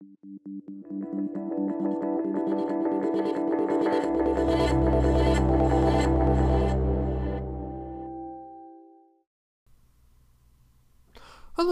Hello, 0.00 0.14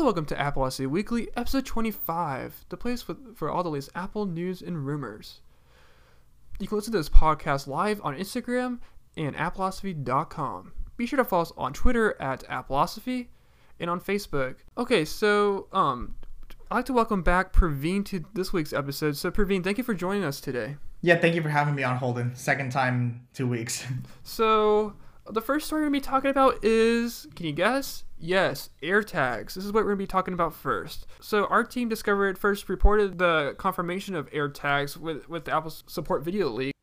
welcome 0.02 0.26
to 0.26 0.34
Appleosophy 0.34 0.88
Weekly, 0.88 1.28
episode 1.36 1.64
25, 1.66 2.64
the 2.68 2.76
place 2.76 3.06
with, 3.06 3.36
for 3.36 3.48
all 3.48 3.62
the 3.62 3.70
latest 3.70 3.90
Apple 3.94 4.26
news 4.26 4.60
and 4.60 4.84
rumors. 4.84 5.38
You 6.58 6.66
can 6.66 6.78
listen 6.78 6.90
to 6.94 6.98
this 6.98 7.08
podcast 7.08 7.68
live 7.68 8.00
on 8.02 8.16
Instagram 8.16 8.80
and 9.16 9.36
appleosophy.com. 9.36 10.72
Be 10.96 11.06
sure 11.06 11.16
to 11.18 11.24
follow 11.24 11.42
us 11.42 11.52
on 11.56 11.72
Twitter 11.72 12.20
at 12.20 12.42
Appleosophy 12.48 13.28
and 13.78 13.88
on 13.88 14.00
Facebook. 14.00 14.56
Okay, 14.76 15.04
so 15.04 15.68
um, 15.72 16.16
I'd 16.68 16.74
like 16.74 16.84
to 16.86 16.92
welcome 16.92 17.22
back 17.22 17.52
Praveen 17.52 18.04
to 18.06 18.24
this 18.34 18.52
week's 18.52 18.72
episode. 18.72 19.16
So, 19.16 19.30
Praveen, 19.30 19.62
thank 19.62 19.78
you 19.78 19.84
for 19.84 19.94
joining 19.94 20.24
us 20.24 20.40
today. 20.40 20.78
Yeah, 21.00 21.16
thank 21.16 21.36
you 21.36 21.42
for 21.42 21.48
having 21.48 21.76
me 21.76 21.84
on 21.84 21.96
Holden. 21.96 22.34
Second 22.34 22.72
time, 22.72 23.28
two 23.32 23.46
weeks. 23.46 23.86
So, 24.24 24.94
the 25.30 25.40
first 25.40 25.66
story 25.66 25.82
we're 25.82 25.90
going 25.90 26.00
to 26.00 26.06
be 26.06 26.10
talking 26.10 26.30
about 26.30 26.64
is 26.64 27.28
can 27.36 27.46
you 27.46 27.52
guess? 27.52 28.02
Yes, 28.18 28.70
AirTags. 28.82 29.54
This 29.54 29.64
is 29.64 29.66
what 29.66 29.84
we're 29.84 29.94
going 29.94 29.98
to 29.98 30.02
be 30.02 30.06
talking 30.08 30.34
about 30.34 30.54
first. 30.54 31.06
So, 31.20 31.46
our 31.46 31.62
team 31.62 31.88
discovered 31.88 32.36
first 32.36 32.68
reported 32.68 33.18
the 33.18 33.54
confirmation 33.58 34.16
of 34.16 34.28
AirTags 34.30 34.96
with, 34.96 35.28
with 35.28 35.44
the 35.44 35.54
Apple 35.54 35.70
Support 35.70 36.24
Video 36.24 36.48
Leak. 36.48 36.75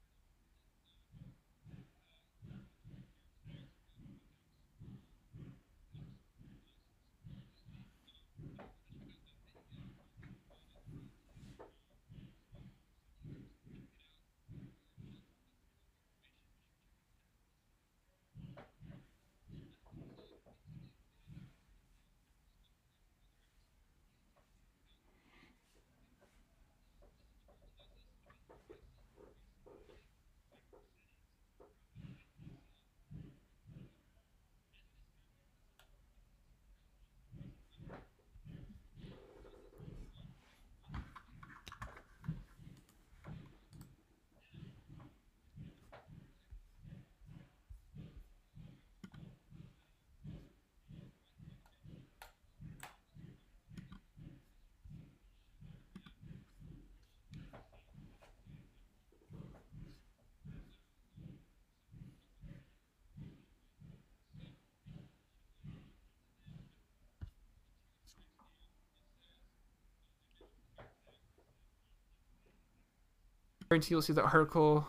Guarantee 73.73 73.95
you'll 73.95 74.03
see 74.03 74.13
the 74.13 74.21
article 74.21 74.85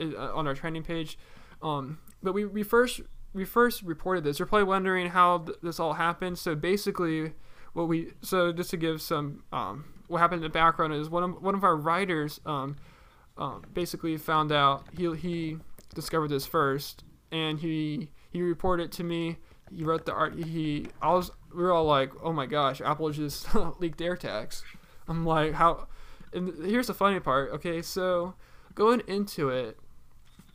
uh, 0.00 0.32
on 0.32 0.46
our 0.46 0.54
trending 0.54 0.84
page. 0.84 1.18
Um, 1.60 1.98
but 2.22 2.32
we, 2.32 2.44
we 2.44 2.62
first 2.62 3.00
we 3.32 3.44
first 3.44 3.82
reported 3.82 4.22
this. 4.22 4.38
You're 4.38 4.46
probably 4.46 4.64
wondering 4.64 5.08
how 5.08 5.38
th- 5.38 5.58
this 5.60 5.80
all 5.80 5.94
happened. 5.94 6.38
So 6.38 6.54
basically, 6.54 7.32
what 7.72 7.88
we 7.88 8.12
so 8.22 8.52
just 8.52 8.70
to 8.70 8.76
give 8.76 9.02
some 9.02 9.42
um, 9.52 9.86
what 10.06 10.18
happened 10.18 10.38
in 10.38 10.44
the 10.44 10.52
background 10.52 10.94
is 10.94 11.10
one 11.10 11.24
of 11.24 11.42
one 11.42 11.56
of 11.56 11.64
our 11.64 11.76
writers 11.76 12.40
um, 12.46 12.76
um, 13.36 13.64
basically 13.74 14.16
found 14.16 14.52
out 14.52 14.84
he 14.96 15.12
he 15.16 15.56
discovered 15.94 16.28
this 16.28 16.46
first, 16.46 17.02
and 17.32 17.58
he 17.58 18.08
he 18.30 18.40
reported 18.40 18.92
to 18.92 19.04
me. 19.04 19.38
He 19.70 19.82
wrote 19.82 20.06
the 20.06 20.12
art. 20.12 20.34
He 20.38 20.86
I 21.02 21.12
was 21.12 21.32
we 21.52 21.64
were 21.64 21.72
all 21.72 21.84
like, 21.84 22.12
oh 22.22 22.32
my 22.32 22.46
gosh, 22.46 22.80
Apple 22.80 23.10
just 23.10 23.52
leaked 23.80 23.98
AirTags. 23.98 24.62
I'm 25.08 25.26
like, 25.26 25.54
how? 25.54 25.88
And 26.32 26.64
here's 26.64 26.86
the 26.86 26.94
funny 26.94 27.20
part. 27.20 27.50
Okay, 27.52 27.82
so 27.82 28.34
going 28.74 29.02
into 29.06 29.48
it, 29.48 29.78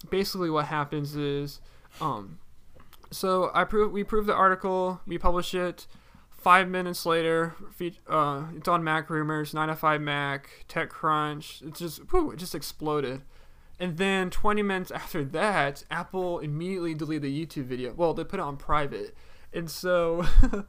basically 0.10 0.50
what 0.50 0.66
happens 0.66 1.16
is, 1.16 1.62
um, 2.02 2.40
so 3.12 3.52
I 3.54 3.64
prove 3.64 3.92
we 3.92 4.04
prove 4.04 4.26
the 4.26 4.34
article, 4.34 5.02
we 5.06 5.18
publish 5.18 5.54
it. 5.54 5.88
Five 6.32 6.68
minutes 6.68 7.06
later, 7.06 7.56
uh, 8.10 8.44
it's 8.58 8.68
on 8.68 8.84
Mac 8.84 9.10
Rumors, 9.10 9.54
9 9.54 9.70
to 9.70 9.76
5 9.78 10.02
Mac, 10.02 10.50
TechCrunch. 10.68 11.66
It 11.66 11.76
just, 11.76 12.00
whew, 12.12 12.32
it 12.32 12.38
just 12.38 12.54
exploded. 12.54 13.22
And 13.80 13.98
then 13.98 14.30
20 14.30 14.62
minutes 14.62 14.92
after 15.04 15.24
that, 15.24 15.86
Apple 15.90 16.40
immediately 16.40 16.94
deleted 16.96 17.24
the 17.24 17.46
YouTube 17.46 17.66
video. 17.66 17.94
Well, 17.94 18.14
they 18.14 18.26
put 18.26 18.42
it 18.42 18.44
on 18.44 18.58
private. 18.58 19.16
And 19.54 19.72
so 19.72 20.26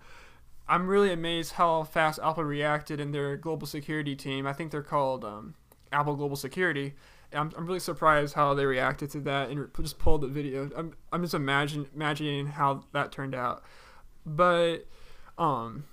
I'm 0.69 0.87
really 0.87 1.13
amazed 1.13 1.53
how 1.53 1.85
fast 1.85 2.19
Apple 2.23 2.45
reacted 2.45 3.01
in 3.01 3.13
their 3.13 3.37
global 3.37 3.67
security 3.67 4.17
team. 4.17 4.47
I 4.47 4.53
think 4.53 4.71
they're 4.71 4.83
called 4.83 5.25
um, 5.25 5.55
Apple 5.93 6.17
Global 6.17 6.37
Security. 6.37 6.95
I'm, 7.33 7.53
I'm 7.57 7.67
really 7.67 7.81
surprised 7.81 8.35
how 8.35 8.55
they 8.55 8.65
reacted 8.65 9.11
to 9.11 9.21
that 9.21 9.51
and 9.51 9.69
just 9.81 9.99
pulled 9.99 10.23
the 10.23 10.29
video. 10.29 10.71
I'm, 10.77 10.95
I'm 11.13 11.23
just 11.23 11.35
imagine, 11.35 11.87
imagining 11.95 12.47
how 12.47 12.85
that 12.93 13.13
turned 13.13 13.35
out. 13.35 13.63
But 14.25 14.87
um, 15.37 15.85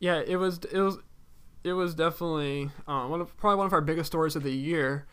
yeah, 0.00 0.20
it 0.26 0.36
was 0.36 0.58
it 0.72 0.80
was 0.80 0.98
it 1.62 1.72
was 1.72 1.94
definitely 1.94 2.70
uh, 2.86 3.06
one 3.06 3.20
of 3.20 3.36
probably 3.36 3.58
one 3.58 3.66
of 3.66 3.72
our 3.72 3.80
biggest 3.80 4.08
stories 4.08 4.34
of 4.34 4.42
the 4.42 4.52
year, 4.52 5.06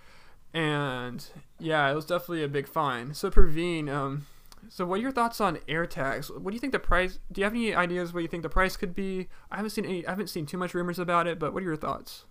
and 0.53 1.25
yeah, 1.59 1.91
it 1.91 1.95
was 1.95 2.05
definitely 2.05 2.43
a 2.43 2.47
big 2.47 2.67
find. 2.67 3.15
So 3.15 3.29
Praveen, 3.29 3.89
um, 3.89 4.25
so, 4.69 4.85
what 4.85 4.99
are 4.99 5.01
your 5.01 5.11
thoughts 5.11 5.41
on 5.41 5.57
AirTags? 5.67 6.29
What 6.39 6.51
do 6.51 6.55
you 6.55 6.59
think 6.59 6.73
the 6.73 6.79
price? 6.79 7.19
Do 7.31 7.41
you 7.41 7.45
have 7.45 7.53
any 7.53 7.73
ideas 7.73 8.13
what 8.13 8.21
you 8.21 8.27
think 8.27 8.43
the 8.43 8.49
price 8.49 8.77
could 8.77 8.95
be? 8.95 9.27
I 9.51 9.57
haven't 9.57 9.71
seen 9.71 9.85
any. 9.85 10.05
I 10.05 10.11
haven't 10.11 10.29
seen 10.29 10.45
too 10.45 10.57
much 10.57 10.73
rumors 10.73 10.99
about 10.99 11.27
it, 11.27 11.39
but 11.39 11.53
what 11.53 11.63
are 11.63 11.65
your 11.65 11.75
thoughts? 11.75 12.25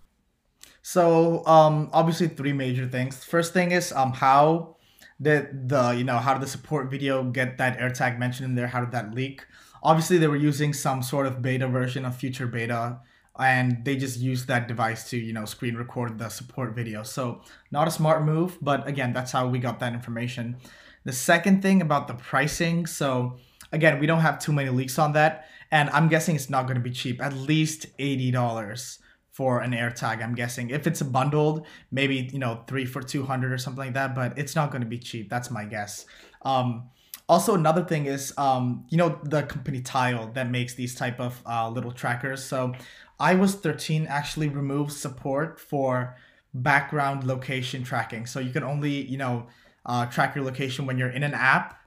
So, 0.81 1.45
um, 1.45 1.89
obviously, 1.93 2.27
three 2.27 2.53
major 2.53 2.87
things. 2.87 3.23
First 3.23 3.53
thing 3.53 3.71
is 3.71 3.91
um, 3.91 4.13
how 4.13 4.75
did 5.21 5.69
the 5.69 5.91
you 5.91 6.03
know 6.03 6.17
how 6.17 6.33
did 6.33 6.41
the 6.41 6.47
support 6.47 6.91
video 6.91 7.23
get 7.23 7.57
that 7.57 7.79
AirTag 7.79 8.19
mentioned 8.19 8.49
in 8.49 8.55
there? 8.55 8.67
How 8.67 8.81
did 8.81 8.91
that 8.91 9.13
leak? 9.13 9.45
Obviously, 9.83 10.17
they 10.17 10.27
were 10.27 10.35
using 10.35 10.73
some 10.73 11.03
sort 11.03 11.27
of 11.27 11.41
beta 11.41 11.67
version 11.67 12.05
of 12.05 12.15
future 12.15 12.47
beta, 12.47 12.99
and 13.39 13.83
they 13.85 13.95
just 13.95 14.19
used 14.19 14.47
that 14.47 14.67
device 14.67 15.09
to 15.09 15.17
you 15.17 15.33
know 15.33 15.45
screen 15.45 15.75
record 15.75 16.17
the 16.17 16.29
support 16.29 16.75
video. 16.75 17.03
So, 17.03 17.41
not 17.71 17.87
a 17.87 17.91
smart 17.91 18.23
move, 18.23 18.57
but 18.61 18.87
again, 18.87 19.13
that's 19.13 19.31
how 19.31 19.47
we 19.47 19.59
got 19.59 19.79
that 19.79 19.93
information. 19.93 20.57
The 21.05 21.13
second 21.13 21.61
thing 21.61 21.81
about 21.81 22.07
the 22.07 22.15
pricing, 22.15 22.85
so 22.85 23.37
again, 23.71 23.99
we 23.99 24.07
don't 24.07 24.21
have 24.21 24.39
too 24.39 24.51
many 24.51 24.69
leaks 24.69 24.99
on 24.99 25.13
that, 25.13 25.45
and 25.71 25.89
I'm 25.91 26.07
guessing 26.07 26.35
it's 26.35 26.49
not 26.49 26.63
going 26.63 26.75
to 26.75 26.83
be 26.83 26.91
cheap. 26.91 27.21
At 27.21 27.33
least 27.33 27.85
eighty 27.99 28.31
dollars 28.31 28.99
for 29.31 29.61
an 29.61 29.71
AirTag. 29.71 30.23
I'm 30.23 30.33
guessing 30.33 30.69
if 30.69 30.87
it's 30.87 31.01
bundled, 31.01 31.65
maybe 31.91 32.29
you 32.31 32.39
know 32.39 32.63
three 32.67 32.85
for 32.85 33.01
two 33.01 33.23
hundred 33.23 33.53
or 33.53 33.57
something 33.57 33.85
like 33.85 33.93
that. 33.93 34.15
But 34.15 34.37
it's 34.37 34.55
not 34.55 34.71
going 34.71 34.81
to 34.81 34.87
be 34.87 34.97
cheap. 34.97 35.29
That's 35.29 35.51
my 35.51 35.65
guess. 35.65 36.05
Um, 36.41 36.89
also, 37.27 37.55
another 37.55 37.83
thing 37.83 38.05
is, 38.05 38.33
um, 38.37 38.85
you 38.89 38.97
know, 38.97 39.19
the 39.23 39.43
company 39.43 39.81
Tile 39.81 40.31
that 40.33 40.49
makes 40.49 40.75
these 40.75 40.93
type 40.93 41.19
of 41.19 41.41
uh, 41.45 41.67
little 41.69 41.91
trackers. 41.91 42.43
So, 42.43 42.73
iOS 43.19 43.55
13 43.55 44.05
actually 44.07 44.49
removes 44.49 44.95
support 44.95 45.59
for 45.59 46.15
background 46.53 47.23
location 47.23 47.83
tracking. 47.83 48.25
So 48.25 48.39
you 48.39 48.51
can 48.51 48.63
only, 48.63 49.01
you 49.01 49.17
know, 49.17 49.47
uh, 49.85 50.05
track 50.07 50.35
your 50.35 50.43
location 50.43 50.85
when 50.85 50.97
you're 50.97 51.09
in 51.09 51.23
an 51.23 51.33
app 51.33 51.79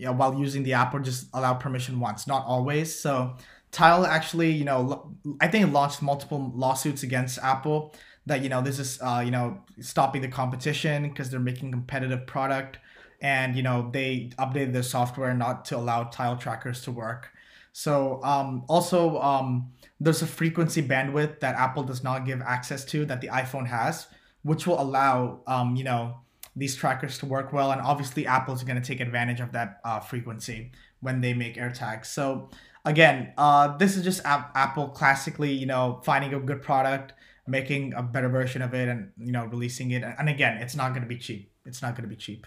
you 0.00 0.06
know, 0.06 0.12
while 0.12 0.34
using 0.34 0.62
the 0.62 0.72
app 0.72 0.94
or 0.94 1.00
just 1.00 1.26
allow 1.34 1.52
permission 1.52 2.00
once, 2.00 2.26
not 2.26 2.46
always. 2.46 2.98
So 2.98 3.36
Tile 3.70 4.06
actually, 4.06 4.50
you 4.50 4.64
know, 4.64 5.14
I 5.42 5.48
think 5.48 5.70
launched 5.72 6.00
multiple 6.00 6.50
lawsuits 6.54 7.02
against 7.02 7.38
Apple 7.40 7.94
that, 8.24 8.42
you 8.42 8.48
know, 8.48 8.62
this 8.62 8.78
is, 8.78 8.98
uh, 9.02 9.20
you 9.22 9.30
know, 9.30 9.60
stopping 9.80 10.22
the 10.22 10.28
competition 10.28 11.02
because 11.02 11.30
they're 11.30 11.38
making 11.38 11.70
competitive 11.70 12.26
product 12.26 12.78
and, 13.20 13.54
you 13.54 13.62
know, 13.62 13.90
they 13.92 14.30
updated 14.38 14.72
their 14.72 14.82
software 14.82 15.34
not 15.34 15.66
to 15.66 15.76
allow 15.76 16.04
Tile 16.04 16.36
trackers 16.38 16.80
to 16.82 16.92
work. 16.92 17.28
So 17.72 18.22
um, 18.24 18.64
also, 18.68 19.20
um, 19.20 19.70
there's 20.00 20.22
a 20.22 20.26
frequency 20.26 20.82
bandwidth 20.82 21.40
that 21.40 21.56
Apple 21.56 21.82
does 21.82 22.02
not 22.02 22.24
give 22.24 22.40
access 22.40 22.86
to 22.86 23.04
that 23.04 23.20
the 23.20 23.28
iPhone 23.28 23.66
has, 23.66 24.06
which 24.42 24.66
will 24.66 24.80
allow, 24.80 25.40
um, 25.46 25.76
you 25.76 25.84
know, 25.84 26.16
these 26.56 26.76
trackers 26.76 27.18
to 27.18 27.26
work 27.26 27.52
well. 27.52 27.72
And 27.72 27.80
obviously, 27.80 28.26
Apple's 28.26 28.64
going 28.64 28.80
to 28.80 28.86
take 28.86 29.00
advantage 29.00 29.40
of 29.40 29.52
that 29.52 29.80
uh, 29.84 30.00
frequency 30.00 30.72
when 31.00 31.20
they 31.20 31.34
make 31.34 31.56
AirTags. 31.56 32.06
So 32.06 32.50
again, 32.84 33.32
uh, 33.36 33.76
this 33.76 33.96
is 33.96 34.04
just 34.04 34.20
Apple 34.24 34.88
classically, 34.88 35.52
you 35.52 35.66
know, 35.66 36.00
finding 36.04 36.34
a 36.34 36.40
good 36.40 36.62
product, 36.62 37.14
making 37.46 37.94
a 37.94 38.02
better 38.02 38.28
version 38.28 38.62
of 38.62 38.74
it 38.74 38.88
and 38.88 39.12
you 39.18 39.32
know 39.32 39.46
releasing 39.46 39.90
it. 39.90 40.02
And 40.02 40.28
again, 40.28 40.58
it's 40.58 40.76
not 40.76 40.90
going 40.90 41.02
to 41.02 41.08
be 41.08 41.18
cheap. 41.18 41.52
It's 41.64 41.82
not 41.82 41.94
going 41.94 42.08
to 42.08 42.08
be 42.08 42.16
cheap. 42.16 42.46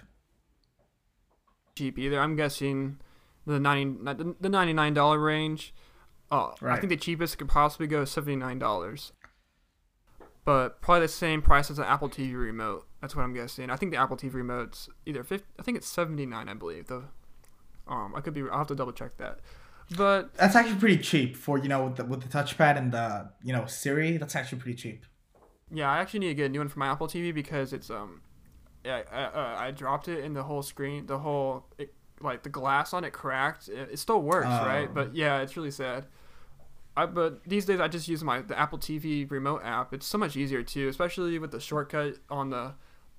Cheap 1.75 1.97
either. 1.97 2.19
I'm 2.19 2.35
guessing 2.35 2.97
the 3.45 3.59
ninety 3.59 3.97
the 4.39 4.49
ninety 4.49 4.73
nine 4.73 4.93
dollar 4.93 5.19
range. 5.19 5.73
Uh, 6.31 6.51
right. 6.61 6.77
I 6.77 6.79
think 6.79 6.89
the 6.89 6.97
cheapest 6.97 7.37
could 7.37 7.49
possibly 7.49 7.87
go 7.87 8.05
seventy 8.05 8.35
nine 8.35 8.59
dollars, 8.59 9.11
but 10.45 10.81
probably 10.81 11.01
the 11.01 11.13
same 11.13 11.41
price 11.41 11.71
as 11.71 11.79
an 11.79 11.85
Apple 11.85 12.09
TV 12.09 12.35
remote. 12.35 12.87
That's 13.01 13.15
what 13.15 13.23
I'm 13.23 13.33
guessing. 13.33 13.69
I 13.69 13.75
think 13.75 13.91
the 13.91 13.97
Apple 13.97 14.17
TV 14.17 14.33
remote's 14.33 14.89
either 15.05 15.23
50, 15.23 15.45
I 15.59 15.63
think 15.63 15.77
it's 15.77 15.87
seventy 15.87 16.25
nine. 16.25 16.49
I 16.49 16.53
believe 16.53 16.87
the. 16.87 17.03
Um, 17.87 18.13
I 18.15 18.21
could 18.21 18.33
be. 18.33 18.41
I'll 18.41 18.59
have 18.59 18.67
to 18.67 18.75
double 18.75 18.93
check 18.93 19.17
that. 19.17 19.39
But 19.97 20.33
that's 20.35 20.55
actually 20.55 20.79
pretty 20.79 20.97
cheap 20.97 21.35
for 21.35 21.57
you 21.57 21.67
know 21.67 21.85
with 21.85 21.97
the, 21.97 22.05
with 22.05 22.21
the 22.21 22.29
touchpad 22.29 22.77
and 22.77 22.91
the 22.91 23.29
you 23.43 23.53
know 23.53 23.65
Siri. 23.65 24.17
That's 24.17 24.35
actually 24.35 24.59
pretty 24.59 24.77
cheap. 24.77 25.05
Yeah, 25.71 25.89
I 25.91 25.99
actually 25.99 26.21
need 26.21 26.27
to 26.29 26.35
get 26.35 26.45
a 26.45 26.49
new 26.49 26.59
one 26.59 26.69
for 26.69 26.79
my 26.79 26.87
Apple 26.87 27.07
TV 27.07 27.33
because 27.33 27.73
it's 27.73 27.89
um, 27.89 28.21
yeah, 28.85 29.01
I, 29.11 29.23
uh, 29.23 29.55
I 29.59 29.71
dropped 29.71 30.07
it 30.07 30.23
and 30.23 30.35
the 30.35 30.43
whole 30.43 30.61
screen, 30.61 31.05
the 31.05 31.19
whole 31.19 31.65
it, 31.77 31.93
like 32.21 32.43
the 32.43 32.49
glass 32.49 32.93
on 32.93 33.03
it 33.03 33.11
cracked. 33.11 33.67
It, 33.67 33.89
it 33.93 33.99
still 33.99 34.21
works, 34.21 34.47
oh. 34.49 34.65
right? 34.65 34.93
But 34.93 35.15
yeah, 35.15 35.41
it's 35.41 35.57
really 35.57 35.71
sad. 35.71 36.05
I, 36.95 37.05
but 37.05 37.43
these 37.45 37.65
days 37.65 37.79
I 37.79 37.87
just 37.87 38.07
use 38.07 38.23
my 38.23 38.41
the 38.41 38.57
Apple 38.59 38.77
TV 38.77 39.29
remote 39.29 39.61
app. 39.63 39.93
It's 39.93 40.05
so 40.05 40.17
much 40.17 40.35
easier 40.35 40.63
too, 40.63 40.87
especially 40.87 41.39
with 41.39 41.51
the 41.51 41.59
shortcut 41.59 42.15
on 42.29 42.49
the 42.49 42.73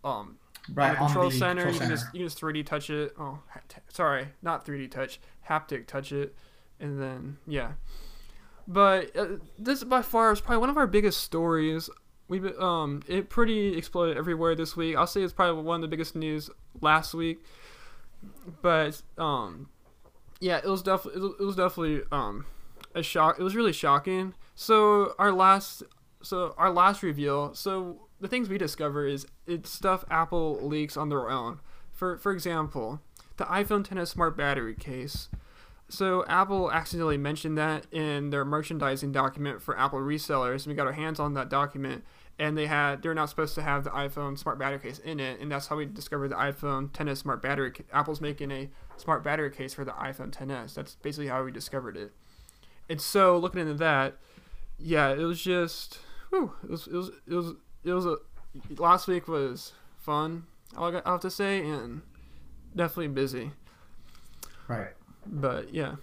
um 0.05 0.39
right, 0.73 0.91
on 0.91 0.93
the 0.93 0.99
control 0.99 1.25
on 1.27 1.31
the 1.33 1.39
center. 1.39 1.63
Control 1.63 1.73
you 1.73 1.79
can 1.79 1.89
center. 1.89 1.97
just 1.97 2.15
you 2.15 2.21
can 2.21 2.27
just 2.29 2.41
3D 2.41 2.67
touch 2.67 2.91
it. 2.91 3.15
Oh, 3.19 3.41
sorry, 3.89 4.29
not 4.43 4.65
3D 4.65 4.91
touch, 4.91 5.21
haptic 5.49 5.87
touch 5.87 6.13
it 6.13 6.35
and 6.81 7.01
then 7.01 7.39
yeah. 7.47 7.73
But 8.67 9.15
uh, 9.17 9.27
this 9.59 9.85
by 9.85 10.03
far 10.03 10.33
is 10.33 10.41
probably 10.41 10.59
one 10.59 10.71
of 10.71 10.77
our 10.77 10.87
biggest 10.87 11.23
stories. 11.23 11.91
We 12.29 12.41
um 12.59 13.03
it 13.07 13.29
pretty 13.29 13.77
exploded 13.77 14.17
everywhere 14.17 14.55
this 14.55 14.77
week. 14.77 14.97
I'll 14.97 15.07
say 15.07 15.23
it's 15.23 15.33
probably 15.33 15.63
one 15.63 15.77
of 15.77 15.83
the 15.83 15.89
biggest 15.89 16.15
news 16.15 16.51
last 16.81 17.15
week. 17.15 17.45
But 18.63 19.03
um 19.19 19.69
yeah, 20.41 20.59
it 20.59 20.67
was 20.67 20.83
definitely 20.83 21.31
it 21.39 21.45
was 21.45 21.57
definitely 21.57 22.03
um 22.11 22.47
a 22.95 23.03
shock. 23.03 23.39
It 23.39 23.43
was 23.43 23.57
really 23.57 23.73
shocking. 23.73 24.35
So 24.55 25.15
our 25.19 25.33
last 25.33 25.83
so 26.23 26.55
our 26.57 26.71
last 26.71 27.03
reveal. 27.03 27.55
So 27.55 28.09
the 28.21 28.29
things 28.29 28.49
we 28.49 28.59
discover 28.59 29.07
is 29.07 29.27
it's 29.47 29.71
stuff 29.71 30.05
Apple 30.11 30.59
leaks 30.63 30.97
on 30.97 31.09
their 31.09 31.29
own. 31.29 31.61
For 31.93 32.17
for 32.19 32.33
example, 32.33 33.01
the 33.37 33.45
iPhone 33.45 33.87
10s 33.87 34.09
smart 34.09 34.37
battery 34.37 34.75
case. 34.75 35.29
So 35.89 36.25
Apple 36.27 36.73
accidentally 36.73 37.19
mentioned 37.19 37.59
that 37.59 37.87
in 37.93 38.31
their 38.31 38.45
merchandising 38.45 39.13
document 39.13 39.61
for 39.61 39.79
Apple 39.79 39.99
resellers, 39.99 40.65
and 40.65 40.67
we 40.69 40.75
got 40.75 40.87
our 40.87 40.93
hands 40.93 41.21
on 41.21 41.35
that 41.35 41.51
document. 41.51 42.05
And 42.37 42.59
they 42.59 42.67
had 42.67 43.03
they're 43.03 43.15
not 43.15 43.29
supposed 43.29 43.55
to 43.57 43.63
have 43.63 43.85
the 43.85 43.91
iPhone 43.91 44.37
smart 44.37 44.59
battery 44.59 44.81
case 44.81 44.99
in 44.99 45.21
it, 45.21 45.41
and 45.41 45.53
that's 45.53 45.69
how 45.69 45.77
we 45.77 45.87
discovered 45.87 46.29
the 46.29 46.37
iPhone 46.37 46.91
10s 46.91 47.19
smart 47.19 47.41
battery. 47.41 47.73
Apple's 47.93 48.21
making 48.21 48.51
a 48.51 48.71
smart 48.97 49.23
battery 49.23 49.51
case 49.51 49.73
for 49.73 49.85
the 49.85 49.93
iPhone 49.93 50.33
10s. 50.33 50.75
That's 50.75 50.97
basically 50.97 51.29
how 51.29 51.45
we 51.45 51.53
discovered 51.53 51.97
it. 51.97 52.13
And 52.89 53.01
so 53.01 53.39
looking 53.39 53.61
into 53.61 53.75
that, 53.75 54.17
yeah, 54.79 55.11
it 55.11 55.23
was 55.23 55.43
just, 55.43 55.99
whew, 56.31 56.53
it 56.63 56.71
was 56.71 56.87
it 56.87 56.95
was 56.95 57.11
it 57.27 57.35
was 57.35 57.55
it 57.85 57.93
was 57.93 58.07
a 58.07 58.17
last 58.79 59.09
week 59.09 59.29
was 59.29 59.73
fun. 59.99 60.45
I'll 60.77 60.93
have 60.93 61.21
to 61.21 61.31
say, 61.31 61.61
and 61.61 62.03
definitely 62.75 63.09
busy. 63.09 63.53
Right. 64.69 64.93
But 65.27 65.73
yeah. 65.73 65.97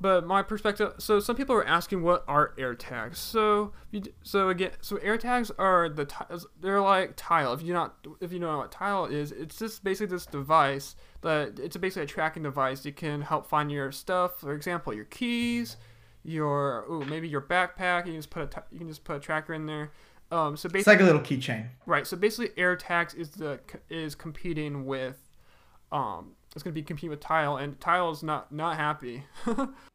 But 0.00 0.26
my 0.26 0.42
perspective, 0.42 0.94
so 0.98 1.20
some 1.20 1.36
people 1.36 1.54
are 1.54 1.66
asking 1.66 2.02
what 2.02 2.24
are 2.26 2.54
AirTags. 2.56 3.16
So 3.16 3.72
so 4.22 4.48
again, 4.48 4.70
so 4.80 4.96
AirTags 4.96 5.50
are 5.58 5.90
the 5.90 6.10
they're 6.58 6.80
like 6.80 7.12
Tile. 7.16 7.52
If 7.52 7.62
you 7.62 7.74
not 7.74 8.06
if 8.20 8.32
you 8.32 8.38
know 8.38 8.56
what 8.56 8.72
Tile 8.72 9.04
is, 9.04 9.30
it's 9.30 9.58
just 9.58 9.84
basically 9.84 10.14
this 10.14 10.24
device 10.24 10.96
that 11.20 11.58
it's 11.58 11.76
basically 11.76 12.04
a 12.04 12.06
tracking 12.06 12.44
device. 12.44 12.86
You 12.86 12.92
can 12.92 13.20
help 13.20 13.46
find 13.46 13.70
your 13.70 13.92
stuff. 13.92 14.40
For 14.40 14.54
example, 14.54 14.94
your 14.94 15.04
keys, 15.04 15.76
your 16.22 16.86
ooh 16.90 17.04
maybe 17.04 17.28
your 17.28 17.42
backpack. 17.42 18.06
You 18.06 18.12
can 18.12 18.20
just 18.20 18.30
put 18.30 18.42
a 18.42 18.62
you 18.72 18.78
can 18.78 18.88
just 18.88 19.04
put 19.04 19.16
a 19.16 19.20
tracker 19.20 19.52
in 19.52 19.66
there. 19.66 19.92
Um, 20.32 20.56
so 20.56 20.70
basically, 20.70 20.80
it's 20.80 20.86
like 20.86 21.00
a 21.00 21.04
little 21.04 21.20
keychain. 21.20 21.68
Right. 21.84 22.06
So 22.06 22.16
basically, 22.16 22.54
AirTags 22.62 23.14
is 23.14 23.30
the 23.32 23.60
is 23.90 24.14
competing 24.14 24.86
with 24.86 25.18
um 25.92 26.36
it's 26.54 26.62
going 26.62 26.74
to 26.74 26.80
be 26.80 26.82
competing 26.82 27.10
with 27.10 27.20
Tile, 27.20 27.56
and 27.56 27.78
Tile 27.80 28.10
is 28.10 28.22
not 28.22 28.50
not 28.50 28.76
happy. 28.76 29.24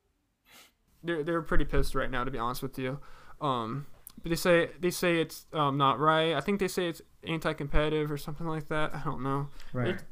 they're 1.06 1.24
they're 1.24 1.42
pretty 1.42 1.66
pissed 1.66 1.96
right 1.96 2.10
now, 2.10 2.24
to 2.24 2.32
be 2.32 2.38
honest 2.38 2.62
with 2.62 2.78
you. 2.78 3.00
Um, 3.42 3.86
but 4.22 4.30
they 4.30 4.36
say 4.36 4.70
they 4.80 4.92
say 4.92 5.20
it's 5.20 5.46
um, 5.54 5.78
not 5.78 6.00
right. 6.00 6.34
I 6.34 6.42
think 6.42 6.60
they 6.60 6.68
say 6.68 6.88
it's 6.88 7.02
anti-competitive 7.28 8.12
or 8.12 8.18
something 8.18 8.48
like 8.48 8.68
that. 8.70 8.94
I 8.94 9.02
don't 9.04 9.24
know. 9.24 9.50
Right. 9.74 9.96
It, 9.96 10.04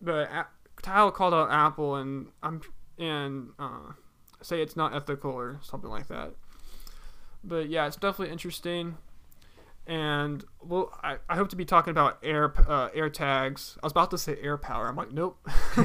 but 0.00 0.30
a- 0.30 0.46
Tile 0.82 1.10
called 1.10 1.34
out 1.34 1.50
Apple 1.50 1.96
and 1.96 2.28
I'm 2.42 2.62
and 2.98 3.50
uh, 3.58 3.92
say 4.42 4.62
it's 4.62 4.76
not 4.76 4.94
ethical 4.94 5.30
or 5.30 5.60
something 5.62 5.90
like 5.90 6.08
that. 6.08 6.34
But 7.44 7.68
yeah, 7.68 7.86
it's 7.86 7.96
definitely 7.96 8.32
interesting 8.32 8.96
and 9.86 10.44
well, 10.62 10.96
I, 11.02 11.16
I 11.28 11.36
hope 11.36 11.48
to 11.48 11.56
be 11.56 11.64
talking 11.64 11.90
about 11.90 12.18
air 12.22 12.52
uh, 12.68 12.90
air 12.94 13.10
tags. 13.10 13.76
I 13.82 13.86
was 13.86 13.92
about 13.92 14.10
to 14.12 14.18
say 14.18 14.36
air 14.40 14.56
power. 14.56 14.88
I'm 14.88 14.96
like, 14.96 15.12
nope. 15.12 15.38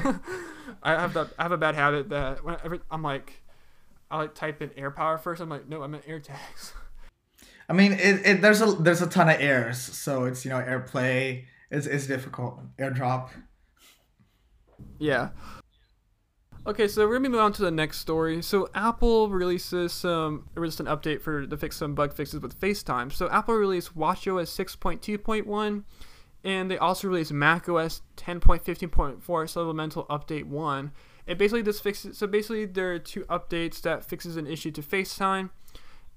I 0.83 0.91
have 0.91 1.13
that. 1.13 1.29
I 1.39 1.43
have 1.43 1.51
a 1.51 1.57
bad 1.57 1.73
habit 1.73 2.09
that 2.09 2.43
whenever 2.43 2.79
I'm 2.91 3.01
like, 3.01 3.41
I 4.15 4.19
like 4.19 4.35
type 4.35 4.62
in 4.62 4.71
air 4.77 4.91
power 4.91 5.17
first. 5.17 5.41
I'm 5.41 5.50
like, 5.50 5.67
no, 5.67 5.83
I 5.83 5.88
meant 5.88 6.06
air 6.07 6.19
tags. 6.19 6.73
I 7.69 7.73
mean, 7.73 7.94
it, 7.94 8.25
it 8.25 8.41
there's 8.41 8.62
a 8.62 8.67
there's 8.67 9.01
a 9.01 9.07
ton 9.07 9.29
of 9.29 9.39
airs, 9.39 9.79
so 9.79 10.25
it's 10.25 10.45
you 10.45 10.51
know 10.51 10.57
AirPlay 10.57 11.45
is 11.71 11.85
is 11.88 12.07
difficult. 12.07 12.62
AirDrop. 12.77 13.29
Yeah. 15.00 15.29
Okay, 16.67 16.88
so 16.88 17.06
we're 17.07 17.17
gonna 17.17 17.29
move 17.29 17.41
on 17.41 17.53
to 17.53 17.62
the 17.62 17.71
next 17.71 18.00
story. 18.00 18.41
So 18.41 18.69
Apple 18.73 19.29
releases 19.29 19.91
some 19.94 20.47
released 20.56 20.79
an 20.79 20.85
update 20.85 21.21
for 21.21 21.45
to 21.45 21.57
fix 21.57 21.77
some 21.77 21.94
bug 21.94 22.13
fixes 22.13 22.39
with 22.39 22.59
FaceTime. 22.59 23.12
So 23.12 23.29
Apple 23.29 23.56
released 23.56 23.95
WatchOS 23.95 24.50
6.2.1, 24.50 25.83
and 26.44 26.71
they 26.71 26.77
also 26.77 27.07
released 27.07 27.33
macOS 27.33 28.01
10.15.4 28.17 29.50
supplemental 29.50 30.06
update 30.06 30.45
one. 30.45 30.91
It 31.27 31.38
basically 31.38 31.63
just 31.63 31.81
fixes. 31.81 32.18
So 32.18 32.27
basically, 32.27 32.66
there 32.66 32.94
are 32.94 33.00
two 33.00 33.22
updates 33.25 33.81
that 33.81 34.06
fixes 34.06 34.38
an 34.38 34.48
issue 34.48 34.72
to 34.72 34.81
FaceTime, 34.81 35.50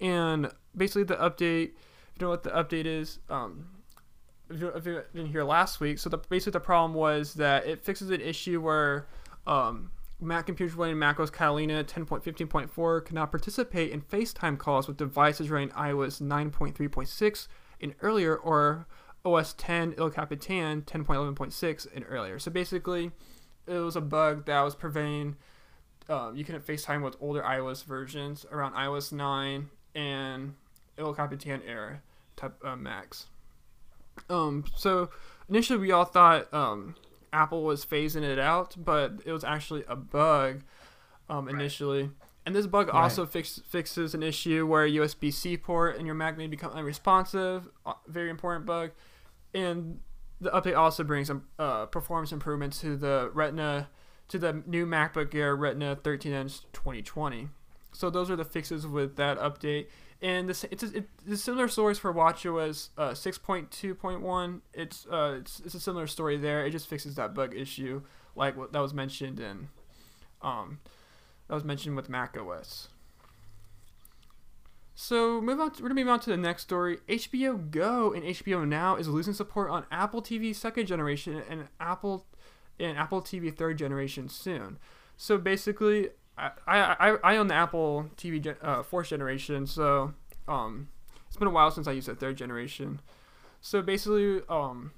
and 0.01 0.51
basically 0.77 1.05
the 1.05 1.17
update. 1.17 1.73
If 2.15 2.23
you 2.23 2.27
know 2.27 2.31
what 2.31 2.43
the 2.43 2.51
update 2.51 2.87
is, 2.87 3.21
um, 3.31 3.67
if 4.51 4.61
you, 4.61 4.69
if 4.69 4.87
you 4.87 5.03
didn't 5.15 5.31
hear 5.31 5.45
last 5.45 5.81
week, 5.81 5.99
so 5.99 6.11
the 6.11 6.19
basically 6.19 6.53
the 6.53 6.61
problem 6.61 6.95
was 6.95 7.35
that 7.35 7.67
it 7.67 7.85
fixes 7.85 8.11
an 8.11 8.21
issue 8.21 8.61
where 8.61 9.07
um, 9.47 9.93
Mac 10.21 10.47
computers 10.47 10.75
running 10.75 10.99
macOS 10.99 11.31
Catalina 11.31 11.85
10.15.4 11.85 13.05
cannot 13.05 13.31
participate 13.31 13.93
in 13.93 14.03
FaceTime 14.03 14.59
calls 14.59 14.89
with 14.89 14.97
devices 14.97 15.49
running 15.49 15.71
iOS 15.71 16.21
9.3.6 16.21 17.49
and 17.81 17.95
earlier 18.01 18.37
or 18.37 18.87
OS 19.25 19.53
10 19.55 19.95
El 19.97 20.11
Capitan 20.11 20.83
10.11.6 20.83 21.87
and 21.95 22.05
earlier. 22.09 22.39
So 22.39 22.51
basically, 22.51 23.13
it 23.69 23.79
was 23.79 23.97
a 23.97 24.01
bug 24.01 24.47
that 24.47 24.61
was 24.63 24.75
preventing 24.75 25.37
um, 26.09 26.37
you 26.37 26.45
couldn't 26.45 26.67
FaceTime 26.67 27.03
with 27.03 27.17
older 27.21 27.43
iOS 27.43 27.85
versions 27.85 28.47
around 28.51 28.73
iOS 28.73 29.13
9 29.13 29.69
and 29.95 30.55
El 30.97 31.13
Capitan 31.13 31.61
era 31.67 32.01
type 32.37 32.55
uh, 32.65 32.77
Macs. 32.77 33.27
Um, 34.31 34.65
so 34.75 35.11
initially, 35.49 35.79
we 35.79 35.93
all 35.93 36.07
thought 36.07 36.53
um, 36.53 36.95
Apple 37.33 37.63
was 37.63 37.85
phasing 37.85 38.23
it 38.23 38.39
out, 38.39 38.75
but 38.79 39.21
it 39.27 39.33
was 39.33 39.45
actually 39.45 39.85
a 39.87 39.97
bug 39.97 40.63
um, 41.29 41.47
right. 41.47 41.55
initially. 41.55 42.11
And 42.47 42.57
this 42.57 42.67
bug 42.67 42.89
right. 42.89 43.03
also 43.03 43.27
fix, 43.27 43.61
fixes 43.69 44.15
an 44.15 44.23
issue 44.23 44.67
where 44.67 44.89
USB 44.89 45.33
C 45.33 45.59
port 45.59 45.97
in 45.97 46.07
your 46.07 46.15
Mac 46.15 46.39
may 46.39 46.47
become 46.47 46.73
unresponsive. 46.73 47.69
Very 48.07 48.31
important 48.31 48.65
bug. 48.65 48.93
And 49.53 50.01
the 50.41 50.51
update 50.51 50.77
also 50.77 51.05
brings 51.05 51.29
some 51.29 51.45
uh, 51.59 51.87
performance 51.87 52.33
improvements 52.33 52.81
to 52.81 52.97
the 52.97 53.31
Retina, 53.35 53.89
to 54.29 54.39
the 54.39 54.63
new 54.67 54.87
MacBook 54.87 55.35
Air 55.35 55.57
Retina 55.57 55.97
13 55.97 56.33
inch 56.33 56.61
2020. 56.73 57.49
So 57.93 58.11
those 58.11 58.31
are 58.31 58.37
the 58.37 58.45
fixes 58.45 58.87
with 58.87 59.17
that 59.17 59.39
update. 59.39 59.87
And 60.21 60.49
this 60.49 60.65
it's 60.65 60.83
a, 60.83 60.97
it's 60.97 61.33
a 61.33 61.37
similar 61.37 61.69
stories 61.69 61.99
for 61.99 62.13
WatchOS 62.13 62.91
uh, 62.99 63.11
6.2.1. 63.11 64.61
It's 64.75 65.07
uh 65.07 65.37
it's, 65.41 65.61
it's 65.61 65.75
a 65.75 65.81
similar 65.81 66.07
story 66.07 66.37
there. 66.37 66.67
It 66.67 66.71
just 66.71 66.89
fixes 66.89 67.15
that 67.15 67.35
bug 67.35 67.55
issue 67.57 68.03
like 68.35 68.57
what 68.57 68.73
that 68.73 68.81
was 68.81 68.95
mentioned 68.95 69.41
in 69.41 69.69
um 70.43 70.81
that 71.47 71.55
was 71.55 71.65
mentioned 71.65 71.97
with 71.97 72.09
macOS. 72.09 72.89
So 75.01 75.41
move 75.41 75.61
on. 75.61 75.71
To, 75.71 75.83
we're 75.85 75.91
gonna 75.91 76.01
move 76.01 76.11
on 76.11 76.19
to 76.19 76.31
the 76.31 76.37
next 76.37 76.63
story. 76.63 76.99
HBO 77.09 77.71
Go 77.71 78.13
and 78.13 78.25
HBO 78.25 78.67
Now 78.67 78.97
is 78.97 79.07
losing 79.07 79.33
support 79.33 79.71
on 79.71 79.87
Apple 79.93 80.21
TV 80.21 80.53
second 80.53 80.87
generation 80.87 81.41
and 81.49 81.69
Apple 81.79 82.27
and 82.81 82.99
Apple 82.99 83.23
TV 83.23 83.57
third 83.57 83.79
generation 83.79 84.29
soon. 84.29 84.77
So 85.17 85.39
basically, 85.39 86.09
I, 86.37 86.51
I, 86.67 87.17
I 87.23 87.37
own 87.37 87.47
the 87.47 87.55
Apple 87.55 88.11
TV 88.17 88.57
uh, 88.61 88.83
fourth 88.83 89.07
generation, 89.07 89.69
so 89.69 90.15
um, 90.49 90.89
It's 91.29 91.37
been 91.37 91.47
a 91.47 91.53
while 91.53 91.71
since 91.71 91.87
I 91.87 91.93
used 91.93 92.09
the 92.09 92.17
third 92.17 92.37
generation. 92.37 93.01
So 93.61 93.81
basically, 93.83 94.41
um, 94.49 94.91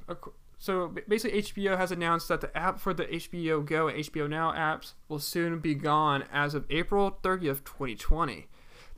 so 0.57 0.95
basically 1.09 1.43
HBO 1.43 1.77
has 1.77 1.93
announced 1.93 2.29
that 2.29 2.41
the 2.41 2.57
app 2.57 2.81
for 2.81 2.95
the 2.95 3.05
HBO 3.05 3.63
Go 3.67 3.89
and 3.89 3.99
HBO 3.99 4.31
Now 4.31 4.51
apps 4.53 4.95
will 5.11 5.19
soon 5.19 5.59
be 5.59 5.75
gone 5.75 6.25
as 6.33 6.55
of 6.55 6.65
April 6.71 7.19
30th, 7.23 7.65
2020. 7.65 8.47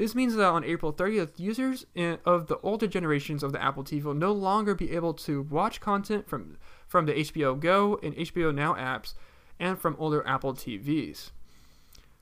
This 0.02 0.16
means 0.16 0.35
that 0.35 0.49
on 0.49 0.64
April 0.64 0.92
30th, 0.92 1.38
users 1.38 1.87
in, 1.94 2.18
of 2.25 2.49
the 2.49 2.59
older 2.59 2.88
generations 2.88 3.44
of 3.44 3.52
the 3.52 3.62
Apple 3.62 3.85
TV 3.85 4.02
will 4.02 4.14
no 4.14 4.32
longer 4.32 4.75
be 4.75 4.90
able 4.97 5.14
to 5.14 5.42
watch 5.42 5.80
content 5.80 6.28
from 6.28 6.56
from 6.88 7.06
the 7.06 7.12
HBO 7.12 7.61
Go 7.61 8.00
and 8.02 8.12
HBO 8.16 8.52
Now 8.52 8.75
apps 8.75 9.14
and 9.61 9.78
from 9.78 9.94
older 10.00 10.26
Apple 10.26 10.54
TVs. 10.54 11.30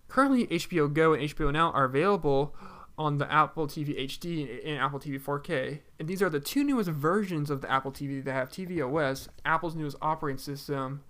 Currently, 0.08 0.46
HBO 0.48 0.92
Go 0.92 1.14
and 1.14 1.22
HBO 1.22 1.50
Now 1.50 1.70
are 1.70 1.86
available 1.86 2.54
on 2.98 3.16
the 3.16 3.32
Apple 3.32 3.66
TV 3.66 3.98
HD 3.98 4.60
and 4.62 4.78
Apple 4.78 5.00
TV 5.00 5.18
4K. 5.18 5.78
And 5.98 6.06
these 6.06 6.20
are 6.20 6.28
the 6.28 6.38
two 6.38 6.62
newest 6.62 6.90
versions 6.90 7.48
of 7.48 7.62
the 7.62 7.72
Apple 7.72 7.92
TV 7.92 8.22
that 8.22 8.32
have 8.34 8.50
tvOS, 8.50 9.28
Apple's 9.46 9.74
newest 9.74 9.96
operating 10.02 10.36
system 10.36 11.02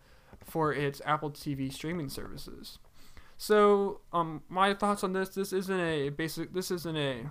for 0.44 0.72
its 0.72 1.02
Apple 1.04 1.32
TV 1.32 1.72
streaming 1.72 2.08
services. 2.08 2.78
So, 3.40 4.02
um, 4.12 4.42
my 4.50 4.74
thoughts 4.74 5.02
on 5.02 5.14
this: 5.14 5.30
this 5.30 5.54
isn't 5.54 5.80
a 5.80 6.10
basic. 6.10 6.52
This 6.52 6.70
isn't 6.70 6.94
a. 6.94 7.24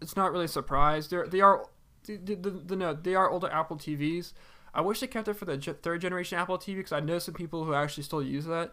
It's 0.00 0.16
not 0.16 0.32
really 0.32 0.46
a 0.46 0.48
surprise. 0.48 1.06
They're 1.06 1.28
they 1.28 1.40
are 1.40 1.64
the, 2.06 2.16
the, 2.16 2.50
the 2.50 2.74
no 2.74 2.92
they 2.92 3.14
are 3.14 3.30
older 3.30 3.48
Apple 3.52 3.76
TVs. 3.76 4.32
I 4.74 4.80
wish 4.80 4.98
they 4.98 5.06
kept 5.06 5.28
it 5.28 5.34
for 5.34 5.44
the 5.44 5.56
third 5.56 6.00
generation 6.00 6.38
Apple 6.38 6.58
TV 6.58 6.78
because 6.78 6.90
I 6.90 6.98
know 6.98 7.20
some 7.20 7.34
people 7.34 7.64
who 7.64 7.72
actually 7.72 8.02
still 8.02 8.20
use 8.20 8.46
that. 8.46 8.72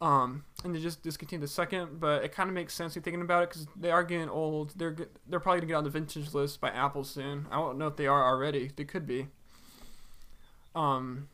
Um, 0.00 0.44
and 0.64 0.74
they 0.74 0.80
just 0.80 1.02
discontinued 1.02 1.42
the 1.42 1.52
second, 1.52 2.00
but 2.00 2.24
it 2.24 2.32
kind 2.32 2.48
of 2.48 2.54
makes 2.54 2.72
sense 2.72 2.96
if 2.96 3.04
thinking 3.04 3.20
about 3.20 3.42
it 3.42 3.50
because 3.50 3.66
they 3.76 3.90
are 3.90 4.02
getting 4.02 4.30
old. 4.30 4.72
They're 4.78 4.96
they're 5.28 5.40
probably 5.40 5.60
gonna 5.60 5.68
get 5.68 5.74
on 5.74 5.84
the 5.84 5.90
vintage 5.90 6.32
list 6.32 6.62
by 6.62 6.70
Apple 6.70 7.04
soon. 7.04 7.46
I 7.50 7.56
don't 7.56 7.76
know 7.76 7.88
if 7.88 7.96
they 7.96 8.06
are 8.06 8.24
already. 8.24 8.70
They 8.74 8.84
could 8.84 9.06
be. 9.06 9.26
Um, 10.74 11.28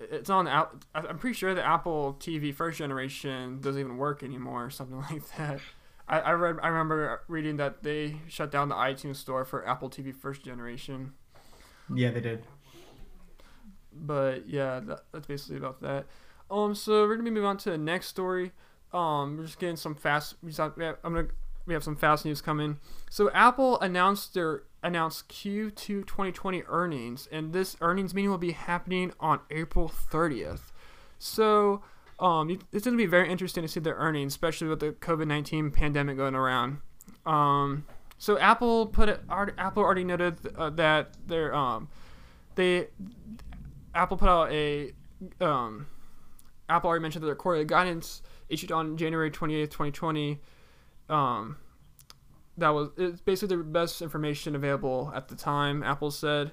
it's 0.00 0.30
on. 0.30 0.48
I'm 0.48 1.18
pretty 1.18 1.34
sure 1.34 1.54
the 1.54 1.64
Apple 1.64 2.16
TV 2.20 2.54
first 2.54 2.78
generation 2.78 3.60
doesn't 3.60 3.80
even 3.80 3.96
work 3.96 4.22
anymore, 4.22 4.66
or 4.66 4.70
something 4.70 4.98
like 5.10 5.36
that. 5.36 5.60
I, 6.06 6.20
I 6.20 6.32
read. 6.32 6.56
I 6.62 6.68
remember 6.68 7.22
reading 7.28 7.56
that 7.56 7.82
they 7.82 8.16
shut 8.28 8.50
down 8.50 8.68
the 8.68 8.74
iTunes 8.74 9.16
store 9.16 9.44
for 9.44 9.66
Apple 9.66 9.90
TV 9.90 10.14
first 10.14 10.44
generation. 10.44 11.12
Yeah, 11.94 12.10
they 12.10 12.20
did. 12.20 12.44
But 13.92 14.48
yeah, 14.48 14.80
that, 14.80 15.04
that's 15.12 15.26
basically 15.26 15.56
about 15.56 15.80
that. 15.82 16.06
Um, 16.50 16.74
so 16.74 17.06
we're 17.06 17.16
gonna 17.16 17.30
move 17.30 17.44
on 17.44 17.56
to 17.58 17.70
the 17.70 17.78
next 17.78 18.06
story. 18.06 18.52
Um, 18.92 19.36
we're 19.36 19.44
just 19.44 19.58
getting 19.58 19.76
some 19.76 19.94
fast. 19.94 20.36
We 20.42 20.52
have, 20.52 20.74
I'm 21.04 21.14
gonna 21.14 21.28
we 21.66 21.74
have 21.74 21.84
some 21.84 21.96
fast 21.96 22.24
news 22.24 22.40
coming. 22.40 22.78
So 23.10 23.30
Apple 23.32 23.78
announced 23.80 24.34
their 24.34 24.62
announced 24.82 25.28
Q2 25.28 26.06
2020 26.06 26.62
earnings, 26.68 27.28
and 27.30 27.52
this 27.52 27.76
earnings 27.80 28.14
meeting 28.14 28.30
will 28.30 28.38
be 28.38 28.52
happening 28.52 29.12
on 29.20 29.40
April 29.50 29.88
30th. 29.88 30.72
So 31.18 31.82
um, 32.20 32.50
it's 32.50 32.84
going 32.84 32.96
to 32.96 33.02
be 33.02 33.06
very 33.06 33.30
interesting 33.30 33.62
to 33.62 33.68
see 33.68 33.80
their 33.80 33.96
earnings, 33.96 34.32
especially 34.32 34.68
with 34.68 34.80
the 34.80 34.92
COVID 34.92 35.26
19 35.26 35.70
pandemic 35.70 36.16
going 36.16 36.34
around. 36.34 36.78
Um, 37.26 37.84
so 38.18 38.38
Apple 38.38 38.86
put 38.86 39.08
it, 39.08 39.20
Apple 39.30 39.82
already 39.82 40.04
noted 40.04 40.38
uh, 40.56 40.70
that 40.70 41.14
their 41.26 41.54
um, 41.54 41.88
they 42.56 42.88
Apple 43.94 44.16
put 44.16 44.28
out 44.28 44.50
a 44.50 44.92
um, 45.40 45.86
Apple 46.68 46.88
already 46.88 47.02
mentioned 47.02 47.22
that 47.22 47.26
their 47.26 47.36
quarterly 47.36 47.64
guidance 47.64 48.22
issued 48.48 48.72
on 48.72 48.96
January 48.96 49.30
28th, 49.30 49.70
2020. 49.70 50.40
Um, 51.08 51.56
that 52.58 52.70
was 52.70 52.90
it's 52.96 53.20
basically 53.20 53.56
the 53.56 53.62
best 53.62 54.02
information 54.02 54.54
available 54.54 55.12
at 55.14 55.28
the 55.28 55.34
time. 55.34 55.82
Apple 55.82 56.10
said 56.10 56.52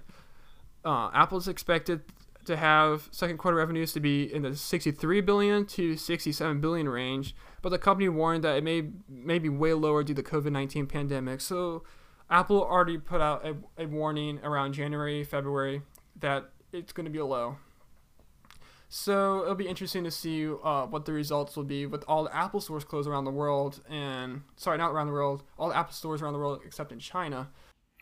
uh, 0.83 1.09
Apple's 1.13 1.47
expected 1.47 2.01
to 2.45 2.55
have 2.55 3.09
second 3.11 3.37
quarter 3.37 3.57
revenues 3.57 3.91
to 3.93 3.99
be 3.99 4.31
in 4.31 4.43
the 4.43 4.55
63 4.55 5.21
billion 5.21 5.65
to 5.65 5.97
67 5.97 6.61
billion 6.61 6.87
range, 6.87 7.35
but 7.61 7.69
the 7.69 7.79
company 7.79 8.07
warned 8.07 8.43
that 8.43 8.55
it 8.55 8.63
may 8.63 8.83
may 9.09 9.39
be 9.39 9.49
way 9.49 9.73
lower 9.73 10.03
due 10.03 10.13
to 10.13 10.21
the 10.21 10.29
COVID-19 10.29 10.87
pandemic. 10.87 11.41
So 11.41 11.83
Apple 12.29 12.63
already 12.63 12.97
put 12.97 13.21
out 13.21 13.45
a, 13.45 13.55
a 13.83 13.87
warning 13.87 14.39
around 14.43 14.73
January, 14.73 15.23
February 15.23 15.81
that 16.19 16.49
it's 16.71 16.93
going 16.93 17.05
to 17.05 17.11
be 17.11 17.19
a 17.19 17.25
low. 17.25 17.57
So 18.97 19.41
it'll 19.41 19.55
be 19.55 19.67
interesting 19.67 20.05
to 20.05 20.09
see 20.09 20.47
uh, 20.47 20.85
what 20.85 21.03
the 21.03 21.11
results 21.11 21.57
will 21.57 21.65
be 21.65 21.85
with 21.85 22.05
all 22.07 22.23
the 22.23 22.33
Apple 22.33 22.61
stores 22.61 22.85
closed 22.85 23.09
around 23.09 23.25
the 23.25 23.31
world, 23.31 23.81
and 23.89 24.43
sorry, 24.55 24.77
not 24.77 24.93
around 24.93 25.07
the 25.07 25.11
world, 25.13 25.43
all 25.59 25.67
the 25.67 25.75
Apple 25.75 25.91
stores 25.91 26.21
around 26.21 26.31
the 26.31 26.39
world 26.39 26.61
except 26.65 26.93
in 26.93 26.99
China. 26.99 27.49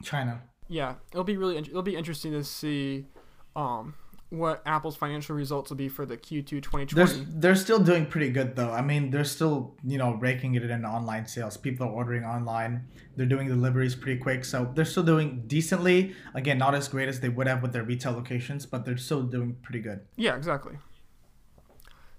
China. 0.04 0.44
Yeah, 0.68 0.94
it'll 1.12 1.24
be 1.24 1.36
really 1.36 1.58
it'll 1.58 1.82
be 1.82 1.96
interesting 1.96 2.32
to 2.34 2.44
see 2.44 3.08
um, 3.56 3.96
what 4.34 4.64
Apple's 4.66 4.96
financial 4.96 5.36
results 5.36 5.70
will 5.70 5.78
be 5.78 5.88
for 5.88 6.08
the 6.08 6.18
Q2 6.18 6.48
2020. 6.48 6.94
They're, 6.96 7.26
they're 7.30 7.56
still 7.56 7.78
doing 7.78 8.08
pretty 8.08 8.32
good 8.32 8.56
though. 8.56 8.72
I 8.72 8.82
mean, 8.82 9.12
they're 9.12 9.24
still, 9.24 9.76
you 9.86 10.00
know, 10.00 10.16
raking 10.16 10.56
it 10.56 10.64
in 10.64 10.86
online 10.86 11.28
sales. 11.28 11.56
People 11.56 11.88
are 11.88 11.92
ordering 11.92 12.24
online. 12.24 12.88
They're 13.16 13.28
doing 13.28 13.48
deliveries 13.48 13.94
pretty 13.94 14.20
quick. 14.20 14.44
So 14.44 14.72
they're 14.74 14.86
still 14.86 15.04
doing 15.04 15.44
decently. 15.46 16.16
Again, 16.34 16.58
not 16.58 16.74
as 16.74 16.88
great 16.88 17.10
as 17.10 17.20
they 17.20 17.30
would 17.30 17.46
have 17.48 17.62
with 17.62 17.74
their 17.74 17.84
retail 17.84 18.14
locations, 18.14 18.66
but 18.66 18.86
they're 18.86 18.98
still 18.98 19.22
doing 19.22 19.56
pretty 19.62 19.82
good. 19.82 20.02
Yeah, 20.16 20.36
exactly. 20.36 20.78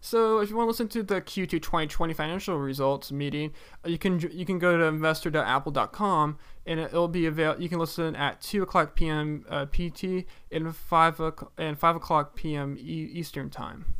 So 0.04 0.40
if 0.40 0.50
you 0.50 0.56
want 0.56 0.66
to 0.66 0.68
listen 0.72 0.88
to 0.88 1.02
the 1.02 1.22
Q2 1.22 1.48
2020 1.48 2.12
financial 2.12 2.58
results 2.58 3.10
meeting, 3.10 3.54
uh, 3.82 3.88
you 3.88 3.96
can 3.96 4.20
you 4.20 4.44
can 4.44 4.58
go 4.58 4.76
to 4.76 4.84
investor.apple.com 4.84 6.36
and 6.66 6.78
it'll 6.78 7.08
be 7.08 7.24
available. 7.24 7.62
You 7.62 7.70
can 7.70 7.78
listen 7.78 8.14
at 8.14 8.42
two 8.42 8.62
o'clock 8.62 8.94
p.m. 8.94 9.46
Uh, 9.48 9.64
PT 9.64 10.26
and 10.52 10.76
five 10.76 11.18
and 11.56 11.78
five 11.78 11.96
o'clock 11.96 12.36
p.m. 12.36 12.76
Eastern 12.78 13.48
time. 13.48 13.94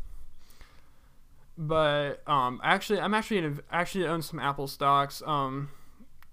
But 1.56 2.20
um, 2.28 2.60
actually, 2.62 3.00
I'm 3.00 3.14
actually 3.14 3.38
in, 3.38 3.60
actually 3.72 4.06
own 4.06 4.20
some 4.20 4.38
Apple 4.38 4.68
stocks. 4.68 5.22
Um, 5.24 5.70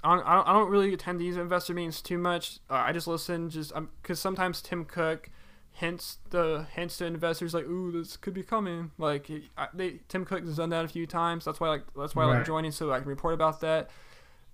I 0.04 0.18
don't, 0.18 0.28
I 0.28 0.52
don't 0.52 0.70
really 0.70 0.94
attend 0.94 1.22
these 1.22 1.38
investor 1.38 1.74
meetings 1.74 2.02
too 2.02 2.18
much. 2.18 2.60
Uh, 2.70 2.74
I 2.74 2.92
just 2.92 3.08
listen 3.08 3.50
just 3.50 3.74
because 3.74 4.20
um, 4.20 4.22
sometimes 4.22 4.62
Tim 4.62 4.84
Cook 4.84 5.30
hints 5.74 6.18
the 6.30 6.68
hints 6.74 6.98
to 6.98 7.06
investors 7.06 7.54
like, 7.54 7.66
"Ooh, 7.66 7.92
this 7.92 8.18
could 8.18 8.34
be 8.34 8.44
coming." 8.44 8.92
Like 8.98 9.30
they 9.74 10.00
Tim 10.08 10.26
Cook 10.26 10.46
has 10.46 10.58
done 10.58 10.70
that 10.70 10.86
a 10.86 10.88
few 10.88 11.08
times. 11.08 11.46
That's 11.46 11.60
why 11.60 11.70
like 11.70 11.84
that's 11.98 12.16
why 12.16 12.24
right. 12.26 12.34
I 12.34 12.38
like 12.38 12.46
joining 12.46 12.72
so 12.72 12.92
I 12.92 13.00
can 13.00 13.08
report 13.08 13.34
about 13.34 13.62
that. 13.62 13.90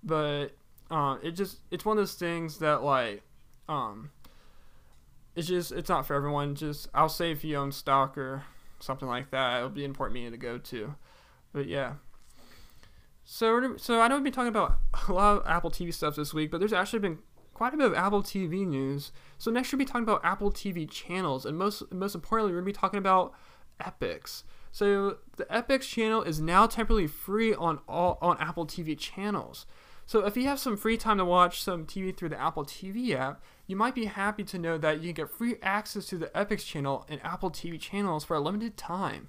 But 0.02 0.48
um, 0.90 1.18
it 1.22 1.32
just 1.32 1.60
it's 1.70 1.84
one 1.84 1.98
of 1.98 2.02
those 2.02 2.14
things 2.14 2.58
that 2.58 2.82
like 2.82 3.22
um, 3.68 4.10
it's 5.34 5.48
just 5.48 5.72
it's 5.72 5.88
not 5.88 6.06
for 6.06 6.14
everyone. 6.14 6.54
Just 6.54 6.88
I'll 6.94 7.08
say 7.08 7.30
if 7.30 7.44
you 7.44 7.56
own 7.56 7.72
stock 7.72 8.16
or 8.16 8.44
something 8.80 9.08
like 9.08 9.30
that, 9.30 9.58
it'll 9.58 9.70
be 9.70 9.84
an 9.84 9.90
important 9.90 10.14
meeting 10.14 10.32
to 10.32 10.38
go 10.38 10.58
to. 10.58 10.94
But 11.52 11.66
yeah. 11.66 11.94
So, 13.30 13.76
so 13.76 14.00
I 14.00 14.08
know 14.08 14.14
we've 14.14 14.24
been 14.24 14.32
talking 14.32 14.48
about 14.48 14.78
a 15.06 15.12
lot 15.12 15.36
of 15.36 15.46
Apple 15.46 15.70
TV 15.70 15.92
stuff 15.92 16.16
this 16.16 16.32
week, 16.32 16.50
but 16.50 16.60
there's 16.60 16.72
actually 16.72 17.00
been 17.00 17.18
quite 17.58 17.74
a 17.74 17.76
bit 17.76 17.86
of 17.86 17.94
Apple 17.94 18.22
TV 18.22 18.64
news. 18.64 19.10
So 19.36 19.50
next 19.50 19.72
we'll 19.72 19.80
be 19.80 19.84
talking 19.84 20.04
about 20.04 20.24
Apple 20.24 20.52
TV 20.52 20.88
channels, 20.88 21.44
and 21.44 21.58
most 21.58 21.92
most 21.92 22.14
importantly, 22.14 22.52
we're 22.52 22.60
gonna 22.60 22.66
be 22.66 22.72
talking 22.72 22.98
about 22.98 23.34
Epix. 23.80 24.44
So 24.70 25.16
the 25.36 25.44
Epix 25.46 25.82
channel 25.82 26.22
is 26.22 26.40
now 26.40 26.66
temporarily 26.66 27.08
free 27.08 27.52
on 27.52 27.80
all 27.88 28.16
on 28.22 28.38
Apple 28.38 28.64
TV 28.64 28.96
channels. 28.96 29.66
So 30.06 30.24
if 30.24 30.36
you 30.36 30.44
have 30.44 30.60
some 30.60 30.76
free 30.76 30.96
time 30.96 31.18
to 31.18 31.24
watch 31.24 31.60
some 31.60 31.84
TV 31.84 32.16
through 32.16 32.28
the 32.28 32.40
Apple 32.40 32.64
TV 32.64 33.12
app, 33.12 33.42
you 33.66 33.74
might 33.74 33.96
be 33.96 34.04
happy 34.04 34.44
to 34.44 34.58
know 34.58 34.78
that 34.78 35.00
you 35.00 35.12
can 35.12 35.24
get 35.24 35.30
free 35.30 35.56
access 35.60 36.06
to 36.06 36.16
the 36.16 36.28
Epix 36.28 36.64
channel 36.64 37.04
and 37.08 37.20
Apple 37.24 37.50
TV 37.50 37.78
channels 37.78 38.24
for 38.24 38.36
a 38.36 38.40
limited 38.40 38.76
time. 38.76 39.28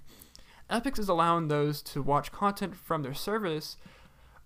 Epix 0.70 1.00
is 1.00 1.10
allowing 1.10 1.48
those 1.48 1.82
to 1.82 2.04
watch 2.04 2.32
content 2.32 2.78
from 2.78 3.02
their 3.02 3.16
service 3.16 3.76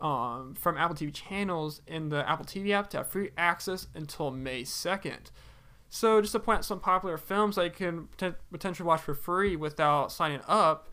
um, 0.01 0.55
from 0.55 0.77
Apple 0.77 0.95
TV 0.95 1.13
channels 1.13 1.81
in 1.87 2.09
the 2.09 2.27
Apple 2.29 2.45
TV 2.45 2.71
app 2.71 2.89
to 2.91 2.97
have 2.97 3.07
free 3.07 3.31
access 3.37 3.87
until 3.95 4.31
May 4.31 4.63
2nd. 4.63 5.31
So, 5.89 6.21
just 6.21 6.33
to 6.33 6.39
point 6.39 6.59
out 6.59 6.65
some 6.65 6.79
popular 6.79 7.17
films 7.17 7.55
that 7.55 7.65
you 7.65 7.69
can 7.69 8.07
potentially 8.51 8.87
watch 8.87 9.01
for 9.01 9.13
free 9.13 9.55
without 9.55 10.11
signing 10.11 10.41
up, 10.47 10.89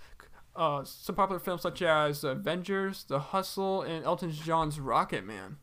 uh, 0.55 0.85
some 0.85 1.15
popular 1.15 1.39
films 1.39 1.63
such 1.63 1.81
as 1.81 2.23
Avengers, 2.23 3.05
The 3.05 3.19
Hustle, 3.19 3.83
and 3.83 4.05
Elton 4.05 4.31
John's 4.31 4.79
Rocket 4.79 5.25
Man. 5.25 5.57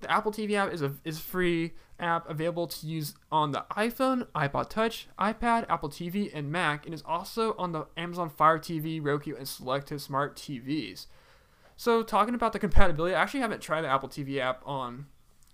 The 0.00 0.10
Apple 0.10 0.32
TV 0.32 0.54
app 0.54 0.72
is 0.72 0.80
a 0.80 0.94
is 1.04 1.20
free 1.20 1.74
app 1.98 2.28
available 2.28 2.66
to 2.66 2.86
use 2.86 3.14
on 3.30 3.52
the 3.52 3.66
iPhone, 3.72 4.26
iPod 4.34 4.70
Touch, 4.70 5.08
iPad, 5.18 5.66
Apple 5.68 5.90
TV, 5.90 6.30
and 6.32 6.50
Mac, 6.50 6.86
and 6.86 6.94
is 6.94 7.02
also 7.04 7.54
on 7.58 7.72
the 7.72 7.86
Amazon 7.98 8.30
Fire 8.30 8.58
TV, 8.58 8.98
Roku, 9.04 9.36
and 9.36 9.46
selected 9.46 10.00
smart 10.00 10.36
TVs. 10.36 11.06
So 11.80 12.02
talking 12.02 12.34
about 12.34 12.52
the 12.52 12.58
compatibility, 12.58 13.14
I 13.14 13.22
actually 13.22 13.40
haven't 13.40 13.62
tried 13.62 13.80
the 13.80 13.88
Apple 13.88 14.10
TV 14.10 14.36
app 14.36 14.60
on 14.66 15.06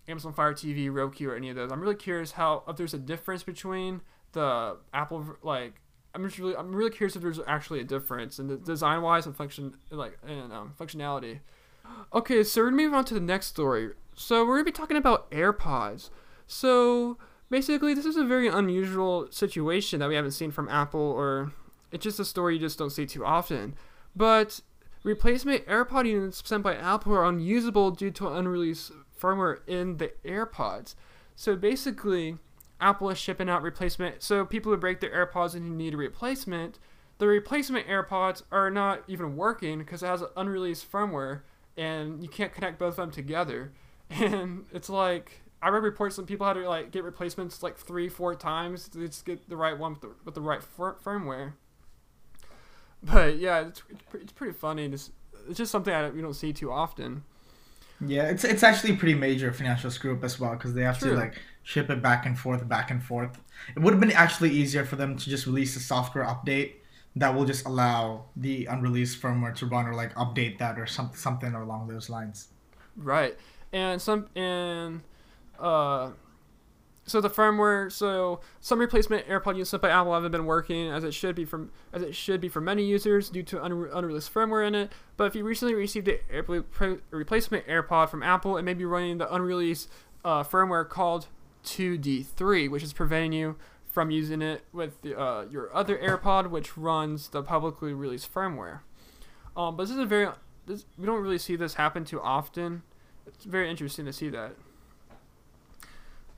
Amazon 0.09 0.33
Fire 0.33 0.53
TV, 0.53 0.93
Roku, 0.93 1.29
or 1.29 1.37
any 1.37 1.51
of 1.51 1.55
those. 1.55 1.71
I'm 1.71 1.81
really 1.81 1.95
curious 1.95 2.33
how 2.33 2.65
if 2.67 2.75
there's 2.75 2.95
a 2.95 2.99
difference 2.99 3.45
between 3.45 4.01
the 4.33 4.77
Apple 4.93 5.25
like. 5.45 5.75
I'm 6.17 6.25
just 6.25 6.41
really 6.41 6.57
I'm 6.57 6.75
really 6.75 6.91
curious 6.91 7.15
if 7.15 7.23
there's 7.23 7.39
actually 7.47 7.79
a 7.79 7.85
difference 7.85 8.41
in 8.41 8.49
the 8.49 8.57
design 8.57 9.03
wise 9.03 9.27
and 9.27 9.37
function 9.37 9.77
like 9.89 10.19
and 10.27 10.53
um, 10.53 10.75
functionality. 10.77 11.39
Okay, 12.13 12.43
so 12.43 12.61
we're 12.61 12.71
gonna 12.71 12.83
move 12.83 12.95
on 12.95 13.05
to 13.05 13.15
the 13.15 13.21
next 13.21 13.47
story. 13.47 13.93
so 14.17 14.45
we're 14.45 14.57
gonna 14.57 14.65
be 14.65 14.73
talking 14.73 14.97
about 14.97 15.31
AirPods. 15.31 16.11
So 16.49 17.19
basically, 17.51 17.95
this 17.95 18.05
is 18.05 18.17
a 18.17 18.25
very 18.25 18.49
unusual 18.49 19.29
situation 19.31 20.01
that 20.01 20.09
we 20.09 20.17
haven't 20.17 20.33
seen 20.33 20.51
from 20.51 20.69
Apple, 20.71 20.99
or 20.99 21.53
it's 21.93 22.03
just 22.03 22.19
a 22.19 22.25
story 22.25 22.55
you 22.55 22.61
just 22.61 22.81
don't 22.81 22.91
see 22.91 23.07
too 23.07 23.25
often. 23.25 23.77
But 24.17 24.61
replacement 25.07 25.65
AirPod 25.67 26.07
units 26.07 26.43
sent 26.45 26.65
by 26.65 26.75
Apple 26.75 27.15
are 27.15 27.25
unusable 27.25 27.93
due 27.93 28.11
to 28.11 28.29
unreleased 28.29 28.91
firmware 29.19 29.61
in 29.69 29.99
the 29.99 30.13
AirPods. 30.25 30.97
So 31.37 31.55
basically, 31.55 32.39
Apple 32.81 33.11
is 33.11 33.17
shipping 33.17 33.49
out 33.49 33.63
replacement. 33.63 34.25
So 34.25 34.45
people 34.45 34.73
who 34.73 34.79
break 34.79 35.01
their 35.01 35.27
AirPods 35.27 35.55
and 35.55 35.65
who 35.65 35.75
need 35.75 35.95
a 35.95 35.97
replacement, 35.97 36.81
the 37.19 37.29
replacement 37.29 37.87
AirPods 37.87 38.43
are 38.51 38.69
not 38.69 39.05
even 39.07 39.37
working 39.37 39.79
because 39.79 40.03
it 40.03 40.07
has 40.07 40.25
unreleased 40.37 40.91
firmware 40.91 41.43
and 41.77 42.21
you 42.21 42.29
can't 42.29 42.53
connect 42.53 42.81
both 42.81 42.95
of 42.95 42.97
them 42.97 43.11
together. 43.11 43.73
And 44.09 44.67
it's 44.73 44.89
like 44.89 45.41
I 45.61 45.69
read 45.69 45.83
reports 45.83 46.15
that 46.15 46.27
people 46.27 46.47
had 46.47 46.53
to 46.53 46.69
like 46.69 46.93
get 46.93 47.03
replacements 47.03 47.61
like 47.61 47.77
three, 47.77 48.09
four 48.09 48.37
times 48.37 48.89
to 48.91 49.05
just 49.05 49.25
get 49.25 49.49
the 49.49 49.57
right 49.57 49.77
one 49.77 49.95
with 49.95 50.01
the, 50.01 50.11
with 50.25 50.35
the 50.35 50.41
right 50.41 50.63
fir- 50.63 50.95
firmware. 51.05 51.55
But 53.13 53.39
yeah, 53.39 53.61
it's, 53.61 53.83
it's, 54.15 54.33
pretty 54.33 54.55
funny. 54.55 54.87
It's, 54.87 55.11
it's 55.49 55.59
just 55.59 55.71
something 55.71 55.95
I, 55.95 56.11
we 56.11 56.23
don't 56.23 56.35
see 56.35 56.53
too 56.53 56.73
often. 56.73 57.23
Yeah, 58.05 58.25
it's 58.25 58.45
it's 58.45 58.63
actually 58.63 58.95
a 58.95 58.97
pretty 58.97 59.15
major 59.15 59.53
financial 59.53 59.91
screw 59.91 60.15
up 60.15 60.25
as 60.25 60.39
well 60.39 60.53
because 60.53 60.75
they 60.75 60.83
have 60.83 60.99
True. 60.99 61.13
to 61.13 61.17
like 61.17 61.41
ship 61.63 61.89
it 61.89 62.03
back 62.03 62.27
and 62.27 62.39
forth, 62.39 62.67
back 62.69 62.91
and 62.91 63.03
forth. 63.03 63.39
It 63.75 63.81
would 63.81 63.93
have 63.93 64.01
been 64.01 64.13
actually 64.13 64.51
easier 64.51 64.85
for 64.85 64.97
them 64.97 65.17
to 65.17 65.31
just 65.31 65.47
release 65.47 65.77
a 65.77 65.81
software 65.81 66.25
update 66.25 66.75
that 67.17 67.35
will 67.35 67.47
just 67.47 67.65
allow 67.65 68.27
the 68.37 68.67
unreleased 68.67 69.21
firmware 69.21 69.55
to 69.57 69.67
run 69.67 69.87
or 69.87 69.95
like 69.95 70.15
update 70.15 70.59
that 70.59 70.79
or 70.79 70.87
some, 70.87 71.11
something 71.15 71.55
along 71.55 71.89
those 71.89 72.11
lines. 72.11 72.49
Right. 72.97 73.37
And 73.73 74.01
some 74.01 74.29
and 74.37 75.01
uh 75.59 76.11
so 77.07 77.21
the 77.21 77.31
firmware 77.31 77.91
so 77.91 78.41
some 78.61 78.79
replacement 78.79 79.27
AirPod 79.27 79.55
units 79.55 79.73
by 79.73 79.91
Apple 79.91 80.13
haven't 80.13 80.33
been 80.33 80.45
working 80.45 80.89
as 80.89 81.05
it 81.05 81.15
should 81.15 81.35
be 81.35 81.45
from 81.45 81.71
as 81.93 82.03
it 82.03 82.15
should 82.15 82.41
be 82.41 82.49
for 82.49 82.61
many 82.61 82.85
users 82.85 83.31
due 83.31 83.43
to 83.45 83.57
unre- 83.57 83.91
unreleased 83.95 84.33
firmware 84.33 84.67
in 84.67 84.75
it. 84.75 84.93
But 85.17 85.25
if 85.25 85.35
you 85.35 85.45
recently 85.45 85.75
received 85.75 86.09
a 86.09 86.19
replacement 87.11 87.67
AirPod 87.67 88.09
from 88.09 88.23
Apple, 88.23 88.57
it 88.57 88.63
may 88.63 88.75
be 88.75 88.85
running 88.85 89.19
the 89.19 89.33
unreleased 89.33 89.89
uh, 90.25 90.43
firmware 90.43 90.89
called 90.89 91.29
2D3, 91.65 92.71
which 92.71 92.83
is 92.83 92.93
preventing 92.93 93.33
you 93.33 93.57
from 93.87 94.11
using 94.11 94.43
it 94.43 94.63
with 94.73 95.01
the, 95.03 95.19
uh, 95.19 95.47
your 95.51 95.75
other 95.75 95.97
AirPod, 95.97 96.51
which 96.51 96.77
runs 96.77 97.29
the 97.29 97.43
publicly 97.43 97.95
released 97.95 98.33
firmware. 98.33 98.81
Um, 99.57 99.77
but 99.77 99.85
this 99.85 99.93
is 99.93 99.99
a 99.99 100.05
very 100.05 100.29
this, 100.67 100.85
we 100.99 101.07
don't 101.07 101.23
really 101.23 101.39
see 101.39 101.57
this 101.57 101.75
happen 101.75 102.05
too 102.05 102.21
often. 102.21 102.83
It's 103.27 103.45
very 103.45 103.71
interesting 103.71 104.05
to 104.05 104.13
see 104.13 104.29
that. 104.31 104.53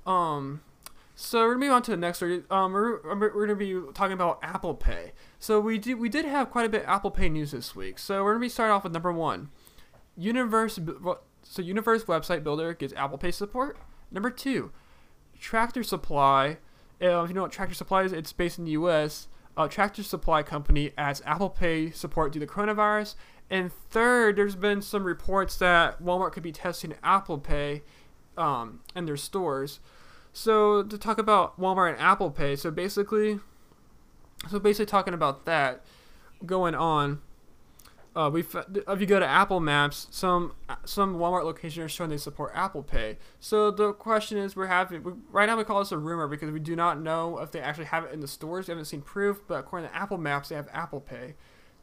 Um, 0.08 0.62
so 1.14 1.40
we're 1.40 1.54
gonna 1.54 1.66
move 1.66 1.72
on 1.72 1.82
to 1.82 1.90
the 1.90 1.96
next 1.96 2.18
story. 2.18 2.42
Um, 2.50 2.72
we're, 2.72 3.02
we're 3.02 3.46
gonna 3.46 3.56
be 3.56 3.78
talking 3.92 4.14
about 4.14 4.38
Apple 4.42 4.74
Pay. 4.74 5.12
So 5.38 5.60
we 5.60 5.78
did 5.78 5.98
we 5.98 6.08
did 6.08 6.24
have 6.24 6.50
quite 6.50 6.64
a 6.64 6.68
bit 6.68 6.82
of 6.82 6.88
Apple 6.88 7.10
Pay 7.10 7.28
news 7.28 7.50
this 7.50 7.76
week. 7.76 7.98
So 7.98 8.24
we're 8.24 8.32
gonna 8.32 8.40
be 8.40 8.48
starting 8.48 8.72
off 8.72 8.84
with 8.84 8.92
number 8.92 9.12
one. 9.12 9.50
Universe. 10.16 10.80
So 11.42 11.62
Universe 11.62 12.04
website 12.04 12.42
builder 12.42 12.72
gets 12.72 12.94
Apple 12.94 13.18
Pay 13.18 13.30
support. 13.30 13.76
Number 14.10 14.30
two, 14.30 14.72
Tractor 15.38 15.82
Supply. 15.82 16.56
Uh, 17.00 17.22
if 17.22 17.28
you 17.28 17.34
know 17.34 17.42
what 17.42 17.52
Tractor 17.52 17.74
Supply 17.74 18.02
is, 18.02 18.12
it's 18.12 18.32
based 18.32 18.58
in 18.58 18.64
the 18.64 18.72
U.S. 18.72 19.28
Uh, 19.56 19.68
Tractor 19.68 20.02
Supply 20.02 20.42
company 20.42 20.92
adds 20.96 21.20
Apple 21.26 21.50
Pay 21.50 21.90
support 21.90 22.32
due 22.32 22.40
to 22.40 22.46
coronavirus. 22.46 23.14
And 23.50 23.72
third, 23.72 24.36
there's 24.36 24.56
been 24.56 24.82
some 24.82 25.04
reports 25.04 25.56
that 25.56 26.02
Walmart 26.02 26.32
could 26.32 26.42
be 26.42 26.52
testing 26.52 26.94
Apple 27.02 27.38
Pay 27.38 27.82
um, 28.36 28.80
in 28.94 29.04
their 29.06 29.16
stores. 29.16 29.80
So 30.38 30.84
to 30.84 30.96
talk 30.96 31.18
about 31.18 31.60
Walmart 31.60 31.94
and 31.94 32.00
Apple 32.00 32.30
Pay, 32.30 32.54
so 32.54 32.70
basically, 32.70 33.40
so 34.48 34.60
basically 34.60 34.86
talking 34.86 35.12
about 35.12 35.46
that 35.46 35.84
going 36.46 36.76
on. 36.76 37.20
Uh, 38.14 38.30
we 38.32 38.42
if 38.42 39.00
you 39.00 39.06
go 39.06 39.18
to 39.18 39.26
Apple 39.26 39.58
Maps, 39.58 40.06
some 40.12 40.54
some 40.84 41.16
Walmart 41.16 41.42
locations 41.42 41.84
are 41.84 41.88
showing 41.88 42.10
they 42.10 42.16
support 42.16 42.52
Apple 42.54 42.84
Pay. 42.84 43.18
So 43.40 43.72
the 43.72 43.92
question 43.92 44.38
is, 44.38 44.54
we're 44.54 44.68
having 44.68 45.02
we, 45.02 45.12
right 45.32 45.46
now 45.46 45.56
we 45.56 45.64
call 45.64 45.80
this 45.80 45.90
a 45.90 45.98
rumor 45.98 46.28
because 46.28 46.52
we 46.52 46.60
do 46.60 46.76
not 46.76 47.00
know 47.00 47.40
if 47.40 47.50
they 47.50 47.60
actually 47.60 47.86
have 47.86 48.04
it 48.04 48.12
in 48.12 48.20
the 48.20 48.28
stores. 48.28 48.68
We 48.68 48.72
haven't 48.72 48.84
seen 48.84 49.02
proof, 49.02 49.40
but 49.48 49.58
according 49.58 49.88
to 49.88 49.96
Apple 49.96 50.18
Maps, 50.18 50.50
they 50.50 50.54
have 50.54 50.68
Apple 50.72 51.00
Pay. 51.00 51.34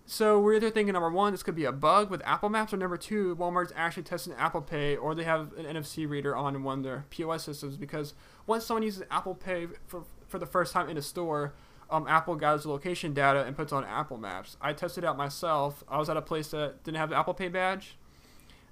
So 0.07 0.39
we're 0.39 0.55
either 0.55 0.69
thinking 0.69 0.93
number 0.93 1.09
one, 1.09 1.33
this 1.33 1.41
could 1.41 1.55
be 1.55 1.65
a 1.65 1.71
bug 1.71 2.11
with 2.11 2.21
Apple 2.25 2.49
Maps, 2.49 2.73
or 2.73 2.77
number 2.77 2.97
two, 2.97 3.35
Walmart's 3.37 3.73
actually 3.75 4.03
testing 4.03 4.33
Apple 4.33 4.61
Pay, 4.61 4.95
or 4.95 5.15
they 5.15 5.23
have 5.23 5.51
an 5.57 5.65
NFC 5.65 6.07
reader 6.07 6.35
on 6.35 6.63
one 6.63 6.79
of 6.79 6.83
their 6.83 7.05
POS 7.09 7.43
systems. 7.43 7.75
Because 7.75 8.13
once 8.45 8.65
someone 8.65 8.83
uses 8.83 9.03
Apple 9.09 9.33
Pay 9.33 9.67
for 9.87 10.03
for 10.27 10.37
the 10.37 10.45
first 10.45 10.73
time 10.73 10.89
in 10.89 10.97
a 10.97 11.01
store, 11.01 11.53
um, 11.89 12.07
Apple 12.07 12.35
gathers 12.35 12.63
the 12.63 12.69
location 12.69 13.13
data 13.13 13.43
and 13.45 13.55
puts 13.55 13.73
on 13.73 13.83
Apple 13.83 14.17
Maps. 14.17 14.57
I 14.61 14.73
tested 14.73 15.03
it 15.03 15.07
out 15.07 15.17
myself. 15.17 15.83
I 15.87 15.97
was 15.97 16.09
at 16.09 16.17
a 16.17 16.21
place 16.21 16.49
that 16.49 16.83
didn't 16.83 16.97
have 16.97 17.09
the 17.09 17.17
Apple 17.17 17.33
Pay 17.33 17.47
badge, 17.47 17.97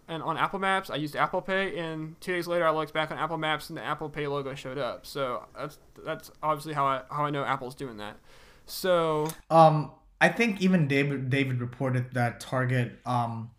and 0.08 0.22
on 0.22 0.38
Apple 0.38 0.60
Maps, 0.60 0.91
I 0.91 0.96
used 0.98 1.15
Apple 1.15 1.41
Pay. 1.41 1.80
And 1.80 2.19
two 2.22 2.34
days 2.34 2.46
later, 2.46 2.67
I 2.67 2.69
looked 2.69 2.93
back 2.93 3.10
on 3.10 3.17
Apple 3.17 3.38
Maps, 3.38 3.69
and 3.69 3.78
the 3.78 3.84
Apple 3.84 4.10
Pay 4.10 4.28
logo 4.28 4.54
showed 4.54 4.78
up. 4.78 5.08
So 5.08 5.46
that's 5.58 5.80
that's 6.06 6.32
obviously 6.43 6.74
how 6.74 6.86
I 6.86 7.02
how 7.10 7.26
I 7.26 7.32
know 7.32 7.43
Apple's 7.43 7.74
doing 7.74 7.98
that. 7.98 8.17
So 8.65 9.30
um, 9.50 9.91
I 10.24 10.30
think 10.30 10.62
even 10.62 10.88
David 10.88 11.30
David 11.30 11.60
reported 11.60 12.14
that 12.14 12.40
Target 12.40 12.98
um, 13.06 13.52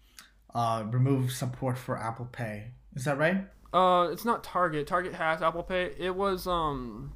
uh, 0.55 0.85
removed 0.90 1.31
support 1.33 1.77
for 1.77 1.98
Apple 1.98 2.24
Pay. 2.24 2.68
Is 2.94 3.05
that 3.05 3.18
right? 3.18 3.46
Uh, 3.74 4.09
it's 4.11 4.24
not 4.24 4.42
Target. 4.42 4.87
Target 4.87 5.12
has 5.12 5.42
Apple 5.42 5.62
Pay. 5.62 5.92
It 5.98 6.16
was 6.16 6.46
um, 6.46 7.12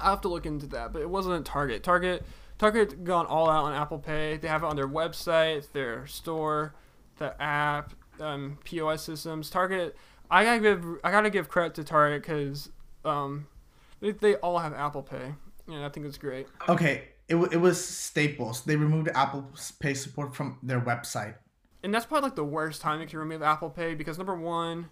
I 0.00 0.10
have 0.10 0.20
to 0.22 0.28
look 0.28 0.44
into 0.44 0.66
that, 0.66 0.92
but 0.92 1.02
it 1.02 1.08
wasn't 1.08 1.46
Target. 1.46 1.84
Target 1.84 2.24
Target 2.58 3.04
gone 3.04 3.26
all 3.26 3.48
out 3.48 3.66
on 3.66 3.74
Apple 3.74 4.00
Pay. 4.00 4.38
They 4.38 4.48
have 4.48 4.64
it 4.64 4.66
on 4.66 4.74
their 4.74 4.88
website, 4.88 5.70
their 5.70 6.08
store, 6.08 6.74
the 7.18 7.40
app, 7.40 7.92
um, 8.18 8.58
POS 8.64 9.04
systems. 9.04 9.50
Target. 9.50 9.96
I 10.32 10.42
gotta 10.42 10.58
give 10.58 10.84
I 11.04 11.12
gotta 11.12 11.30
give 11.30 11.48
credit 11.48 11.76
to 11.76 11.84
Target 11.84 12.22
because 12.22 12.70
um, 13.04 13.46
they, 14.00 14.10
they 14.10 14.34
all 14.34 14.58
have 14.58 14.74
Apple 14.74 15.04
Pay, 15.04 15.34
and 15.68 15.84
I 15.84 15.88
think 15.90 16.06
it's 16.06 16.18
great. 16.18 16.48
Okay, 16.68 17.09
it, 17.30 17.34
w- 17.34 17.50
it 17.50 17.56
was 17.56 17.82
Staples. 17.82 18.64
They 18.64 18.76
removed 18.76 19.08
Apple 19.14 19.48
Pay 19.78 19.94
support 19.94 20.34
from 20.36 20.58
their 20.62 20.80
website. 20.80 21.36
And 21.82 21.94
that's 21.94 22.04
probably 22.04 22.26
like 22.28 22.36
the 22.36 22.44
worst 22.44 22.82
time 22.82 23.00
you 23.00 23.06
can 23.06 23.18
remove 23.18 23.40
Apple 23.42 23.70
Pay 23.70 23.94
because 23.94 24.18
number 24.18 24.34
one, 24.34 24.90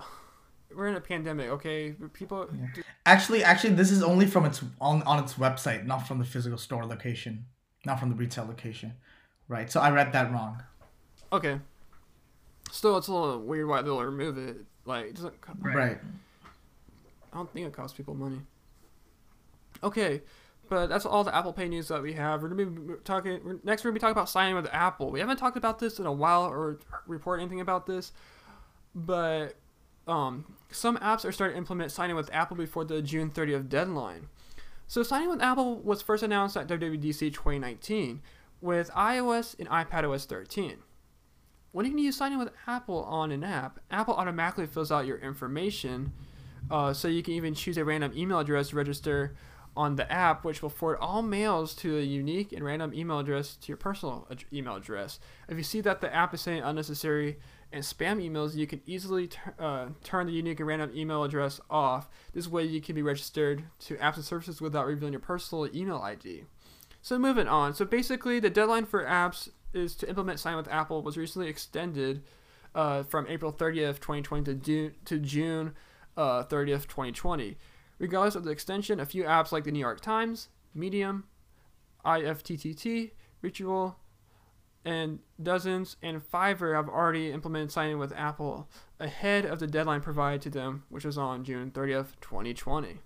we're 0.74 0.88
in 0.88 0.96
a 0.96 1.00
pandemic. 1.00 1.48
Okay, 1.50 1.94
people. 2.12 2.48
Yeah. 2.52 2.82
Actually, 3.06 3.44
actually, 3.44 3.74
this 3.74 3.90
is 3.92 4.02
only 4.02 4.26
from 4.26 4.44
its 4.44 4.62
on 4.80 5.02
on 5.02 5.22
its 5.22 5.34
website, 5.34 5.86
not 5.86 6.08
from 6.08 6.18
the 6.18 6.24
physical 6.24 6.58
store 6.58 6.84
location, 6.84 7.44
not 7.86 8.00
from 8.00 8.08
the 8.08 8.16
retail 8.16 8.46
location, 8.46 8.94
right? 9.46 9.70
So 9.70 9.80
I 9.80 9.90
read 9.90 10.12
that 10.12 10.32
wrong. 10.32 10.62
Okay. 11.32 11.60
Still, 12.72 12.96
it's 12.96 13.06
a 13.08 13.12
little 13.12 13.40
weird 13.40 13.68
why 13.68 13.82
they'll 13.82 14.02
remove 14.02 14.36
it. 14.38 14.56
Like, 14.84 15.06
it 15.06 15.14
doesn't. 15.14 15.40
co- 15.40 15.52
Right. 15.60 15.98
I 17.32 17.36
don't 17.36 17.52
think 17.52 17.66
it 17.66 17.72
costs 17.72 17.96
people 17.96 18.14
money. 18.14 18.40
Okay, 19.82 20.22
but 20.68 20.88
that's 20.88 21.06
all 21.06 21.24
the 21.24 21.34
Apple 21.34 21.52
Pay 21.52 21.68
news 21.68 21.88
that 21.88 22.02
we 22.02 22.12
have. 22.14 22.42
We're 22.42 22.48
gonna 22.48 22.66
be 22.66 22.94
talking 23.04 23.60
next. 23.64 23.84
We're 23.84 23.90
gonna 23.90 23.94
be 23.94 24.00
talking 24.00 24.12
about 24.12 24.28
signing 24.28 24.54
with 24.54 24.68
Apple. 24.72 25.10
We 25.10 25.20
haven't 25.20 25.36
talked 25.36 25.56
about 25.56 25.78
this 25.78 25.98
in 25.98 26.06
a 26.06 26.12
while 26.12 26.44
or 26.44 26.78
report 27.06 27.40
anything 27.40 27.60
about 27.60 27.86
this, 27.86 28.12
but 28.94 29.56
um, 30.06 30.44
some 30.70 30.96
apps 30.98 31.24
are 31.24 31.32
starting 31.32 31.54
to 31.54 31.58
implement 31.58 31.92
signing 31.92 32.16
with 32.16 32.32
Apple 32.32 32.56
before 32.56 32.84
the 32.84 33.02
June 33.02 33.30
30th 33.30 33.68
deadline. 33.68 34.28
So 34.86 35.02
signing 35.02 35.30
with 35.30 35.42
Apple 35.42 35.76
was 35.80 36.02
first 36.02 36.22
announced 36.22 36.56
at 36.56 36.68
WWDC 36.68 37.32
2019 37.32 38.20
with 38.60 38.90
iOS 38.90 39.58
and 39.58 39.68
iPadOS 39.68 40.26
13. 40.26 40.78
When 41.72 41.86
you 41.86 41.98
use 41.98 42.16
signing 42.16 42.38
with 42.38 42.50
Apple 42.66 43.02
on 43.04 43.32
an 43.32 43.42
app, 43.42 43.80
Apple 43.90 44.14
automatically 44.14 44.66
fills 44.66 44.92
out 44.92 45.06
your 45.06 45.18
information, 45.18 46.12
uh, 46.70 46.92
so 46.92 47.08
you 47.08 47.22
can 47.22 47.34
even 47.34 47.54
choose 47.54 47.76
a 47.76 47.84
random 47.84 48.12
email 48.16 48.38
address 48.38 48.68
to 48.68 48.76
register 48.76 49.34
on 49.76 49.96
the 49.96 50.10
app, 50.10 50.44
which 50.44 50.62
will 50.62 50.70
forward 50.70 50.98
all 51.00 51.22
mails 51.22 51.74
to 51.74 51.98
a 51.98 52.02
unique 52.02 52.52
and 52.52 52.64
random 52.64 52.94
email 52.94 53.18
address 53.18 53.56
to 53.56 53.68
your 53.68 53.76
personal 53.76 54.26
ad- 54.30 54.44
email 54.52 54.76
address. 54.76 55.18
If 55.48 55.56
you 55.56 55.64
see 55.64 55.80
that 55.80 56.00
the 56.00 56.14
app 56.14 56.32
is 56.32 56.42
sending 56.42 56.62
unnecessary 56.62 57.38
and 57.72 57.82
spam 57.82 58.24
emails, 58.24 58.54
you 58.54 58.66
can 58.66 58.80
easily 58.86 59.28
t- 59.28 59.38
uh, 59.58 59.88
turn 60.04 60.26
the 60.26 60.32
unique 60.32 60.60
and 60.60 60.68
random 60.68 60.92
email 60.94 61.24
address 61.24 61.60
off. 61.68 62.08
This 62.32 62.46
way, 62.46 62.64
you 62.64 62.80
can 62.80 62.94
be 62.94 63.02
registered 63.02 63.64
to 63.80 63.96
apps 63.96 64.16
and 64.16 64.24
services 64.24 64.60
without 64.60 64.86
revealing 64.86 65.12
your 65.12 65.20
personal 65.20 65.68
email 65.74 65.98
ID. 65.98 66.44
So 67.02 67.18
moving 67.18 67.48
on. 67.48 67.74
So 67.74 67.84
basically, 67.84 68.38
the 68.38 68.50
deadline 68.50 68.86
for 68.86 69.04
apps 69.04 69.50
is 69.72 69.96
to 69.96 70.08
implement 70.08 70.38
Sign 70.38 70.56
with 70.56 70.68
Apple 70.68 71.02
was 71.02 71.16
recently 71.16 71.48
extended 71.48 72.22
uh, 72.74 73.02
from 73.02 73.26
April 73.28 73.52
30th, 73.52 73.96
2020 74.00 74.44
to, 74.44 74.54
June 74.54 74.94
to 75.04 75.18
June 75.18 75.74
uh, 76.16 76.44
30th, 76.44 76.86
2020. 76.86 77.56
Regardless 77.98 78.34
of 78.34 78.44
the 78.44 78.50
extension, 78.50 79.00
a 79.00 79.06
few 79.06 79.24
apps 79.24 79.52
like 79.52 79.64
the 79.64 79.72
New 79.72 79.78
York 79.78 80.00
Times, 80.00 80.48
Medium, 80.74 81.24
IFTTT, 82.04 83.12
Ritual, 83.40 83.96
and 84.84 85.20
dozens 85.42 85.96
and 86.02 86.20
Fiverr 86.20 86.74
have 86.76 86.88
already 86.88 87.30
implemented 87.30 87.72
signing 87.72 87.98
with 87.98 88.12
Apple 88.14 88.68
ahead 89.00 89.46
of 89.46 89.58
the 89.58 89.66
deadline 89.66 90.00
provided 90.00 90.42
to 90.42 90.50
them, 90.50 90.84
which 90.90 91.04
was 91.04 91.16
on 91.16 91.44
June 91.44 91.70
30th, 91.70 92.20
2020. 92.20 92.88
If 92.90 92.98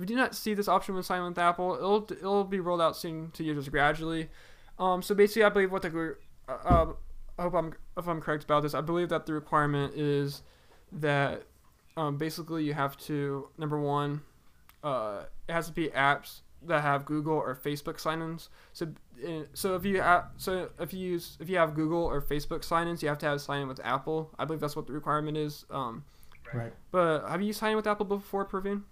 you 0.00 0.06
do 0.06 0.14
not 0.14 0.34
see 0.34 0.54
this 0.54 0.68
option 0.68 0.94
with 0.94 1.06
signing 1.06 1.28
with 1.28 1.38
Apple, 1.38 1.74
it'll 1.74 2.06
it'll 2.12 2.44
be 2.44 2.60
rolled 2.60 2.82
out 2.82 2.96
soon 2.96 3.30
to 3.32 3.42
users 3.42 3.68
gradually. 3.68 4.28
Um, 4.78 5.00
so 5.02 5.14
basically, 5.14 5.44
I 5.44 5.48
believe 5.48 5.72
what 5.72 5.82
the 5.82 6.16
uh, 6.48 6.52
uh, 6.52 6.92
I 7.38 7.42
hope 7.42 7.54
I'm 7.54 7.72
if 7.96 8.06
I'm 8.06 8.20
correct 8.20 8.44
about 8.44 8.62
this. 8.62 8.74
I 8.74 8.82
believe 8.82 9.08
that 9.08 9.24
the 9.24 9.32
requirement 9.32 9.94
is 9.94 10.42
that 10.92 11.44
um, 11.96 12.16
basically 12.16 12.64
you 12.64 12.74
have 12.74 12.96
to 12.98 13.48
number 13.58 13.80
one, 13.80 14.22
uh, 14.82 15.24
it 15.48 15.52
has 15.52 15.66
to 15.66 15.72
be 15.72 15.88
apps 15.88 16.40
that 16.62 16.82
have 16.82 17.04
Google 17.04 17.34
or 17.34 17.54
Facebook 17.54 18.00
sign-ins. 18.00 18.48
So, 18.72 18.88
uh, 19.26 19.42
so 19.54 19.74
if 19.76 19.84
you 19.84 20.00
have, 20.00 20.26
so 20.36 20.70
if 20.80 20.92
you 20.92 21.00
use 21.00 21.36
if 21.40 21.48
you 21.48 21.56
have 21.56 21.74
Google 21.74 22.02
or 22.04 22.20
Facebook 22.20 22.64
sign-ins, 22.64 23.02
you 23.02 23.08
have 23.08 23.18
to 23.18 23.26
have 23.26 23.40
sign 23.40 23.62
in 23.62 23.68
with 23.68 23.80
Apple. 23.84 24.30
I 24.38 24.44
believe 24.44 24.60
that's 24.60 24.76
what 24.76 24.86
the 24.86 24.92
requirement 24.92 25.36
is. 25.36 25.64
Um, 25.70 26.04
right. 26.52 26.72
But 26.90 27.26
have 27.28 27.42
you 27.42 27.52
signed 27.52 27.72
in 27.72 27.76
with 27.76 27.86
Apple 27.86 28.06
before, 28.06 28.44
Praveen? 28.44 28.82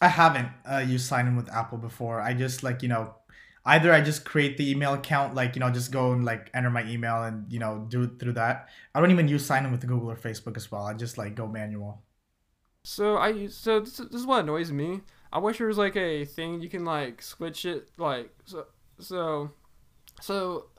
I 0.00 0.08
haven't 0.08 0.48
uh, 0.70 0.78
used 0.78 1.06
sign 1.06 1.26
in 1.26 1.36
with 1.36 1.50
Apple 1.50 1.78
before. 1.78 2.20
I 2.20 2.32
just 2.32 2.62
like 2.62 2.82
you 2.82 2.88
know, 2.88 3.14
either 3.68 3.92
I 3.92 4.00
just 4.00 4.24
create 4.24 4.56
the 4.56 4.70
email 4.70 4.94
account, 4.94 5.34
like 5.34 5.54
you 5.54 5.60
know, 5.60 5.70
just 5.70 5.92
go 5.92 6.12
and 6.12 6.24
like 6.24 6.50
enter 6.54 6.70
my 6.70 6.84
email 6.84 7.22
and 7.22 7.50
you 7.52 7.58
know 7.58 7.86
do 7.88 8.02
it 8.02 8.18
through 8.18 8.32
that. 8.32 8.68
I 8.94 9.00
don't 9.00 9.10
even 9.10 9.28
use 9.28 9.44
sign 9.44 9.64
in 9.64 9.70
with 9.70 9.86
Google 9.86 10.10
or 10.10 10.16
Facebook 10.16 10.56
as 10.56 10.72
well. 10.72 10.84
I 10.84 10.94
just 10.94 11.18
like 11.18 11.34
go 11.34 11.46
manual. 11.46 12.02
So 12.82 13.18
I 13.18 13.46
so 13.48 13.80
this, 13.80 13.98
this 13.98 14.20
is 14.20 14.26
what 14.26 14.40
annoys 14.40 14.72
me. 14.72 15.02
I 15.32 15.38
wish 15.38 15.58
there 15.58 15.66
was 15.66 15.78
like 15.78 15.96
a 15.96 16.24
thing 16.24 16.60
you 16.60 16.70
can 16.70 16.84
like 16.86 17.20
switch 17.20 17.66
it 17.66 17.90
like 17.98 18.30
so 18.46 18.66
so 18.98 19.50
so 20.22 20.70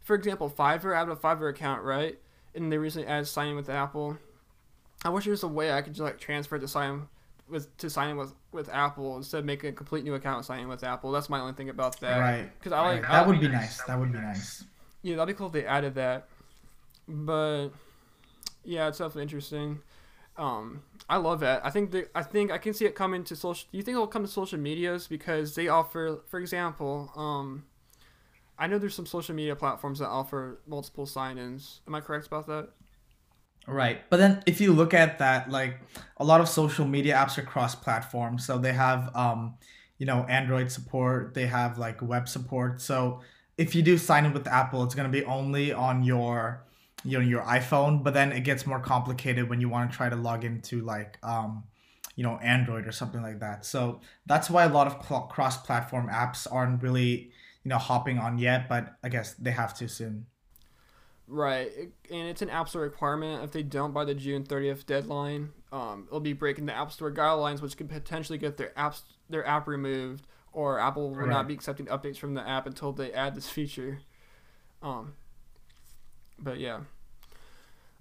for 0.00 0.16
example 0.16 0.50
Fiverr 0.50 0.96
I 0.96 0.98
have 0.98 1.08
a 1.08 1.16
Fiverr 1.16 1.50
account 1.50 1.84
right 1.84 2.18
and 2.54 2.72
they 2.72 2.78
recently 2.78 3.06
added 3.06 3.28
signing 3.28 3.54
with 3.54 3.70
Apple. 3.70 4.18
I 5.04 5.10
wish 5.10 5.24
there 5.24 5.30
was 5.30 5.44
a 5.44 5.48
way 5.48 5.72
I 5.72 5.82
could 5.82 5.94
just 5.94 6.02
like 6.02 6.18
transfer 6.18 6.58
to 6.58 6.66
sign 6.66 7.08
with 7.48 7.76
to 7.78 7.90
sign 7.90 8.10
in 8.10 8.16
with 8.16 8.32
with 8.52 8.68
Apple 8.68 9.16
instead 9.16 9.38
of 9.38 9.44
making 9.44 9.70
a 9.70 9.72
complete 9.72 10.04
new 10.04 10.14
account 10.14 10.44
signing 10.44 10.68
with 10.68 10.84
Apple. 10.84 11.10
That's 11.12 11.28
my 11.28 11.40
only 11.40 11.54
thing 11.54 11.68
about 11.68 12.00
that. 12.00 12.18
Right. 12.18 12.50
Because 12.58 12.72
I 12.72 12.80
like 12.80 13.02
that 13.02 13.26
would 13.26 13.40
be 13.40 13.48
nice. 13.48 13.82
That 13.82 13.98
would 13.98 14.12
be 14.12 14.18
nice. 14.18 14.64
Yeah, 15.02 15.16
that'd 15.16 15.34
be 15.34 15.36
cool 15.36 15.48
if 15.48 15.52
they 15.52 15.64
added 15.64 15.94
that. 15.96 16.28
But 17.08 17.70
yeah, 18.64 18.88
it's 18.88 18.98
definitely 18.98 19.22
interesting. 19.22 19.80
Um, 20.36 20.82
I 21.08 21.16
love 21.16 21.40
that. 21.40 21.64
I 21.64 21.70
think 21.70 21.90
that 21.90 22.10
I 22.14 22.22
think 22.22 22.50
I 22.50 22.58
can 22.58 22.72
see 22.72 22.86
it 22.86 22.94
coming 22.94 23.24
to 23.24 23.36
social. 23.36 23.68
Do 23.70 23.76
you 23.76 23.84
think 23.84 23.96
it'll 23.96 24.06
come 24.06 24.22
to 24.22 24.30
social 24.30 24.58
medias 24.58 25.06
because 25.06 25.54
they 25.54 25.68
offer, 25.68 26.20
for 26.26 26.40
example, 26.40 27.12
um, 27.16 27.64
I 28.58 28.66
know 28.66 28.78
there's 28.78 28.94
some 28.94 29.06
social 29.06 29.34
media 29.34 29.56
platforms 29.56 29.98
that 29.98 30.08
offer 30.08 30.60
multiple 30.66 31.04
sign-ins. 31.04 31.80
Am 31.86 31.94
I 31.94 32.00
correct 32.00 32.26
about 32.26 32.46
that? 32.46 32.70
Right. 33.66 34.08
But 34.10 34.16
then 34.16 34.42
if 34.46 34.60
you 34.60 34.72
look 34.72 34.92
at 34.92 35.18
that, 35.18 35.50
like 35.50 35.80
a 36.16 36.24
lot 36.24 36.40
of 36.40 36.48
social 36.48 36.86
media 36.86 37.14
apps 37.14 37.38
are 37.38 37.42
cross-platform, 37.42 38.38
so 38.38 38.58
they 38.58 38.72
have, 38.72 39.14
um, 39.14 39.54
you 39.98 40.06
know, 40.06 40.24
Android 40.28 40.70
support. 40.72 41.34
They 41.34 41.46
have 41.46 41.78
like 41.78 42.02
web 42.02 42.28
support. 42.28 42.80
So 42.80 43.20
if 43.56 43.74
you 43.74 43.82
do 43.82 43.98
sign 43.98 44.24
in 44.24 44.32
with 44.32 44.48
Apple, 44.48 44.82
it's 44.82 44.94
gonna 44.94 45.08
be 45.08 45.24
only 45.24 45.72
on 45.72 46.02
your 46.02 46.64
you 47.04 47.18
know 47.18 47.24
your 47.24 47.42
iphone 47.42 48.02
but 48.02 48.14
then 48.14 48.32
it 48.32 48.40
gets 48.40 48.66
more 48.66 48.80
complicated 48.80 49.48
when 49.48 49.60
you 49.60 49.68
want 49.68 49.90
to 49.90 49.96
try 49.96 50.08
to 50.08 50.16
log 50.16 50.44
into 50.44 50.80
like 50.82 51.18
um 51.22 51.64
you 52.16 52.22
know 52.22 52.38
android 52.42 52.86
or 52.86 52.92
something 52.92 53.22
like 53.22 53.40
that 53.40 53.64
so 53.64 54.00
that's 54.26 54.48
why 54.50 54.64
a 54.64 54.68
lot 54.68 54.86
of 54.86 54.98
cross-platform 55.28 56.08
apps 56.08 56.46
aren't 56.50 56.82
really 56.82 57.30
you 57.64 57.68
know 57.68 57.78
hopping 57.78 58.18
on 58.18 58.38
yet 58.38 58.68
but 58.68 58.96
i 59.02 59.08
guess 59.08 59.34
they 59.34 59.50
have 59.50 59.74
to 59.74 59.88
soon 59.88 60.26
right 61.32 61.70
and 62.10 62.28
it's 62.28 62.42
an 62.42 62.50
app 62.50 62.68
store 62.68 62.82
requirement 62.82 63.42
if 63.42 63.52
they 63.52 63.62
don't 63.62 63.92
by 63.92 64.04
the 64.04 64.14
june 64.14 64.44
30th 64.44 64.84
deadline 64.84 65.50
um, 65.72 66.04
it'll 66.08 66.20
be 66.20 66.34
breaking 66.34 66.66
the 66.66 66.76
app 66.76 66.92
store 66.92 67.10
guidelines 67.10 67.62
which 67.62 67.76
could 67.76 67.88
potentially 67.88 68.38
get 68.38 68.56
their 68.56 68.72
apps 68.76 69.02
their 69.30 69.46
app 69.46 69.66
removed 69.66 70.26
or 70.52 70.78
apple 70.78 71.10
will 71.10 71.16
right. 71.16 71.28
not 71.28 71.48
be 71.48 71.54
accepting 71.54 71.86
updates 71.86 72.18
from 72.18 72.34
the 72.34 72.46
app 72.46 72.66
until 72.66 72.92
they 72.92 73.12
add 73.12 73.34
this 73.34 73.48
feature 73.48 74.00
um, 74.82 75.14
but 76.38 76.58
yeah. 76.58 76.80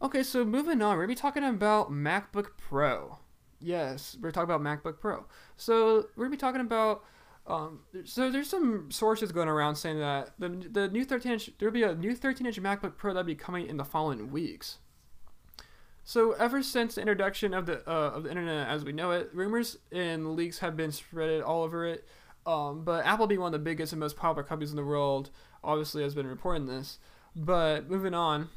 Okay, 0.02 0.24
so 0.24 0.44
moving 0.44 0.82
on, 0.82 0.98
we're 0.98 1.04
gonna 1.04 1.08
be 1.08 1.15
talking 1.15 1.44
about 1.44 1.91
MacBook 1.91 2.58
Pro. 2.58 3.20
Yes, 3.60 4.17
we're 4.20 4.32
talking 4.32 4.52
about 4.52 4.62
MacBook 4.62 5.00
Pro. 5.00 5.26
So 5.58 6.08
we're 6.15 6.26
gonna 6.26 6.32
be 6.32 6.38
talking 6.38 6.62
about. 6.62 7.04
Um, 7.47 7.80
so 8.06 8.30
there's 8.30 8.49
some 8.49 8.91
sources 8.91 9.32
going 9.32 9.47
around 9.47 9.75
saying 9.75 9.99
that 9.99 10.32
the 10.38 10.49
the 10.49 10.88
new 10.88 11.04
13 11.04 11.32
inch 11.34 11.49
there'll 11.58 11.73
be 11.73 11.84
a 11.84 11.95
new 11.95 12.15
13 12.15 12.45
inch 12.45 12.62
MacBook 12.62 12.97
Pro 12.97 13.13
that'll 13.13 13.25
be 13.25 13.36
coming 13.36 13.67
in 13.67 13.77
the 13.77 13.84
following 13.84 14.32
weeks. 14.32 14.77
So 16.04 16.34
ever 16.34 16.63
since 16.63 16.95
the 16.95 17.01
introduction 17.01 17.54
of 17.54 17.65
the 17.65 17.80
uh, 17.89 18.12
of 18.12 18.23
the 18.23 18.30
internet 18.30 18.67
as 18.67 18.84
we 18.84 18.91
know 18.91 19.12
it, 19.12 19.30
rumors 19.34 19.77
and 19.91 20.36
leaks 20.36 20.60
have 20.60 20.77
been 20.77 20.91
spread 20.91 21.41
all 21.41 21.63
over 21.63 21.86
it. 21.86 22.08
Um, 22.45 22.84
but 22.84 23.06
Apple 23.06 23.27
being 23.27 23.41
one 23.41 23.54
of 23.54 23.60
the 23.60 23.63
biggest 23.63 23.93
and 23.93 23.99
most 23.99 24.17
popular 24.17 24.43
companies 24.43 24.71
in 24.71 24.75
the 24.75 24.84
world, 24.84 25.30
obviously 25.63 26.04
has 26.04 26.15
been 26.15 26.27
reporting 26.27 26.65
this. 26.65 26.97
But 27.36 27.89
moving 27.89 28.13
on, 28.13 28.49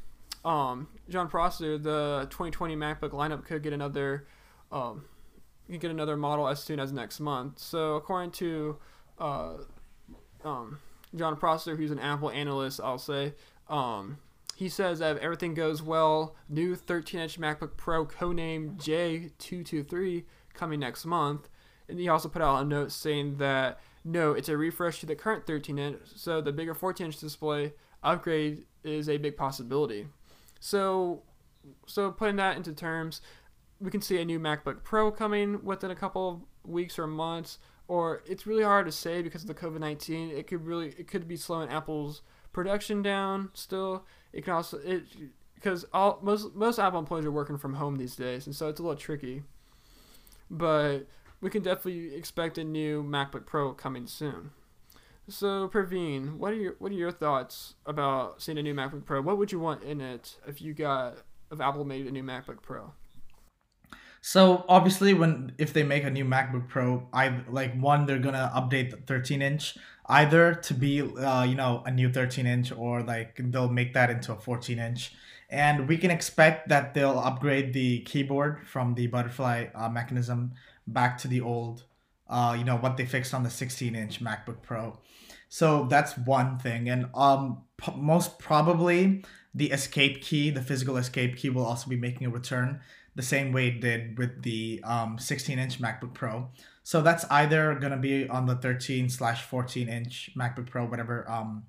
um, 0.44 0.88
Jon 1.08 1.28
Prosser, 1.28 1.78
the 1.78 2.26
2020 2.30 2.76
MacBook 2.76 3.10
lineup 3.10 3.44
could 3.44 3.62
get 3.62 3.72
another, 3.72 4.26
um, 4.72 5.04
could 5.72 5.80
get 5.80 5.90
another 5.90 6.16
model 6.16 6.46
as 6.46 6.62
soon 6.62 6.78
as 6.78 6.92
next 6.92 7.20
month. 7.20 7.58
So 7.58 7.96
according 7.96 8.32
to, 8.32 8.76
uh, 9.18 9.54
um, 10.44 10.78
Jon 11.14 11.36
Prosser, 11.36 11.76
who's 11.76 11.90
an 11.90 11.98
Apple 11.98 12.30
analyst, 12.30 12.80
I'll 12.82 12.98
say, 12.98 13.34
um, 13.68 14.18
he 14.56 14.68
says 14.68 14.98
that 14.98 15.16
if 15.16 15.22
everything 15.22 15.54
goes 15.54 15.82
well, 15.82 16.36
new 16.48 16.76
13-inch 16.76 17.40
MacBook 17.40 17.76
Pro 17.76 18.06
codenamed 18.06 18.76
J223 18.76 20.24
coming 20.52 20.80
next 20.80 21.04
month. 21.04 21.48
And 21.88 21.98
he 21.98 22.08
also 22.08 22.28
put 22.28 22.42
out 22.42 22.62
a 22.62 22.64
note 22.64 22.92
saying 22.92 23.36
that 23.38 23.80
no, 24.04 24.32
it's 24.32 24.50
a 24.50 24.56
refresh 24.56 25.00
to 25.00 25.06
the 25.06 25.16
current 25.16 25.46
13-inch, 25.46 25.98
so 26.14 26.40
the 26.42 26.52
bigger 26.52 26.74
14-inch 26.74 27.18
display 27.18 27.72
upgrade 28.02 28.66
is 28.84 29.08
a 29.08 29.16
big 29.16 29.36
possibility. 29.36 30.06
So, 30.60 31.22
so 31.86 32.10
putting 32.10 32.36
that 32.36 32.56
into 32.58 32.74
terms, 32.74 33.22
we 33.80 33.90
can 33.90 34.00
see 34.00 34.20
a 34.20 34.24
new 34.24 34.38
MacBook 34.38 34.82
Pro 34.84 35.10
coming 35.10 35.64
within 35.64 35.90
a 35.90 35.96
couple 35.96 36.28
of 36.28 36.70
weeks 36.70 36.98
or 36.98 37.06
months, 37.06 37.58
or 37.88 38.22
it's 38.26 38.46
really 38.46 38.64
hard 38.64 38.86
to 38.86 38.92
say 38.92 39.22
because 39.22 39.42
of 39.42 39.48
the 39.48 39.54
COVID 39.54 39.80
nineteen. 39.80 40.30
It 40.30 40.46
could 40.46 40.64
really 40.66 40.88
it 40.98 41.08
could 41.08 41.28
be 41.28 41.36
slowing 41.36 41.68
Apple's 41.68 42.22
production 42.52 43.02
down. 43.02 43.50
Still, 43.54 44.04
it 44.32 44.44
can 44.44 44.54
also 44.54 44.78
it 44.78 45.04
because 45.54 45.84
all 45.92 46.18
most 46.22 46.54
most 46.54 46.78
Apple 46.78 46.98
employees 46.98 47.26
are 47.26 47.32
working 47.32 47.58
from 47.58 47.74
home 47.74 47.96
these 47.96 48.16
days, 48.16 48.46
and 48.46 48.54
so 48.54 48.68
it's 48.68 48.80
a 48.80 48.82
little 48.82 48.96
tricky. 48.96 49.42
But 50.50 51.06
we 51.40 51.50
can 51.50 51.62
definitely 51.62 52.14
expect 52.14 52.58
a 52.58 52.64
new 52.64 53.02
MacBook 53.02 53.46
Pro 53.46 53.72
coming 53.74 54.06
soon. 54.06 54.50
So, 55.28 55.68
Praveen, 55.68 56.36
what 56.36 56.52
are 56.52 56.56
your 56.56 56.76
what 56.78 56.92
are 56.92 56.96
your 56.96 57.10
thoughts 57.10 57.74
about 57.86 58.42
seeing 58.42 58.58
a 58.58 58.62
new 58.62 58.74
MacBook 58.74 59.04
Pro? 59.06 59.22
What 59.22 59.38
would 59.38 59.52
you 59.52 59.58
want 59.58 59.82
in 59.82 60.00
it 60.00 60.36
if 60.46 60.60
you 60.60 60.74
got 60.74 61.18
if 61.50 61.60
Apple 61.60 61.84
made 61.84 62.06
a 62.06 62.10
new 62.10 62.22
MacBook 62.22 62.60
Pro? 62.62 62.92
So 64.26 64.64
obviously, 64.70 65.12
when 65.12 65.52
if 65.58 65.74
they 65.74 65.82
make 65.82 66.02
a 66.02 66.10
new 66.10 66.24
MacBook 66.24 66.66
Pro, 66.66 67.06
I 67.12 67.42
like 67.46 67.78
one 67.78 68.06
they're 68.06 68.18
gonna 68.18 68.50
update 68.56 68.90
the 68.90 68.96
13 68.96 69.42
inch 69.42 69.76
either 70.06 70.54
to 70.54 70.72
be 70.72 71.02
uh, 71.02 71.44
you 71.44 71.54
know 71.54 71.82
a 71.84 71.90
new 71.90 72.10
13 72.10 72.46
inch 72.46 72.72
or 72.72 73.02
like 73.02 73.38
they'll 73.38 73.68
make 73.68 73.92
that 73.92 74.08
into 74.08 74.32
a 74.32 74.36
14 74.36 74.78
inch, 74.78 75.12
and 75.50 75.86
we 75.86 75.98
can 75.98 76.10
expect 76.10 76.70
that 76.70 76.94
they'll 76.94 77.18
upgrade 77.18 77.74
the 77.74 78.00
keyboard 78.00 78.66
from 78.66 78.94
the 78.94 79.08
butterfly 79.08 79.66
uh, 79.74 79.90
mechanism 79.90 80.52
back 80.86 81.18
to 81.18 81.28
the 81.28 81.42
old 81.42 81.84
uh, 82.30 82.56
you 82.58 82.64
know 82.64 82.76
what 82.76 82.96
they 82.96 83.04
fixed 83.04 83.34
on 83.34 83.42
the 83.42 83.50
16 83.50 83.94
inch 83.94 84.24
MacBook 84.24 84.62
Pro. 84.62 84.98
So 85.50 85.84
that's 85.90 86.16
one 86.16 86.58
thing, 86.58 86.88
and 86.88 87.10
um, 87.14 87.58
p- 87.76 87.92
most 87.94 88.38
probably 88.38 89.22
the 89.54 89.70
escape 89.70 90.22
key, 90.22 90.48
the 90.48 90.62
physical 90.62 90.96
escape 90.96 91.36
key, 91.36 91.50
will 91.50 91.66
also 91.66 91.90
be 91.90 91.96
making 91.96 92.26
a 92.26 92.30
return 92.30 92.80
the 93.16 93.22
same 93.22 93.52
way 93.52 93.68
it 93.68 93.80
did 93.80 94.18
with 94.18 94.42
the 94.42 94.80
um 94.84 95.18
16 95.18 95.58
inch 95.58 95.80
MacBook 95.80 96.14
Pro. 96.14 96.48
So 96.82 97.00
that's 97.00 97.24
either 97.30 97.74
gonna 97.76 97.96
be 97.96 98.28
on 98.28 98.46
the 98.46 98.56
13 98.56 99.08
slash 99.08 99.42
14 99.44 99.88
inch 99.88 100.30
MacBook 100.36 100.70
Pro, 100.70 100.86
whatever 100.86 101.28
um 101.30 101.64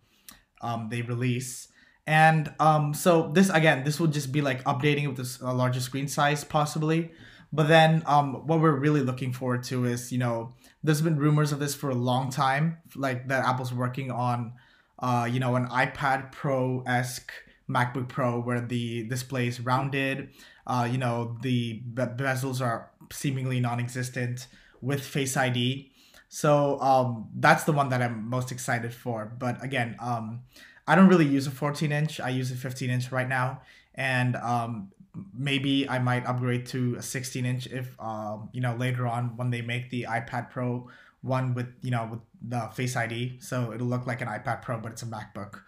um 0.61 0.89
they 0.89 1.01
release. 1.01 1.67
And 2.07 2.53
um 2.59 2.93
so 2.93 3.31
this 3.33 3.49
again, 3.49 3.83
this 3.83 3.99
will 3.99 4.07
just 4.07 4.31
be 4.31 4.41
like 4.41 4.63
updating 4.63 5.07
with 5.07 5.17
this 5.17 5.41
uh, 5.41 5.53
larger 5.53 5.79
screen 5.79 6.07
size 6.07 6.43
possibly. 6.43 7.11
But 7.55 7.69
then 7.69 8.03
um, 8.05 8.45
what 8.47 8.59
we're 8.59 8.75
really 8.75 8.99
looking 8.99 9.31
forward 9.31 9.63
to 9.65 9.85
is, 9.85 10.11
you 10.11 10.17
know, 10.17 10.53
there's 10.83 11.01
been 11.01 11.17
rumors 11.17 11.53
of 11.53 11.59
this 11.59 11.73
for 11.73 11.89
a 11.89 11.95
long 11.95 12.29
time, 12.29 12.79
like 12.95 13.29
that 13.29 13.45
Apple's 13.45 13.73
working 13.73 14.11
on, 14.11 14.51
uh, 14.99 15.29
you 15.31 15.39
know, 15.39 15.55
an 15.55 15.67
iPad 15.67 16.33
Pro 16.33 16.83
esque 16.85 17.31
MacBook 17.69 18.09
Pro 18.09 18.41
where 18.41 18.59
the 18.59 19.07
display 19.07 19.47
is 19.47 19.61
rounded, 19.61 20.31
uh, 20.67 20.87
you 20.89 20.97
know, 20.97 21.37
the 21.41 21.73
be- 21.73 22.01
bezels 22.01 22.61
are 22.61 22.91
seemingly 23.11 23.59
non-existent 23.59 24.47
with 24.81 25.01
Face 25.01 25.37
ID. 25.37 25.91
So 26.29 26.79
um, 26.81 27.29
that's 27.35 27.63
the 27.63 27.71
one 27.71 27.89
that 27.89 28.01
I'm 28.01 28.29
most 28.29 28.51
excited 28.51 28.93
for. 28.93 29.25
But 29.25 29.63
again, 29.63 29.95
um, 29.99 30.41
I 30.87 30.95
don't 30.95 31.07
really 31.07 31.25
use 31.25 31.47
a 31.47 31.51
14 31.51 31.91
inch. 31.91 32.19
I 32.19 32.29
use 32.29 32.51
a 32.51 32.55
15 32.55 32.89
inch 32.89 33.11
right 33.11 33.27
now, 33.27 33.61
and 33.93 34.35
um, 34.35 34.91
maybe 35.37 35.87
I 35.89 35.99
might 35.99 36.25
upgrade 36.25 36.65
to 36.67 36.95
a 36.95 37.01
16 37.01 37.45
inch 37.45 37.67
if 37.67 37.99
um, 37.99 38.49
you 38.53 38.61
know 38.61 38.75
later 38.75 39.07
on 39.07 39.37
when 39.37 39.49
they 39.49 39.61
make 39.61 39.89
the 39.89 40.07
iPad 40.09 40.49
Pro 40.49 40.89
one 41.21 41.53
with 41.55 41.67
you 41.81 41.91
know 41.91 42.07
with 42.11 42.19
the 42.47 42.69
Face 42.73 42.95
ID, 42.95 43.37
so 43.39 43.71
it'll 43.73 43.87
look 43.87 44.05
like 44.05 44.21
an 44.21 44.27
iPad 44.27 44.61
Pro, 44.61 44.79
but 44.79 44.91
it's 44.91 45.03
a 45.03 45.07
MacBook. 45.07 45.61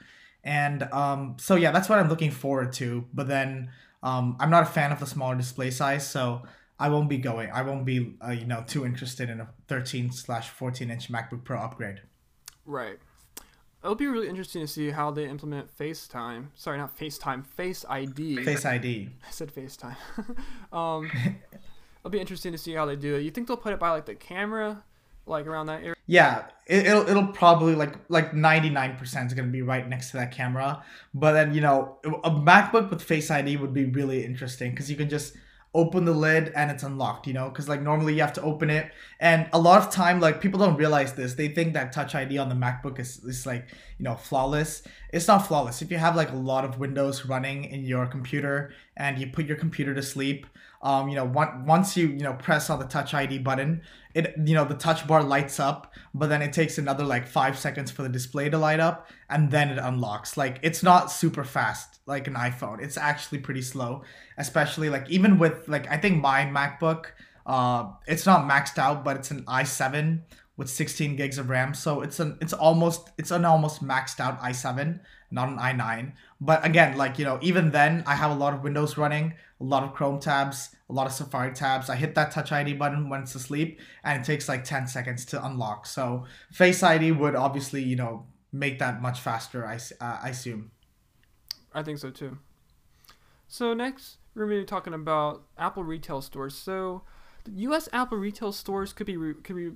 And 0.44 0.84
um, 0.94 1.38
so 1.40 1.56
yeah, 1.56 1.72
that's 1.72 1.90
what 1.90 2.00
I'm 2.00 2.10
looking 2.10 2.32
forward 2.32 2.74
to. 2.74 3.06
But 3.14 3.28
then 3.28 3.70
um, 4.04 4.38
I'm 4.40 4.50
not 4.50 4.64
a 4.64 4.68
fan 4.68 4.92
of 4.92 5.00
the 5.00 5.08
smaller 5.08 5.36
display 5.36 5.72
size, 5.72 6.08
so 6.08 6.44
I 6.80 6.90
won't 6.90 7.10
be 7.10 7.18
going. 7.18 7.50
I 7.52 7.64
won't 7.64 7.86
be 7.86 8.16
uh, 8.26 8.32
you 8.32 8.46
know 8.46 8.64
too 8.68 8.86
interested 8.86 9.30
in 9.30 9.40
a 9.40 9.50
13 9.68 10.12
slash 10.12 10.50
14 10.50 10.92
inch 10.92 11.12
MacBook 11.12 11.44
Pro 11.44 11.60
upgrade. 11.60 12.02
Right. 12.66 13.00
It'll 13.84 13.96
be 13.96 14.08
really 14.08 14.28
interesting 14.28 14.62
to 14.62 14.68
see 14.68 14.90
how 14.90 15.12
they 15.12 15.30
implement 15.30 15.76
FaceTime. 15.78 16.48
Sorry, 16.56 16.78
not 16.78 16.98
FaceTime. 16.98 17.46
Face 17.46 17.86
ID. 17.88 18.44
Face 18.44 18.66
ID. 18.66 19.10
I 19.26 19.32
said 19.32 19.54
FaceTime. 19.54 19.96
um, 20.74 21.10
it'll 22.00 22.12
be 22.12 22.20
interesting 22.20 22.52
to 22.52 22.58
see 22.58 22.74
how 22.74 22.86
they 22.86 22.96
do 22.96 23.16
it. 23.16 23.22
You 23.22 23.32
think 23.32 23.48
they'll 23.48 23.56
put 23.56 23.74
it 23.74 23.80
by 23.80 23.92
like 23.92 24.06
the 24.06 24.16
camera, 24.16 24.84
like 25.28 25.46
around 25.48 25.68
that 25.68 25.82
area? 25.82 25.96
Yeah, 26.06 26.46
it, 26.66 26.86
will 26.86 27.08
it'll 27.08 27.28
probably 27.28 27.76
like 27.76 27.96
like 28.10 28.32
99% 28.32 29.28
is 29.28 29.34
gonna 29.34 29.48
be 29.50 29.62
right 29.62 29.88
next 29.88 30.12
to 30.12 30.18
that 30.18 30.32
camera. 30.32 30.84
But 31.14 31.34
then 31.34 31.54
you 31.54 31.62
know 31.62 31.98
a 32.24 32.32
MacBook 32.32 32.90
with 32.90 33.02
Face 33.02 33.30
ID 33.30 33.58
would 33.58 33.74
be 33.74 33.86
really 33.86 34.24
interesting 34.24 34.72
because 34.72 34.90
you 34.90 34.98
can 34.98 35.10
just 35.10 35.36
open 35.74 36.06
the 36.06 36.14
lid 36.14 36.52
and 36.56 36.72
it's 36.72 36.82
unlocked 36.82 37.28
you 37.28 37.34
know? 37.34 37.50
Because 37.50 37.70
like 37.70 37.82
normally 37.82 38.16
you 38.16 38.22
have 38.22 38.34
to 38.34 38.42
open 38.42 38.70
it. 38.70 38.92
And 39.20 39.48
a 39.54 39.60
lot 39.60 39.82
of 39.82 39.92
time 39.92 40.20
like 40.20 40.42
people 40.42 40.60
don't 40.60 40.78
realize 40.78 41.14
this. 41.14 41.34
They 41.34 41.50
think 41.50 41.74
that 41.74 41.92
touch 41.92 42.16
id 42.16 42.38
on 42.38 42.50
the 42.50 42.56
macbook 42.56 43.00
is, 43.00 43.24
is 43.24 43.46
like 43.46 43.68
you 43.98 44.04
know 44.04 44.16
flawless. 44.16 44.84
It's 45.14 45.28
not 45.28 45.48
flawless. 45.48 45.82
If 45.82 45.92
you 45.92 45.98
have 45.98 46.16
like 46.16 46.32
a 46.32 46.36
lot 46.36 46.66
of 46.66 46.80
windows 46.80 47.26
running 47.26 47.66
in 47.66 47.86
your 47.86 48.08
computer 48.08 48.74
and 48.96 49.20
you 49.20 49.28
put 49.28 49.46
your 49.46 49.58
computer 49.58 49.94
to 49.94 50.02
sleep 50.02 50.48
um, 50.88 51.10
you 51.10 51.16
know, 51.16 51.26
one, 51.26 51.66
once 51.66 51.98
you 51.98 52.08
you 52.08 52.24
know 52.24 52.32
press 52.32 52.70
on 52.70 52.80
the 52.80 52.86
Touch 52.86 53.14
ID 53.14 53.40
button, 53.40 53.82
it 54.14 54.34
you 54.46 54.56
know 54.56 54.64
the 54.64 54.74
touch 54.74 55.06
bar 55.06 55.22
lights 55.22 55.60
up, 55.60 55.92
but 56.14 56.30
then 56.30 56.42
it 56.42 56.54
takes 56.54 56.78
another 56.78 57.04
like 57.04 57.28
five 57.28 57.60
seconds 57.60 57.92
for 57.92 58.04
the 58.04 58.10
display 58.10 58.50
to 58.50 58.58
light 58.58 58.80
up, 58.80 59.10
and 59.30 59.52
then 59.52 59.68
it 59.68 59.80
unlocks. 59.80 60.38
Like 60.38 60.60
it's 60.62 60.84
not 60.84 61.12
super 61.12 61.44
fast 61.44 62.00
like 62.06 62.26
an 62.28 62.36
iPhone. 62.36 62.82
It's 62.82 62.96
actually 62.96 63.40
pretty 63.40 63.64
slow, 63.64 64.04
especially 64.38 64.90
like 64.90 65.10
even 65.10 65.38
with 65.40 65.68
like 65.68 65.92
I 65.92 65.98
think 65.98 66.22
my 66.22 66.46
MacBook, 66.46 67.08
uh, 67.46 67.92
it's 68.08 68.26
not 68.26 68.50
maxed 68.50 68.78
out, 68.78 69.04
but 69.04 69.18
it's 69.18 69.30
an 69.30 69.44
i7 69.44 70.22
with 70.56 70.70
16 70.70 71.18
gigs 71.18 71.38
of 71.38 71.50
RAM. 71.50 71.74
So 71.74 72.00
it's 72.00 72.22
an 72.22 72.38
it's 72.40 72.54
almost 72.54 73.10
it's 73.18 73.32
an 73.32 73.44
almost 73.44 73.84
maxed 73.84 74.22
out 74.22 74.40
i7, 74.40 75.02
not 75.32 75.50
an 75.50 75.58
i9. 75.58 76.14
But 76.40 76.66
again, 76.66 76.98
like 76.98 77.20
you 77.20 77.26
know, 77.26 77.40
even 77.42 77.72
then 77.72 78.04
I 78.06 78.16
have 78.16 78.32
a 78.32 78.36
lot 78.36 78.54
of 78.54 78.64
Windows 78.64 78.98
running, 78.98 79.34
a 79.60 79.64
lot 79.64 79.84
of 79.84 79.94
Chrome 79.94 80.20
tabs, 80.20 80.76
a 80.90 80.94
lot 80.94 81.08
of 81.08 81.14
Safari 81.14 81.54
tabs. 81.54 81.90
I 81.90 81.96
hit 81.96 82.16
that 82.16 82.32
Touch 82.32 82.52
ID 82.52 82.74
button 82.74 83.10
when 83.10 83.22
it's 83.22 83.36
asleep, 83.36 83.80
and 84.04 84.22
it 84.22 84.26
takes 84.26 84.48
like 84.48 84.64
10 84.64 84.88
seconds 84.88 85.26
to 85.26 85.46
unlock. 85.46 85.86
So 85.86 86.26
Face 86.52 86.84
ID 86.84 87.12
would 87.14 87.36
obviously 87.36 87.84
you 87.84 87.96
know 87.96 88.26
make 88.52 88.80
that 88.80 89.02
much 89.02 89.20
faster. 89.20 89.66
I 89.66 89.76
uh, 89.76 90.20
I 90.24 90.30
assume. 90.30 90.72
I 91.74 91.84
think 91.84 92.00
so 92.00 92.10
too. 92.10 92.38
So 93.48 93.74
next, 93.74 94.18
we're 94.36 94.46
going 94.46 94.58
to 94.58 94.64
be 94.64 94.68
talking 94.68 94.94
about 94.94 95.44
Apple 95.58 95.84
retail 95.84 96.22
stores. 96.22 96.56
So 96.56 97.04
the 97.46 97.52
U.S. 97.62 97.88
Apple 97.94 98.18
retail 98.18 98.52
stores 98.52 98.94
could 98.94 99.08
be 99.08 99.16
could 99.16 99.56
be 99.56 99.72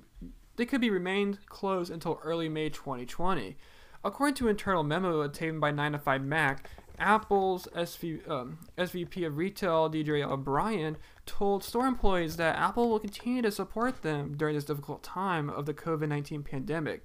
they 0.56 0.66
could 0.66 0.80
be 0.80 0.90
remained 0.90 1.46
closed 1.46 1.90
until 1.90 2.20
early 2.22 2.48
May 2.48 2.68
2020. 2.68 3.56
According 4.04 4.34
to 4.36 4.48
internal 4.48 4.82
memo 4.82 5.20
obtained 5.20 5.60
by 5.60 5.70
9 5.70 5.92
to 5.92 5.98
5 5.98 6.22
Mac, 6.22 6.68
Apple's 6.98 7.68
SV, 7.74 8.28
um, 8.28 8.58
SVP 8.76 9.26
of 9.26 9.36
Retail, 9.36 9.90
DJ 9.90 10.22
O'Brien, 10.22 10.96
told 11.26 11.64
store 11.64 11.86
employees 11.86 12.36
that 12.36 12.56
Apple 12.56 12.88
will 12.88 12.98
continue 12.98 13.42
to 13.42 13.50
support 13.50 14.02
them 14.02 14.36
during 14.36 14.54
this 14.54 14.64
difficult 14.64 15.02
time 15.02 15.48
of 15.48 15.66
the 15.66 15.74
COVID 15.74 16.08
19 16.08 16.42
pandemic. 16.42 17.04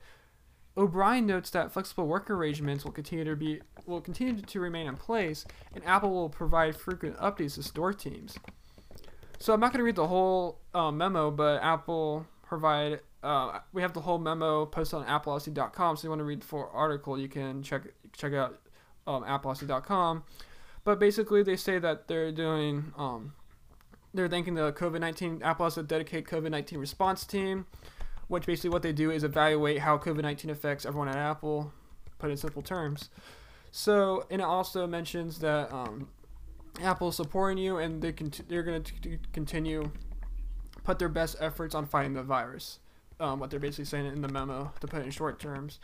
O'Brien 0.76 1.26
notes 1.26 1.50
that 1.52 1.72
flexible 1.72 2.06
work 2.06 2.30
arrangements 2.30 2.86
will 2.86 2.92
continue 2.92 3.26
to 3.26 3.36
be 3.36 3.62
will 3.88 4.02
continue 4.02 4.40
to 4.40 4.60
remain 4.60 4.88
in 4.88 4.96
place, 4.96 5.46
and 5.74 5.84
Apple 5.86 6.12
will 6.12 6.30
provide 6.30 6.76
frequent 6.76 7.18
updates 7.18 7.56
to 7.56 7.64
store 7.64 7.94
teams. 7.94 8.38
So 9.40 9.54
I'm 9.54 9.60
not 9.60 9.72
going 9.72 9.80
to 9.80 9.84
read 9.84 9.96
the 9.96 10.08
whole 10.08 10.60
uh, 10.74 10.92
memo, 10.92 11.32
but 11.32 11.62
Apple 11.64 12.28
provide 12.44 13.02
uh, 13.28 13.60
we 13.74 13.82
have 13.82 13.94
the 13.94 14.02
whole 14.02 14.18
memo 14.18 14.66
posted 14.66 15.00
on 15.00 15.06
appleosophy.com. 15.06 15.98
So 15.98 16.00
if 16.00 16.04
you 16.04 16.10
want 16.10 16.20
to 16.20 16.26
read 16.26 16.42
the 16.42 16.46
full 16.46 16.70
article, 16.74 17.20
you 17.20 17.28
can 17.28 17.62
check 17.62 17.84
check 18.16 18.34
out 18.34 18.60
um. 19.06 20.24
But 20.84 21.00
basically, 21.00 21.44
they 21.44 21.58
say 21.58 21.80
that 21.80 22.08
they're 22.08 22.32
doing 22.32 22.94
um, 22.98 23.34
they're 24.14 24.30
thanking 24.30 24.54
the 24.56 24.72
COVID 24.72 25.02
nineteen 25.02 25.42
Apple 25.44 25.66
has 25.66 25.78
a 25.78 25.84
dedicated 25.84 26.26
COVID 26.26 26.52
nineteen 26.52 26.80
response 26.80 27.26
team, 27.26 27.66
which 28.30 28.46
basically 28.46 28.70
what 28.70 28.82
they 28.82 28.94
do 28.94 29.12
is 29.12 29.26
evaluate 29.26 29.80
how 29.80 29.98
COVID 29.98 30.22
nineteen 30.22 30.50
affects 30.50 30.86
everyone 30.86 31.10
at 31.10 31.18
Apple. 31.18 31.74
Put 32.20 32.32
in 32.32 32.38
simple 32.38 32.62
terms. 32.62 33.10
So 33.72 34.26
and 34.32 34.42
it 34.42 34.46
also 34.46 34.88
mentions 34.88 35.40
that 35.40 35.72
um, 35.74 36.08
Apple 36.82 37.10
is 37.10 37.18
supporting 37.18 37.58
you 37.58 37.78
and 37.78 38.02
they 38.02 38.14
can 38.14 38.32
they're 38.48 38.64
going 38.64 38.82
to 38.84 39.20
continue 39.34 39.92
put 40.86 40.98
their 40.98 41.10
best 41.10 41.36
efforts 41.42 41.76
on 41.76 41.86
fighting 41.86 42.14
the 42.14 42.24
virus 42.24 42.80
um, 43.20 43.40
what 43.40 43.50
they're 43.50 43.60
basically 43.60 43.86
saying 43.86 44.06
in 44.06 44.22
the 44.22 44.28
memo 44.28 44.72
to 44.80 44.88
put 44.88 45.04
in 45.04 45.12
short 45.12 45.40
terms. 45.40 45.80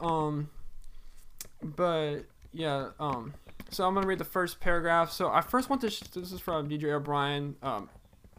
Um, 0.00 0.50
but 1.62 2.20
yeah, 2.52 2.90
um, 2.98 3.34
so 3.70 3.86
I'm 3.86 3.94
gonna 3.94 4.06
read 4.06 4.18
the 4.18 4.24
first 4.24 4.60
paragraph. 4.60 5.10
So 5.10 5.30
I 5.30 5.40
first 5.40 5.70
want 5.70 5.80
to. 5.82 5.90
Sh- 5.90 6.00
this 6.14 6.32
is 6.32 6.40
from 6.40 6.68
DJ 6.68 6.92
O'Brien, 6.92 7.56
um, 7.62 7.88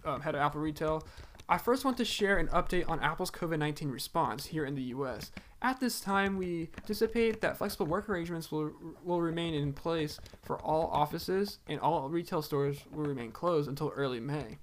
um, 0.06 0.22
head 0.22 0.36
of 0.36 0.42
Apple 0.42 0.62
Retail. 0.62 1.06
I 1.50 1.58
first 1.58 1.84
want 1.84 1.98
to 1.98 2.06
share 2.06 2.38
an 2.38 2.48
update 2.48 2.90
on 2.90 3.00
Apple's 3.02 3.30
COVID 3.30 3.60
19 3.60 3.90
response 3.90 4.46
here 4.46 4.66
in 4.66 4.76
the 4.76 4.84
US. 4.84 5.32
At 5.62 5.80
this 5.80 6.02
time, 6.02 6.38
we 6.38 6.70
anticipate 6.78 7.42
that 7.42 7.58
flexible 7.58 7.86
work 7.86 8.10
arrangements 8.10 8.52
will, 8.52 8.72
will 9.04 9.22
remain 9.22 9.54
in 9.54 9.72
place 9.72 10.20
for 10.42 10.58
all 10.60 10.88
offices, 10.88 11.60
and 11.68 11.80
all 11.80 12.10
retail 12.10 12.42
stores 12.42 12.80
will 12.92 13.06
remain 13.06 13.32
closed 13.32 13.70
until 13.70 13.90
early 13.96 14.20
May. 14.20 14.58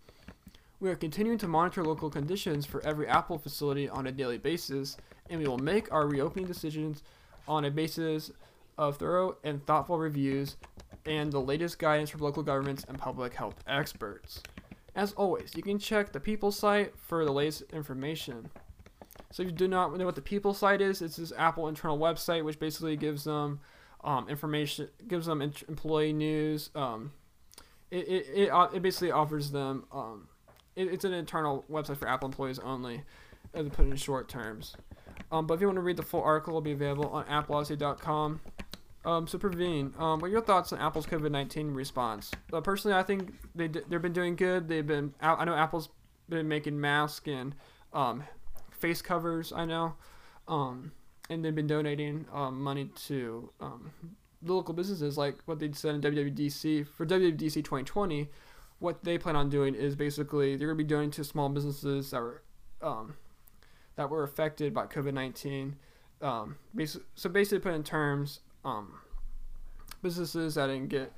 We 0.81 0.89
are 0.89 0.97
continuing 0.97 1.37
to 1.39 1.47
monitor 1.47 1.85
local 1.85 2.09
conditions 2.09 2.65
for 2.65 2.83
every 2.87 3.07
Apple 3.07 3.37
facility 3.37 3.87
on 3.87 4.07
a 4.07 4.13
daily 4.13 4.39
basis, 4.39 4.97
and 5.29 5.39
we 5.39 5.47
will 5.47 5.59
make 5.59 5.93
our 5.93 6.07
reopening 6.07 6.47
decisions 6.47 7.03
on 7.47 7.67
a 7.67 7.71
basis 7.71 8.31
of 8.79 8.97
thorough 8.97 9.37
and 9.45 9.65
thoughtful 9.67 9.99
reviews 9.99 10.57
and 11.05 11.31
the 11.31 11.39
latest 11.39 11.79
guidance 11.79 12.09
from 12.09 12.23
local 12.23 12.43
governments 12.43 12.87
and 12.89 12.97
public 12.99 13.35
health 13.35 13.57
experts. 13.67 14.43
As 14.95 15.13
always, 15.13 15.53
you 15.55 15.63
can 15.63 15.79
check 15.79 16.13
the 16.13 16.19
People 16.19 16.51
site 16.51 16.95
for 16.99 17.27
the 17.27 17.33
latest 17.33 17.65
information. 17.75 18.49
So 19.33 19.43
if 19.43 19.51
you 19.51 19.55
do 19.55 19.69
not 19.69 19.95
know 19.99 20.07
what 20.07 20.15
the 20.15 20.23
People 20.23 20.55
site 20.55 20.81
is, 20.81 21.03
it's 21.03 21.17
this 21.17 21.31
Apple 21.37 21.69
internal 21.69 21.99
website 21.99 22.43
which 22.43 22.59
basically 22.59 22.97
gives 22.97 23.25
them 23.25 23.61
um, 24.03 24.31
information, 24.31 24.89
gives 25.07 25.27
them 25.27 25.43
employee 25.43 26.15
news. 26.15 26.71
Um, 26.75 27.13
it, 27.91 28.09
it, 28.09 28.27
it, 28.35 28.51
it 28.73 28.81
basically 28.81 29.11
offers 29.11 29.51
them 29.51 29.85
um, 29.93 30.29
it, 30.81 30.93
it's 30.93 31.05
an 31.05 31.13
internal 31.13 31.65
website 31.71 31.97
for 31.99 32.09
Apple 32.09 32.27
employees 32.27 32.59
only, 32.59 33.03
as 33.55 33.69
put 33.69 33.87
in 33.87 33.97
short 33.97 34.29
terms. 34.29 34.77
Um, 35.31 35.47
but 35.47 35.55
if 35.55 35.61
you 35.61 35.67
want 35.67 35.77
to 35.77 35.83
read 35.83 35.97
the 35.97 36.03
full 36.03 36.23
article, 36.23 36.53
it'll 36.53 36.61
be 36.61 36.73
available 36.73 37.09
on 37.09 37.25
appleosophy.com. 37.27 38.41
Um, 39.05 39.27
so 39.27 39.39
Praveen, 39.39 39.99
um, 39.99 40.21
what 40.21 40.29
are 40.29 40.31
your 40.31 40.43
thoughts 40.43 40.73
on 40.73 40.79
Apple's 40.79 41.07
COVID 41.07 41.31
nineteen 41.31 41.73
response? 41.73 42.31
Uh, 42.53 42.61
personally, 42.61 42.97
I 42.97 43.03
think 43.03 43.33
they 43.55 43.69
d- 43.69 43.81
they've 43.89 44.03
been 44.03 44.13
doing 44.13 44.37
good. 44.37 44.69
They've 44.69 44.87
been 44.87 45.15
I 45.21 45.45
know 45.47 45.55
Apple's 45.55 45.89
been 46.29 46.49
making 46.49 46.79
masks 46.79 47.27
and 47.27 47.55
um, 47.95 48.25
face 48.71 49.01
covers. 49.01 49.53
I 49.55 49.65
know, 49.65 49.95
um, 50.49 50.93
and 51.31 51.43
they've 51.43 51.55
been 51.55 51.67
donating 51.67 52.27
um, 52.31 52.63
money 52.63 52.91
to 53.07 53.51
um, 53.61 53.91
the 54.43 54.53
local 54.53 54.75
businesses, 54.75 55.17
like 55.17 55.37
what 55.47 55.61
they 55.61 55.73
said 55.73 55.95
in 55.95 56.03
WWDC 56.03 56.87
for 56.87 57.07
WWDC 57.07 57.55
2020 57.55 58.29
what 58.81 59.05
they 59.05 59.17
plan 59.17 59.37
on 59.37 59.49
doing 59.49 59.75
is 59.75 59.95
basically 59.95 60.57
they're 60.57 60.67
going 60.67 60.79
to 60.79 60.85
be 60.85 60.89
donating 60.89 61.13
to 61.13 61.25
small 61.25 61.49
businesses 61.49 62.11
that 62.11 62.21
were 62.21 62.43
um, 62.83 63.15
that 63.97 64.11
were 64.11 64.25
affected 64.25 64.75
by 64.75 64.87
COVID 64.87 65.15
nineteen. 65.15 65.77
Um, 66.21 66.57
so 67.15 67.31
basically, 67.31 67.61
put 67.61 67.75
in 67.75 67.83
terms, 67.83 68.41
um, 68.65 69.01
businesses 70.03 70.57
that 70.57 70.67
didn't 70.67 70.89
get 70.89 71.13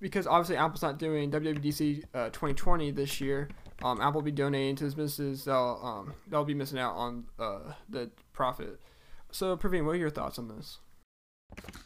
because 0.00 0.26
obviously 0.26 0.56
Apple's 0.56 0.82
not 0.82 0.98
doing 0.98 1.30
WWDC 1.30 2.04
uh, 2.14 2.26
2020 2.26 2.90
this 2.90 3.20
year. 3.20 3.48
Um, 3.82 4.00
Apple 4.00 4.20
will 4.20 4.22
be 4.22 4.32
donating 4.32 4.76
to 4.76 4.84
those 4.84 4.94
businesses 4.94 5.44
that'll 5.44 5.80
um, 5.84 6.14
that'll 6.28 6.44
be 6.44 6.54
missing 6.54 6.78
out 6.78 6.94
on 6.94 7.24
uh, 7.38 7.72
the 7.88 8.10
profit. 8.32 8.80
So, 9.30 9.56
Praveen, 9.56 9.84
what 9.84 9.92
are 9.92 9.98
your 9.98 10.10
thoughts 10.10 10.38
on 10.38 10.48
this? 10.48 10.78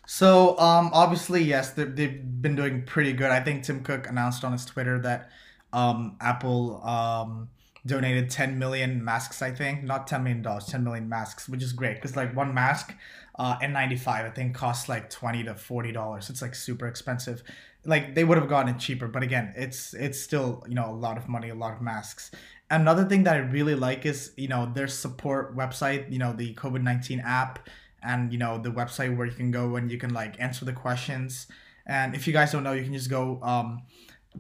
So 0.09 0.59
um, 0.59 0.91
obviously, 0.95 1.43
yes, 1.43 1.73
they've 1.73 1.95
been 1.97 2.57
doing 2.57 2.83
pretty 2.85 3.13
good. 3.13 3.31
I 3.31 3.41
think 3.41 3.63
Tim 3.63 3.83
Cook 3.83 4.09
announced 4.09 4.43
on 4.43 4.53
his 4.53 4.65
Twitter 4.65 4.99
that 5.01 5.31
um, 5.75 6.17
Apple 6.19 6.83
um, 6.83 7.51
donated 7.85 8.31
10 8.31 8.59
million 8.59 9.05
masks, 9.05 9.43
I 9.43 9.51
think. 9.51 9.85
Not 9.85 10.07
10 10.07 10.23
million 10.23 10.41
dollars, 10.41 10.65
10 10.65 10.83
million 10.83 11.11
masks, 11.11 11.47
which 11.47 11.63
is 11.63 11.75
great 11.75 11.97
because 11.97 12.17
like 12.17 12.35
one 12.35 12.55
mask, 12.55 12.95
uh, 13.39 13.59
N95, 13.59 14.09
I 14.09 14.31
think 14.31 14.55
costs 14.55 14.89
like 14.89 15.11
20 15.11 15.45
to 15.45 15.55
40 15.55 15.93
dollars. 15.93 16.31
It's 16.31 16.41
like 16.41 16.55
super 16.55 16.87
expensive. 16.87 17.43
Like 17.85 18.15
they 18.15 18.25
would 18.25 18.39
have 18.39 18.49
gotten 18.49 18.75
it 18.75 18.79
cheaper, 18.79 19.09
but 19.09 19.23
again, 19.23 19.53
it's 19.57 19.93
it's 19.93 20.19
still 20.19 20.65
you 20.67 20.75
know 20.75 20.91
a 20.91 20.97
lot 20.97 21.19
of 21.19 21.29
money, 21.29 21.51
a 21.51 21.55
lot 21.55 21.75
of 21.75 21.83
masks. 21.83 22.31
Another 22.71 23.05
thing 23.05 23.25
that 23.25 23.37
I 23.37 23.41
really 23.41 23.75
like 23.75 24.07
is 24.07 24.33
you 24.37 24.49
know 24.49 24.71
their 24.75 24.89
support 24.89 25.55
website, 25.55 26.11
you 26.11 26.19
know 26.19 26.33
the 26.33 26.55
COVID 26.55 26.83
19 26.83 27.21
app, 27.21 27.69
and 28.03 28.33
you 28.33 28.39
know 28.39 28.59
the 28.59 28.71
website 28.71 29.17
where 29.17 29.27
you 29.27 29.33
can 29.33 29.51
go 29.51 29.77
and 29.77 29.91
you 29.91 29.99
can 29.99 30.13
like 30.13 30.41
answer 30.41 30.65
the 30.65 30.73
questions. 30.73 31.47
And 31.87 32.15
if 32.15 32.27
you 32.27 32.33
guys 32.33 32.53
don't 32.53 32.63
know, 32.63 32.73
you 32.73 32.85
can 32.85 32.93
just 32.93 33.11
go. 33.11 33.41
Um, 33.43 33.83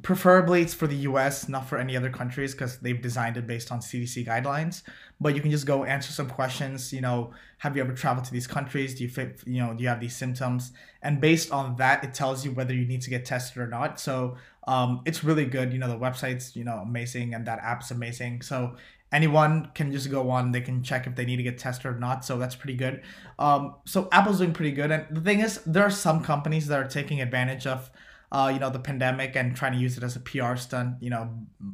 preferably 0.03 0.63
it's 0.63 0.75
for 0.75 0.87
the 0.87 0.97
US, 0.97 1.49
not 1.49 1.69
for 1.69 1.79
any 1.79 1.97
other 1.97 2.11
countries 2.11 2.53
because 2.53 2.79
they've 2.79 3.01
designed 3.01 3.37
it 3.37 3.47
based 3.47 3.73
on 3.73 3.81
CDC 3.81 4.27
guidelines. 4.27 4.83
But 5.21 5.35
you 5.35 5.41
can 5.41 5.51
just 5.51 5.67
go 5.67 5.85
answer 5.85 6.13
some 6.13 6.29
questions. 6.29 6.93
You 6.93 7.01
know, 7.01 7.33
have 7.59 7.77
you 7.77 7.83
ever 7.83 7.93
traveled 7.93 8.25
to 8.27 8.33
these 8.33 8.47
countries? 8.47 8.95
Do 8.95 9.05
you 9.05 9.11
fit? 9.11 9.41
You 9.47 9.61
know, 9.63 9.75
do 9.75 9.83
you 9.83 9.89
have 9.89 10.01
these 10.01 10.15
symptoms? 10.15 10.73
And 11.03 11.21
based 11.21 11.51
on 11.51 11.77
that, 11.77 12.05
it 12.05 12.15
tells 12.15 12.45
you 12.45 12.53
whether 12.53 12.75
you 12.75 12.87
need 12.87 13.03
to 13.03 13.11
get 13.11 13.25
tested 13.25 13.59
or 13.59 13.67
not. 13.67 13.99
So 13.99 14.37
um, 14.67 15.01
it's 15.07 15.25
really 15.25 15.47
good. 15.47 15.73
You 15.73 15.79
know, 15.79 15.89
the 15.89 15.99
website's 15.99 16.55
you 16.55 16.65
know 16.65 16.77
amazing, 16.77 17.35
and 17.35 17.47
that 17.47 17.59
app's 17.63 17.91
amazing. 17.91 18.43
So 18.43 18.77
anyone 19.13 19.71
can 19.75 19.91
just 19.91 20.11
go 20.11 20.31
on 20.31 20.53
they 20.53 20.61
can 20.61 20.83
check 20.83 21.07
if 21.07 21.15
they 21.15 21.25
need 21.25 21.37
to 21.37 21.43
get 21.43 21.59
tested 21.59 21.87
or 21.87 21.99
not 21.99 22.25
so 22.25 22.39
that's 22.39 22.55
pretty 22.55 22.77
good 22.77 23.03
um, 23.39 23.75
so 23.85 24.09
apple's 24.13 24.39
doing 24.39 24.53
pretty 24.53 24.73
good 24.73 24.91
and 24.91 25.07
the 25.11 25.21
thing 25.21 25.41
is 25.41 25.61
there 25.65 25.83
are 25.83 25.91
some 25.91 26.23
companies 26.23 26.67
that 26.67 26.79
are 26.79 26.89
taking 26.89 27.21
advantage 27.21 27.67
of 27.67 27.91
uh, 28.31 28.51
you 28.53 28.61
know, 28.61 28.71
the 28.71 28.79
pandemic 28.79 29.37
and 29.37 29.57
trying 29.57 29.73
to 29.73 29.79
use 29.79 29.97
it 29.97 30.03
as 30.03 30.17
a 30.17 30.21
PR 30.21 30.57
stunt, 30.57 30.97
you 31.01 31.11
know, 31.11 31.31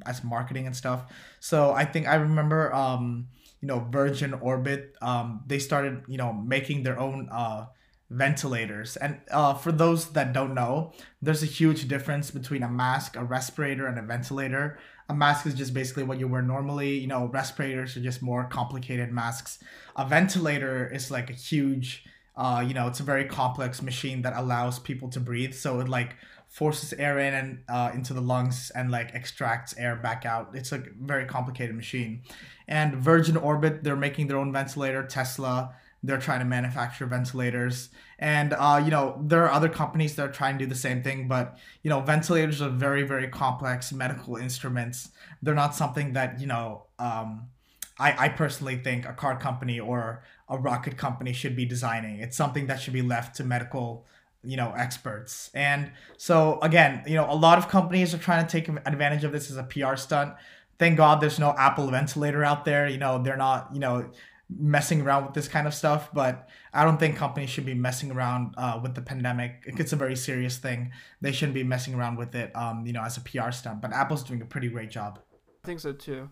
as 0.07 0.23
marketing 0.23 0.67
and 0.67 0.77
stuff. 0.77 1.13
So 1.41 1.73
I 1.73 1.85
think 1.85 2.07
I 2.07 2.15
remember, 2.15 2.73
um, 2.73 3.29
you 3.61 3.69
know, 3.69 3.87
Virgin 3.91 4.35
Orbit, 4.35 4.95
um, 5.03 5.43
they 5.47 5.59
started, 5.59 6.03
you 6.07 6.17
know, 6.17 6.33
making 6.33 6.83
their 6.85 6.99
own 6.99 7.29
uh, 7.33 7.67
ventilators. 8.11 8.97
And 8.97 9.21
uh, 9.31 9.55
for 9.55 9.73
those 9.73 10.13
that 10.13 10.33
don't 10.33 10.55
know, 10.55 10.93
there's 11.23 11.43
a 11.43 11.47
huge 11.47 11.89
difference 11.89 12.31
between 12.31 12.63
a 12.63 12.69
mask, 12.69 13.17
a 13.17 13.25
respirator, 13.25 13.87
and 13.87 13.99
a 13.99 14.03
ventilator. 14.03 14.79
A 15.09 15.15
mask 15.15 15.47
is 15.47 15.55
just 15.55 15.75
basically 15.75 16.03
what 16.03 16.19
you 16.19 16.29
wear 16.29 16.43
normally. 16.43 16.99
You 16.99 17.07
know, 17.07 17.27
respirators 17.27 17.97
are 17.97 18.01
just 18.01 18.23
more 18.23 18.45
complicated 18.45 19.11
masks. 19.11 19.59
A 19.97 20.07
ventilator 20.07 20.91
is 20.93 21.11
like 21.11 21.31
a 21.31 21.35
huge, 21.35 22.05
uh, 22.37 22.65
you 22.67 22.75
know, 22.75 22.87
it's 22.87 23.01
a 23.01 23.05
very 23.05 23.25
complex 23.25 23.83
machine 23.83 24.23
that 24.23 24.35
allows 24.37 24.79
people 24.79 25.09
to 25.11 25.21
breathe. 25.21 25.55
So 25.55 25.81
it 25.81 25.89
like 25.89 26.17
forces 26.49 26.93
air 26.93 27.19
in 27.19 27.35
and 27.35 27.59
uh, 27.69 27.91
into 27.95 28.15
the 28.15 28.21
lungs 28.21 28.71
and 28.77 28.91
like 28.91 29.13
extracts 29.13 29.75
air 29.77 29.97
back 29.97 30.25
out. 30.25 30.51
It's 30.55 30.71
a 30.73 30.83
very 31.01 31.25
complicated 31.25 31.75
machine. 31.75 32.23
And 32.69 32.95
Virgin 32.95 33.37
Orbit, 33.37 33.83
they're 33.83 33.97
making 33.97 34.29
their 34.29 34.39
own 34.39 34.53
ventilator. 34.53 35.05
Tesla, 35.05 35.75
they're 36.07 36.19
trying 36.19 36.41
to 36.41 36.45
manufacture 36.45 37.07
ventilators. 37.07 37.89
And 38.19 38.53
uh, 38.53 38.81
you 38.85 38.91
know, 38.91 39.19
there 39.23 39.45
are 39.45 39.51
other 39.51 39.69
companies 39.69 40.15
that 40.17 40.29
are 40.29 40.33
trying 40.33 40.59
to 40.59 40.65
do 40.65 40.69
the 40.69 40.77
same 40.77 41.03
thing, 41.03 41.29
but 41.29 41.59
you 41.83 41.91
know, 41.91 42.01
ventilators 42.01 42.61
are 42.63 42.69
very, 42.69 43.03
very 43.03 43.29
complex 43.29 43.93
medical 43.93 44.37
instruments. 44.37 45.11
They're 45.43 45.55
not 45.55 45.75
something 45.75 46.13
that 46.13 46.41
you 46.41 46.47
know. 46.47 46.85
Um, 46.99 47.49
I, 47.97 48.27
I 48.27 48.29
personally 48.31 48.77
think 48.77 49.07
a 49.07 49.13
car 49.13 49.39
company 49.39 49.79
or 49.79 50.25
a 50.49 50.59
rocket 50.59 50.97
company 50.97 51.33
should 51.33 51.55
be 51.55 51.65
designing. 51.65 52.19
It's 52.19 52.37
something 52.37 52.67
that 52.67 52.81
should 52.81 52.93
be 52.93 53.03
left 53.03 53.37
to 53.37 53.45
medical 53.45 54.05
you 54.47 54.57
know 54.57 54.75
experts 54.77 55.51
and 55.55 55.91
so 56.17 56.59
again 56.61 57.03
you 57.07 57.15
know 57.15 57.27
a 57.31 57.35
lot 57.35 57.57
of 57.57 57.69
companies 57.69 58.15
are 58.15 58.19
trying 58.19 58.47
to 58.47 58.51
take 58.51 58.69
advantage 58.69 59.25
of 59.25 59.33
this 59.33 59.51
as 59.51 59.57
a 59.57 59.63
pr 59.63 59.97
stunt 59.97 60.35
thank 60.79 60.97
god 60.97 61.21
there's 61.21 61.39
no 61.39 61.55
apple 61.57 61.91
ventilator 61.91 62.45
out 62.45 62.65
there 62.65 62.87
you 62.87 62.99
know 62.99 63.23
they're 63.23 63.39
not 63.39 63.71
you 63.73 63.81
know 63.81 64.07
messing 64.51 65.01
around 65.01 65.25
with 65.25 65.35
this 65.35 65.49
kind 65.49 65.67
of 65.67 65.75
stuff 65.75 66.11
but 66.13 66.49
i 66.73 66.85
don't 66.85 66.99
think 66.99 67.17
companies 67.17 67.49
should 67.49 67.65
be 67.65 67.75
messing 67.75 68.11
around 68.11 68.55
uh, 68.59 68.79
with 68.83 68.95
the 68.95 69.01
pandemic 69.01 69.63
it's 69.67 69.93
a 69.93 69.97
very 69.97 70.15
serious 70.15 70.59
thing 70.59 70.93
they 71.21 71.33
shouldn't 71.33 71.55
be 71.55 71.65
messing 71.65 71.95
around 71.95 72.17
with 72.17 72.35
it 72.35 72.55
um, 72.55 72.85
you 72.87 72.93
know 72.93 73.03
as 73.03 73.17
a 73.17 73.21
pr 73.21 73.51
stunt 73.51 73.81
but 73.81 73.93
apple's 73.93 74.23
doing 74.23 74.43
a 74.43 74.45
pretty 74.45 74.69
great 74.69 74.91
job 74.91 75.19
i 75.63 75.67
think 75.67 75.81
so 75.81 75.93
too 75.93 76.29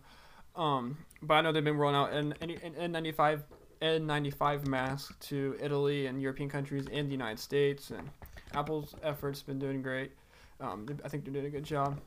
um, 0.55 0.97
but 1.21 1.33
i 1.33 1.41
know 1.41 1.51
they've 1.51 1.63
been 1.63 1.77
rolling 1.77 1.95
out 1.95 2.13
n- 2.13 2.35
N- 2.41 2.93
n95 2.93 3.41
N95 3.83 4.65
mask 4.65 5.19
to 5.27 5.57
Italy 5.59 6.05
and 6.05 6.21
European 6.21 6.49
countries 6.49 6.85
and 6.91 7.07
the 7.07 7.11
United 7.11 7.37
States. 7.37 7.91
And 7.91 8.09
Apple's 8.53 8.95
efforts 9.03 9.41
been 9.43 9.59
doing 9.59 9.81
great. 9.81 10.11
Um, 10.61 10.87
I 11.03 11.09
think 11.09 11.25
they're 11.25 11.33
doing 11.33 11.47
a 11.47 11.49
good 11.49 11.65
job. 11.65 11.99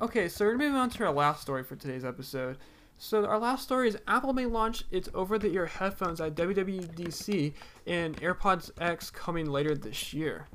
Okay, 0.00 0.28
so 0.28 0.44
we're 0.44 0.56
moving 0.56 0.76
on 0.76 0.88
to 0.90 1.04
our 1.04 1.12
last 1.12 1.42
story 1.42 1.64
for 1.64 1.74
today's 1.74 2.04
episode. 2.04 2.58
So 2.98 3.26
our 3.26 3.38
last 3.38 3.62
story 3.62 3.88
is 3.88 3.98
Apple 4.08 4.32
may 4.32 4.46
launch 4.46 4.84
its 4.90 5.08
over-the-ear 5.14 5.66
headphones 5.66 6.20
at 6.20 6.34
WWDC 6.34 7.52
and 7.86 8.16
AirPods 8.20 8.70
X 8.80 9.10
coming 9.10 9.50
later 9.50 9.74
this 9.74 10.14
year. 10.14 10.46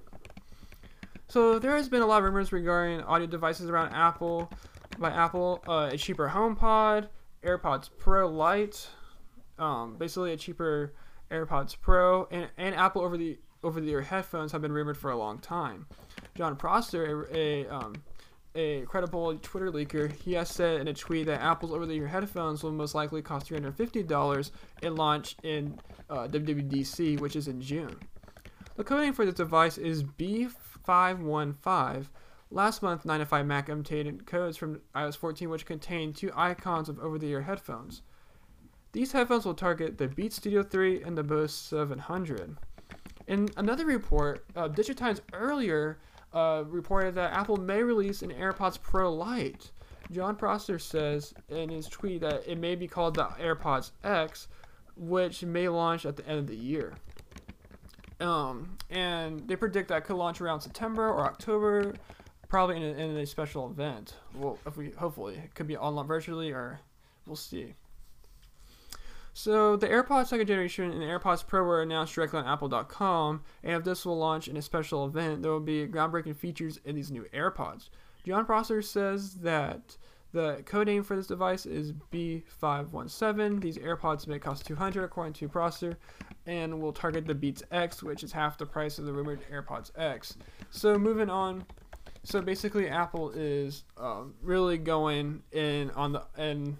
So 1.28 1.60
there 1.60 1.76
has 1.76 1.88
been 1.88 2.02
a 2.02 2.06
lot 2.06 2.18
of 2.18 2.26
rumors 2.26 2.52
regarding 2.52 3.02
audio 3.02 3.28
devices 3.28 3.70
around 3.70 3.94
Apple 3.94 4.52
by 5.00 5.12
Apple, 5.12 5.64
uh, 5.68 5.90
a 5.92 5.98
cheaper 5.98 6.28
HomePod, 6.28 7.08
AirPods 7.44 7.90
Pro 7.98 8.28
Lite, 8.28 8.90
um, 9.58 9.96
basically 9.98 10.34
a 10.34 10.38
cheaper 10.38 10.94
AirPods 11.32 11.76
Pro, 11.80 12.28
and, 12.32 12.50
and 12.58 12.76
Apple 12.76 13.02
over 13.02 13.18
the 13.18 13.40
over 13.64 13.80
the 13.80 13.90
ear 13.92 14.02
headphones 14.02 14.52
have 14.52 14.62
been 14.62 14.72
rumored 14.72 14.98
for 14.98 15.12
a 15.12 15.16
long 15.16 15.38
time. 15.38 15.86
Jon 16.36 16.56
Prosser, 16.56 17.28
a, 17.32 17.38
a, 17.38 17.68
um, 17.70 17.94
a 18.56 18.82
credible 18.82 19.38
Twitter 19.38 19.72
leaker, 19.72 20.12
he 20.12 20.34
has 20.34 20.50
said 20.50 20.82
in 20.82 20.88
a 20.88 20.94
tweet 20.94 21.28
that 21.28 21.42
Apple's 21.42 21.72
over 21.72 21.86
the 21.86 21.94
ear 21.94 22.08
headphones 22.08 22.64
will 22.64 22.72
most 22.72 22.96
likely 22.96 23.22
cost 23.22 23.50
$350 23.50 24.52
and 24.84 24.96
launch 24.96 25.36
in 25.44 25.80
uh, 26.10 26.28
WWDC, 26.28 27.20
which 27.20 27.36
is 27.36 27.48
in 27.48 27.62
June. 27.62 27.96
The 28.76 28.84
coding 28.84 29.14
for 29.14 29.26
this 29.26 29.36
device 29.36 29.78
is 29.78 30.04
B515. 30.04 32.08
Last 32.54 32.82
month, 32.82 33.06
9 33.06 33.20
to 33.20 33.26
5 33.26 33.46
Mac 33.46 33.68
updated 33.68 34.26
codes 34.26 34.58
from 34.58 34.82
iOS 34.94 35.16
14, 35.16 35.50
which 35.50 35.66
contain 35.66 36.12
two 36.12 36.32
icons 36.36 36.90
of 36.90 37.00
over 37.00 37.18
the 37.18 37.30
ear 37.30 37.44
headphones. 37.44 38.02
These 38.92 39.14
headphones 39.14 39.46
will 39.46 39.54
target 39.54 39.98
the 39.98 40.10
Beats 40.10 40.36
Studio 40.36 40.64
3 40.64 41.04
and 41.04 41.18
the 41.18 41.24
Bose 41.24 41.54
700. 41.54 42.58
In 43.28 43.48
another 43.56 43.86
report, 43.86 44.44
uh, 44.58 44.68
Digitimes 44.68 45.22
earlier 45.32 46.00
uh, 46.34 46.64
reported 46.68 47.16
that 47.16 47.34
Apple 47.34 47.58
may 47.58 47.84
release 47.84 48.22
an 48.22 48.32
AirPods 48.32 48.82
Pro 48.82 49.14
Lite. 49.14 49.72
Jon 50.12 50.36
Prosser 50.36 50.80
says 50.80 51.34
in 51.50 51.70
his 51.70 51.88
tweet 51.88 52.22
that 52.22 52.44
it 52.46 52.58
may 52.58 52.76
be 52.76 52.88
called 52.88 53.16
the 53.16 53.24
AirPods 53.24 53.92
X, 54.04 54.48
which 54.96 55.44
may 55.44 55.70
launch 55.70 56.06
at 56.06 56.18
the 56.18 56.28
end 56.28 56.40
of 56.40 56.48
the 56.48 56.56
year. 56.56 56.94
Um, 58.20 58.78
and 58.90 59.48
they 59.48 59.56
predict 59.56 59.90
that 59.90 60.06
could 60.06 60.16
launch 60.16 60.42
around 60.42 60.62
September 60.62 61.08
or 61.08 61.26
October, 61.26 61.94
probably 62.50 62.78
in 62.78 62.84
a, 62.84 62.88
in 62.88 63.18
a 63.18 63.26
special 63.26 63.70
event. 63.70 64.16
Well, 64.36 64.60
if 64.66 64.78
we 64.78 64.92
hopefully 64.92 65.36
it 65.36 65.56
could 65.56 65.68
be 65.68 65.78
online 65.78 66.08
virtually 66.08 66.52
or 66.52 66.80
we'll 67.26 67.36
see. 67.36 67.74
So 69.34 69.78
the 69.78 69.88
AirPods 69.88 70.28
second 70.28 70.48
generation 70.48 70.92
and 70.92 71.02
AirPods 71.02 71.46
Pro 71.46 71.64
were 71.64 71.82
announced 71.82 72.14
directly 72.14 72.40
on 72.40 72.46
Apple.com, 72.46 73.42
and 73.64 73.78
if 73.78 73.84
this 73.84 74.06
will 74.06 74.18
launch 74.18 74.48
in 74.48 74.58
a 74.58 74.62
special 74.62 75.06
event, 75.06 75.42
there 75.42 75.52
will 75.52 75.62
be 75.62 75.88
groundbreaking 75.88 76.36
features 76.36 76.80
in 76.84 76.96
these 76.96 77.12
new 77.12 77.26
AirPods. 77.34 77.90
Jon 78.26 78.46
Prosser 78.46 78.82
says 78.82 79.36
that 79.36 79.96
the 80.34 80.62
code 80.66 80.88
name 80.88 81.04
for 81.04 81.16
this 81.16 81.28
device 81.28 81.66
is 81.66 81.94
B517. 82.12 83.62
These 83.62 83.78
AirPods 83.78 84.28
may 84.28 84.38
cost 84.38 84.66
200 84.66 85.04
according 85.04 85.34
to 85.34 85.48
Prosser, 85.48 85.98
and 86.46 86.82
will 86.82 86.94
target 86.94 87.26
the 87.26 87.36
Beats 87.36 87.64
X, 87.72 88.04
which 88.04 88.24
is 88.24 88.32
half 88.34 88.58
the 88.58 88.66
price 88.66 89.00
of 89.00 89.06
the 89.06 89.14
rumored 89.14 89.40
AirPods 89.52 89.92
X. 89.98 90.38
So 90.72 90.98
moving 90.98 91.30
on. 91.30 91.66
So 92.24 92.42
basically, 92.42 92.88
Apple 92.88 93.32
is 93.32 93.86
uh, 93.98 94.24
really 94.42 94.78
going 94.78 95.42
in 95.52 95.90
on 95.92 96.12
the 96.12 96.24
in 96.38 96.78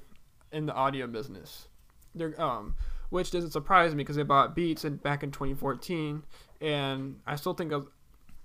in 0.52 0.66
the 0.66 0.74
audio 0.74 1.08
business 1.08 1.68
they're 2.16 2.40
um, 2.42 2.76
which 3.10 3.32
doesn't 3.32 3.52
surprise 3.52 3.92
me 3.92 4.04
because 4.04 4.16
they 4.16 4.24
bought 4.24 4.56
Beats 4.56 4.86
in, 4.86 4.96
back 4.96 5.22
in 5.22 5.32
2014, 5.32 6.24
and 6.62 7.20
I 7.28 7.36
still 7.36 7.54
think, 7.54 7.74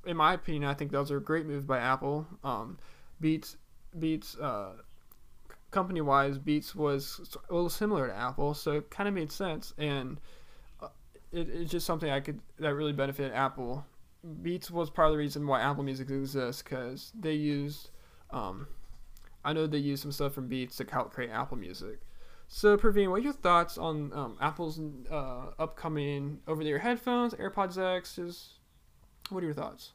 in 0.05 0.16
my 0.16 0.35
opinion, 0.35 0.64
I 0.64 0.75
think 0.75 0.90
those 0.90 1.10
are 1.10 1.21
great 1.21 1.46
moves 1.46 1.64
by 1.64 1.79
Apple. 1.79 2.27
Um, 2.42 2.79
Beats, 3.21 3.56
Beats, 3.98 4.37
uh, 4.37 4.73
company 5.71 6.00
wise, 6.00 6.38
Beats 6.38 6.75
was 6.75 7.37
a 7.48 7.54
little 7.54 7.71
similar 7.71 8.08
to 8.08 8.14
Apple, 8.14 8.54
so 8.54 8.73
it 8.73 8.90
kind 8.90 9.08
of 9.08 9.14
made 9.14 9.31
sense, 9.31 9.73
and 9.79 10.19
uh, 10.83 10.88
it, 11.33 11.48
it's 11.48 11.71
just 11.71 11.87
something 11.87 12.10
I 12.10 12.21
could 12.21 12.40
that 12.58 12.75
really 12.75 12.92
benefited 12.92 13.33
Apple. 13.33 13.87
Beats 14.42 14.71
was 14.71 14.90
part 14.90 15.06
of 15.06 15.12
the 15.12 15.19
reason 15.19 15.46
why 15.46 15.60
Apple 15.60 15.85
Music 15.85 16.10
exists 16.10 16.62
because 16.62 17.12
they 17.19 17.35
used, 17.35 17.90
um, 18.31 18.67
I 19.44 19.52
know 19.52 19.69
they 19.69 19.79
used 19.79 20.02
some 20.02 20.10
stuff 20.10 20.33
from 20.33 20.48
Beats 20.48 20.77
to 20.79 20.87
help 20.90 21.12
create 21.12 21.31
Apple 21.31 21.56
Music. 21.56 22.00
So, 22.49 22.77
Praveen, 22.77 23.11
what 23.11 23.21
are 23.21 23.25
your 23.25 23.33
thoughts 23.33 23.77
on 23.77 24.13
um, 24.13 24.37
Apple's 24.40 24.81
uh, 25.11 25.47
upcoming 25.59 26.40
over-the-ear 26.47 26.79
headphones, 26.79 27.35
AirPods 27.35 27.77
X? 27.77 28.19
Is 28.19 28.55
what 29.31 29.42
are 29.42 29.47
your 29.47 29.55
thoughts? 29.55 29.92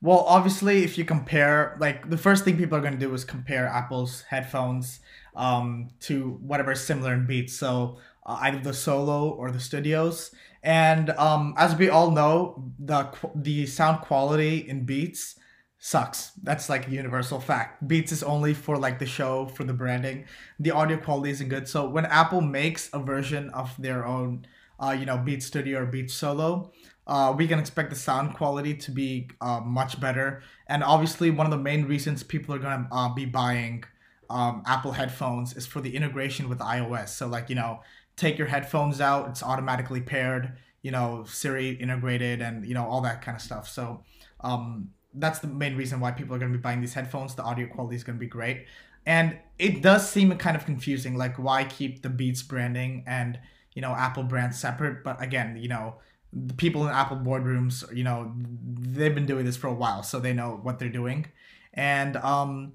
Well, 0.00 0.24
obviously, 0.28 0.84
if 0.84 0.96
you 0.98 1.04
compare, 1.04 1.76
like, 1.80 2.08
the 2.08 2.18
first 2.18 2.44
thing 2.44 2.56
people 2.56 2.78
are 2.78 2.80
going 2.80 2.92
to 2.92 2.98
do 2.98 3.12
is 3.14 3.24
compare 3.24 3.66
Apple's 3.66 4.22
headphones 4.22 5.00
um, 5.34 5.88
to 6.00 6.38
whatever 6.40 6.74
similar 6.74 7.14
in 7.14 7.26
Beats. 7.26 7.56
So 7.56 7.98
uh, 8.26 8.38
either 8.42 8.58
the 8.58 8.74
Solo 8.74 9.30
or 9.30 9.50
the 9.50 9.60
Studios. 9.60 10.32
And 10.62 11.10
um, 11.10 11.54
as 11.56 11.74
we 11.76 11.88
all 11.88 12.10
know, 12.10 12.72
the 12.78 13.08
the 13.34 13.66
sound 13.66 14.02
quality 14.02 14.68
in 14.68 14.84
Beats 14.84 15.37
sucks. 15.78 16.32
That's 16.42 16.68
like 16.68 16.88
a 16.88 16.90
universal 16.90 17.40
fact. 17.40 17.86
Beats 17.86 18.12
is 18.12 18.22
only 18.22 18.54
for 18.54 18.76
like 18.76 18.98
the 18.98 19.06
show, 19.06 19.46
for 19.46 19.64
the 19.64 19.72
branding. 19.72 20.26
The 20.58 20.72
audio 20.72 20.96
quality 20.96 21.30
isn't 21.30 21.48
good. 21.48 21.68
So 21.68 21.88
when 21.88 22.04
Apple 22.06 22.40
makes 22.40 22.90
a 22.92 22.98
version 22.98 23.50
of 23.50 23.74
their 23.78 24.06
own, 24.06 24.46
uh, 24.80 24.96
you 24.98 25.06
know, 25.06 25.18
Beats 25.18 25.46
Studio 25.46 25.80
or 25.80 25.86
Beats 25.86 26.14
Solo, 26.14 26.72
uh, 27.06 27.32
we 27.36 27.46
can 27.48 27.58
expect 27.58 27.90
the 27.90 27.96
sound 27.96 28.34
quality 28.34 28.74
to 28.74 28.90
be 28.90 29.30
uh, 29.40 29.60
much 29.60 30.00
better. 30.00 30.42
And 30.66 30.84
obviously, 30.84 31.30
one 31.30 31.46
of 31.46 31.50
the 31.50 31.58
main 31.58 31.86
reasons 31.86 32.22
people 32.22 32.54
are 32.54 32.58
gonna 32.58 32.88
uh, 32.92 33.14
be 33.14 33.24
buying 33.24 33.84
um, 34.30 34.62
Apple 34.66 34.92
headphones 34.92 35.56
is 35.56 35.66
for 35.66 35.80
the 35.80 35.96
integration 35.96 36.48
with 36.48 36.58
iOS. 36.58 37.08
So 37.08 37.26
like 37.28 37.48
you 37.48 37.54
know, 37.54 37.80
take 38.16 38.36
your 38.36 38.48
headphones 38.48 39.00
out, 39.00 39.28
it's 39.28 39.42
automatically 39.42 40.00
paired. 40.00 40.58
You 40.82 40.92
know, 40.92 41.24
Siri 41.26 41.70
integrated, 41.70 42.40
and 42.42 42.66
you 42.66 42.74
know 42.74 42.84
all 42.84 43.00
that 43.02 43.22
kind 43.22 43.36
of 43.36 43.42
stuff. 43.42 43.68
So 43.68 44.04
um, 44.40 44.90
that's 45.20 45.38
the 45.40 45.48
main 45.48 45.76
reason 45.76 46.00
why 46.00 46.10
people 46.10 46.34
are 46.34 46.38
going 46.38 46.52
to 46.52 46.58
be 46.58 46.62
buying 46.62 46.80
these 46.80 46.94
headphones. 46.94 47.34
The 47.34 47.42
audio 47.42 47.66
quality 47.66 47.96
is 47.96 48.04
going 48.04 48.16
to 48.16 48.20
be 48.20 48.26
great. 48.26 48.66
And 49.06 49.38
it 49.58 49.82
does 49.82 50.08
seem 50.08 50.36
kind 50.38 50.56
of 50.56 50.64
confusing, 50.64 51.16
like 51.16 51.36
why 51.36 51.64
keep 51.64 52.02
the 52.02 52.10
Beats 52.10 52.42
branding 52.42 53.04
and 53.06 53.38
you 53.74 53.82
know 53.82 53.92
Apple 53.92 54.24
brand 54.24 54.54
separate? 54.54 55.04
But 55.04 55.22
again, 55.22 55.56
you 55.56 55.68
know 55.68 55.96
the 56.32 56.54
people 56.54 56.86
in 56.86 56.92
Apple 56.92 57.16
boardrooms, 57.16 57.84
you 57.94 58.04
know, 58.04 58.32
they've 58.36 59.14
been 59.14 59.26
doing 59.26 59.44
this 59.44 59.56
for 59.56 59.68
a 59.68 59.74
while, 59.74 60.02
so 60.02 60.20
they 60.20 60.32
know 60.32 60.60
what 60.62 60.78
they're 60.78 60.88
doing. 60.88 61.26
And 61.72 62.16
um, 62.18 62.74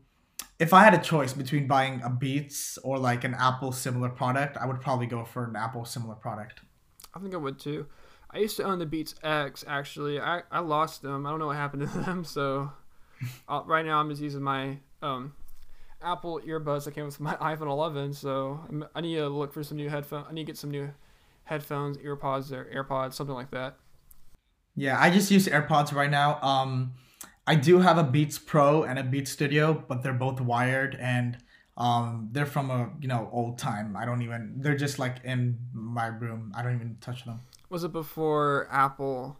if 0.60 0.74
I 0.74 0.84
had 0.84 0.94
a 0.94 0.98
choice 0.98 1.34
between 1.34 1.68
buying 1.68 2.02
a 2.04 2.10
Beats 2.10 2.78
or 2.84 2.98
like 2.98 3.24
an 3.24 3.36
Apple 3.36 3.72
similar 3.72 4.10
product, 4.10 4.58
I 4.58 4.66
would 4.66 4.82
probably 4.82 5.06
go 5.06 5.24
for 5.24 5.46
an 5.46 5.56
Apple 5.56 5.86
similar 5.86 6.16
product. 6.16 6.62
I 7.14 7.20
think 7.20 7.34
I 7.34 7.38
would 7.38 7.60
too. 7.60 7.86
I 8.34 8.40
used 8.40 8.58
to 8.58 8.64
own 8.64 8.80
the 8.80 8.86
Beats 8.86 9.16
X. 9.24 9.64
Actually, 9.68 10.20
I, 10.20 10.42
I 10.52 10.60
lost 10.60 11.02
them. 11.02 11.26
I 11.26 11.30
don't 11.30 11.40
know 11.40 11.48
what 11.48 11.56
happened 11.56 11.88
to 11.88 12.00
them. 12.00 12.26
So 12.26 12.72
uh, 13.48 13.62
right 13.66 13.86
now 13.86 14.00
I'm 14.00 14.10
just 14.10 14.22
using 14.22 14.42
my 14.42 14.78
um, 15.02 15.34
Apple 16.02 16.42
earbuds 16.46 16.86
that 16.86 16.96
came 16.96 17.06
with 17.06 17.20
my 17.20 17.36
iPhone 17.42 17.70
11. 17.70 18.14
So 18.14 18.60
I'm, 18.70 18.86
I 18.96 19.02
need 19.02 19.16
to 19.16 19.30
look 19.30 19.54
for 19.54 19.64
some 19.64 19.78
new 19.78 19.90
headphones. 19.90 20.26
I 20.30 20.34
need 20.34 20.46
to 20.46 20.48
get 20.48 20.58
some 20.58 20.72
new 20.72 20.92
headphones, 21.44 21.98
earpods, 21.98 22.52
or 22.52 22.66
AirPods, 22.66 23.14
something 23.14 23.36
like 23.36 23.52
that. 23.52 23.76
Yeah, 24.76 25.00
I 25.00 25.12
just 25.12 25.30
use 25.30 25.48
AirPods 25.48 25.94
right 25.94 26.10
now. 26.10 26.42
Um, 26.42 26.94
I 27.46 27.56
do 27.56 27.80
have 27.80 27.98
a 27.98 28.04
Beats 28.04 28.40
Pro 28.40 28.84
and 28.84 28.98
a 28.98 29.04
Beats 29.04 29.30
Studio, 29.30 29.84
but 29.88 30.02
they're 30.02 30.14
both 30.14 30.42
wired 30.42 30.96
and 30.96 31.38
um, 31.78 32.30
they're 32.32 32.46
from 32.46 32.70
a 32.70 32.92
you 33.02 33.08
know 33.08 33.30
old 33.32 33.58
time. 33.58 33.96
I 33.98 34.06
don't 34.06 34.22
even. 34.22 34.56
They're 34.58 34.78
just 34.78 35.00
like 35.00 35.18
in 35.24 35.58
my 35.74 36.08
room. 36.08 36.54
I 36.56 36.62
don't 36.62 36.76
even 36.76 36.98
touch 37.02 37.26
them. 37.26 37.42
Was 37.74 37.84
it 37.84 37.92
before 37.92 38.68
Apple 38.72 39.36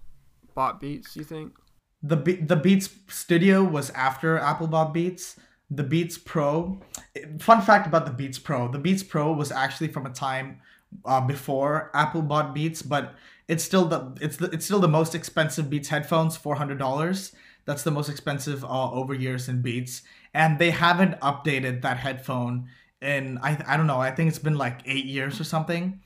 bought 0.56 0.82
Beats? 0.82 1.16
You 1.16 1.24
think? 1.24 1.54
The 2.02 2.16
Be- 2.16 2.42
the 2.42 2.56
Beats 2.56 2.90
Studio 3.08 3.64
was 3.64 3.92
after 3.92 4.40
Apple 4.40 4.66
bought 4.66 4.92
Beats. 4.92 5.40
The 5.70 5.84
Beats 5.84 6.18
Pro. 6.18 6.82
Fun 7.40 7.62
fact 7.62 7.86
about 7.86 8.08
the 8.08 8.12
Beats 8.12 8.40
Pro: 8.40 8.68
the 8.68 8.80
Beats 8.80 9.04
Pro 9.04 9.32
was 9.32 9.52
actually 9.52 9.90
from 9.90 10.08
a 10.08 10.10
time 10.10 10.62
uh, 11.06 11.22
before 11.22 11.92
Apple 11.94 12.24
bought 12.24 12.56
Beats, 12.56 12.82
but 12.82 13.14
it's 13.48 13.64
still 13.64 13.86
the 13.86 14.18
it's 14.20 14.38
the 14.38 14.50
it's 14.50 14.66
still 14.66 14.80
the 14.80 14.88
most 14.88 15.14
expensive 15.14 15.70
Beats 15.70 15.90
headphones, 15.90 16.36
four 16.36 16.56
hundred 16.56 16.80
dollars. 16.80 17.36
That's 17.66 17.84
the 17.84 17.92
most 17.92 18.10
expensive 18.10 18.66
uh, 18.66 18.92
over 18.92 19.14
years 19.14 19.48
in 19.48 19.62
Beats, 19.62 20.02
and 20.34 20.58
they 20.58 20.72
haven't 20.72 21.20
updated 21.20 21.84
that 21.84 21.98
headphone 21.98 22.68
in 23.00 23.38
I 23.44 23.64
I 23.68 23.78
don't 23.78 23.86
know. 23.86 24.00
I 24.00 24.10
think 24.10 24.30
it's 24.30 24.40
been 24.40 24.58
like 24.58 24.82
eight 24.88 25.06
years 25.06 25.40
or 25.40 25.44
something, 25.44 26.02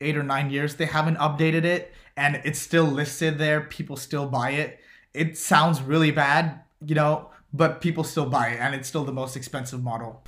eight 0.00 0.16
or 0.16 0.22
nine 0.22 0.50
years. 0.50 0.76
They 0.76 0.86
haven't 0.86 1.16
updated 1.16 1.64
it, 1.64 1.92
and 2.16 2.40
it's 2.44 2.58
still 2.58 2.84
listed 2.84 3.38
there. 3.38 3.60
People 3.62 3.96
still 3.96 4.26
buy 4.26 4.50
it. 4.50 4.80
It 5.14 5.36
sounds 5.36 5.82
really 5.82 6.10
bad, 6.10 6.60
you 6.84 6.94
know, 6.94 7.30
but 7.52 7.80
people 7.80 8.04
still 8.04 8.26
buy 8.26 8.48
it, 8.48 8.60
and 8.60 8.74
it's 8.74 8.88
still 8.88 9.04
the 9.04 9.12
most 9.12 9.36
expensive 9.36 9.82
model. 9.82 10.22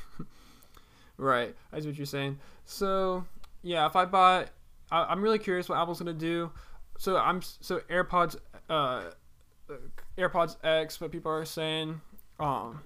right, 1.17 1.55
that's 1.71 1.87
what 1.87 1.97
you're 1.97 2.07
saying. 2.07 2.39
So 2.65 3.25
yeah, 3.63 3.87
if 3.87 3.97
I 3.97 4.05
buy, 4.05 4.47
I, 4.91 5.13
am 5.13 5.23
really 5.23 5.39
curious 5.39 5.69
what 5.69 5.79
Apple's 5.79 5.99
gonna 5.99 6.13
do. 6.13 6.51
So 6.99 7.17
I'm 7.17 7.43
so 7.43 7.81
AirPods, 7.91 8.37
uh, 8.69 9.05
AirPods 10.19 10.57
X. 10.63 11.01
What 11.01 11.13
people 11.13 11.31
are 11.33 11.45
saying, 11.45 12.01
um, 12.39 12.81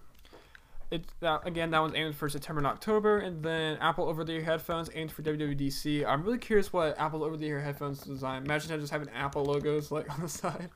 it 0.91 1.05
that 1.21 1.47
again 1.47 1.71
that 1.71 1.81
one's 1.81 1.95
aimed 1.95 2.15
for 2.15 2.29
September 2.29 2.61
and 2.61 2.67
October, 2.67 3.19
and 3.19 3.43
then 3.43 3.77
Apple 3.79 4.09
over-the-ear 4.09 4.43
headphones 4.43 4.89
aimed 4.95 5.13
for 5.13 5.23
WWDC. 5.23 6.07
I'm 6.07 6.23
really 6.23 6.39
curious 6.39 6.73
what 6.73 6.99
Apple 6.99 7.25
over-the-ear 7.25 7.61
headphones 7.61 8.01
design. 8.01 8.45
Imagine 8.45 8.81
just 8.81 8.93
having 8.93 9.09
Apple 9.11 9.45
logos 9.45 9.91
like 9.91 10.11
on 10.15 10.21
the 10.23 10.29
side. 10.29 10.71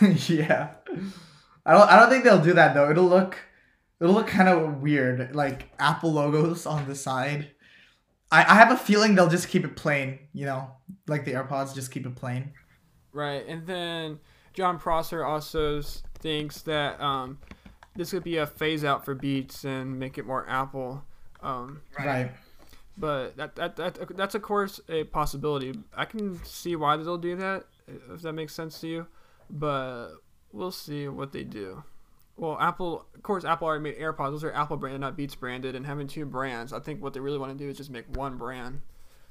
yeah, 0.28 0.74
I 1.66 1.72
don't. 1.72 1.90
I 1.90 1.98
don't 1.98 2.10
think 2.10 2.24
they'll 2.24 2.42
do 2.42 2.54
that 2.54 2.74
though. 2.74 2.90
It'll 2.90 3.04
look, 3.04 3.38
it'll 4.00 4.14
look 4.14 4.28
kind 4.28 4.48
of 4.48 4.80
weird, 4.80 5.34
like 5.34 5.70
Apple 5.78 6.12
logos 6.12 6.66
on 6.66 6.86
the 6.86 6.94
side. 6.94 7.50
I, 8.30 8.40
I 8.40 8.54
have 8.54 8.70
a 8.70 8.76
feeling 8.76 9.14
they'll 9.14 9.28
just 9.28 9.48
keep 9.48 9.64
it 9.64 9.74
plain, 9.74 10.18
you 10.34 10.44
know, 10.44 10.70
like 11.06 11.24
the 11.24 11.32
AirPods, 11.32 11.74
just 11.74 11.90
keep 11.90 12.04
it 12.04 12.14
plain. 12.14 12.52
Right, 13.12 13.46
and 13.48 13.66
then 13.66 14.20
Jon 14.52 14.78
Prosser 14.78 15.24
also 15.24 15.80
thinks 16.20 16.62
that 16.62 17.00
um, 17.00 17.38
this 17.98 18.12
could 18.12 18.22
be 18.22 18.36
a 18.36 18.46
phase 18.46 18.84
out 18.84 19.04
for 19.04 19.14
Beats 19.14 19.64
and 19.64 19.98
make 19.98 20.18
it 20.18 20.24
more 20.24 20.48
Apple. 20.48 21.04
Um, 21.42 21.82
right. 21.98 22.30
But 22.96 23.36
that, 23.36 23.56
that 23.56 23.76
that 23.76 24.16
that's 24.16 24.34
of 24.34 24.42
course 24.42 24.80
a 24.88 25.04
possibility. 25.04 25.74
I 25.94 26.04
can 26.04 26.42
see 26.44 26.76
why 26.76 26.96
they'll 26.96 27.18
do 27.18 27.36
that 27.36 27.64
if 28.12 28.22
that 28.22 28.32
makes 28.32 28.54
sense 28.54 28.80
to 28.80 28.88
you, 28.88 29.06
but 29.50 30.10
we'll 30.52 30.70
see 30.70 31.08
what 31.08 31.32
they 31.32 31.42
do. 31.42 31.82
Well, 32.36 32.56
Apple, 32.60 33.06
of 33.16 33.22
course, 33.24 33.44
Apple 33.44 33.66
already 33.66 33.82
made 33.82 33.98
AirPods. 33.98 34.30
Those 34.30 34.44
are 34.44 34.52
Apple 34.52 34.76
branded, 34.76 35.00
not 35.00 35.16
Beats 35.16 35.34
branded. 35.34 35.74
And 35.74 35.84
having 35.84 36.06
two 36.06 36.24
brands, 36.24 36.72
I 36.72 36.78
think 36.78 37.02
what 37.02 37.12
they 37.12 37.20
really 37.20 37.38
want 37.38 37.50
to 37.50 37.58
do 37.58 37.68
is 37.68 37.76
just 37.76 37.90
make 37.90 38.04
one 38.16 38.36
brand. 38.36 38.80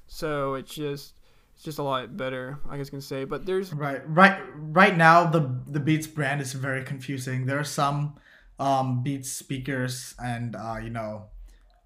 So 0.07 0.55
it's 0.55 0.75
just 0.75 1.13
it's 1.55 1.63
just 1.63 1.79
a 1.79 1.83
lot 1.83 2.17
better, 2.17 2.59
I 2.69 2.77
guess 2.77 2.87
you 2.87 2.91
can 2.91 3.01
say. 3.01 3.23
But 3.23 3.45
there's 3.45 3.73
right, 3.73 4.01
right, 4.09 4.41
right 4.55 4.95
now 4.95 5.25
the 5.25 5.57
the 5.67 5.79
Beats 5.79 6.07
brand 6.07 6.41
is 6.41 6.51
very 6.53 6.83
confusing. 6.83 7.45
There 7.45 7.59
are 7.59 7.63
some 7.63 8.15
um, 8.59 9.03
Beats 9.03 9.31
speakers, 9.31 10.15
and 10.23 10.55
uh, 10.55 10.77
you 10.81 10.89
know, 10.89 11.25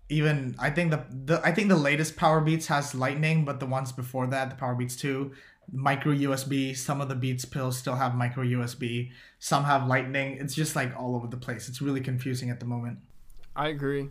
even 0.10 0.56
I 0.60 0.70
think 0.70 0.92
the 0.92 1.04
the 1.10 1.42
I 1.44 1.52
think 1.52 1.70
the 1.70 1.78
latest 1.78 2.16
Power 2.16 2.42
Beats 2.42 2.68
has 2.68 2.96
Lightning, 2.96 3.46
but 3.46 3.60
the 3.60 3.66
ones 3.66 3.92
before 3.92 4.28
that, 4.28 4.50
the 4.50 4.56
Power 4.56 4.76
Beats 4.76 4.96
two, 4.96 5.32
micro 5.72 6.14
USB. 6.14 6.76
Some 6.76 7.02
of 7.02 7.10
the 7.10 7.16
Beats 7.16 7.46
pills 7.46 7.78
still 7.78 7.96
have 7.96 8.16
micro 8.16 8.44
USB. 8.44 9.12
Some 9.40 9.64
have 9.66 9.88
Lightning. 9.88 10.38
It's 10.40 10.56
just 10.56 10.76
like 10.76 10.98
all 10.98 11.16
over 11.16 11.28
the 11.28 11.38
place. 11.38 11.68
It's 11.68 11.82
really 11.82 12.02
confusing 12.02 12.50
at 12.50 12.60
the 12.60 12.66
moment. 12.66 13.00
I 13.56 13.70
agree. 13.70 14.10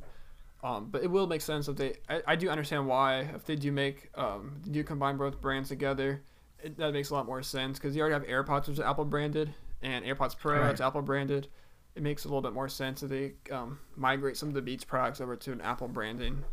Um, 0.63 0.89
but 0.91 1.03
it 1.03 1.11
will 1.11 1.27
make 1.27 1.41
sense 1.41 1.69
if 1.69 1.77
they. 1.77 1.95
I, 2.09 2.23
I 2.29 2.37
do 2.37 2.51
understand 2.51 2.87
why 2.87 3.21
if 3.21 3.47
they 3.47 3.57
do 3.57 3.73
make 3.73 4.11
um 4.15 4.61
do 4.71 4.85
combine 4.85 5.17
both 5.17 5.41
brands 5.41 5.71
together, 5.71 6.23
it, 6.63 6.77
that 6.77 6.93
makes 6.93 7.11
a 7.11 7.15
lot 7.15 7.27
more 7.27 7.43
sense 7.43 7.79
because 7.79 7.97
you 7.97 8.03
already 8.03 8.15
have 8.15 8.25
AirPods 8.25 8.69
which 8.69 8.79
is 8.79 8.81
Apple 8.81 9.07
branded 9.07 9.55
and 9.83 10.05
AirPods 10.05 10.37
Pro 10.37 10.59
right. 10.59 10.67
that's 10.67 10.81
Apple 10.81 11.03
branded. 11.03 11.49
It 11.95 12.03
makes 12.03 12.25
a 12.25 12.29
little 12.29 12.43
bit 12.43 12.53
more 12.53 12.69
sense 12.69 13.03
if 13.03 13.11
they 13.11 13.33
um, 13.51 13.79
migrate 13.97 14.37
some 14.37 14.49
of 14.49 14.55
the 14.55 14.63
Beats 14.63 14.85
products 14.85 15.21
over 15.21 15.37
to 15.37 15.53
an 15.53 15.61
Apple 15.61 15.89
branding. 15.89 16.45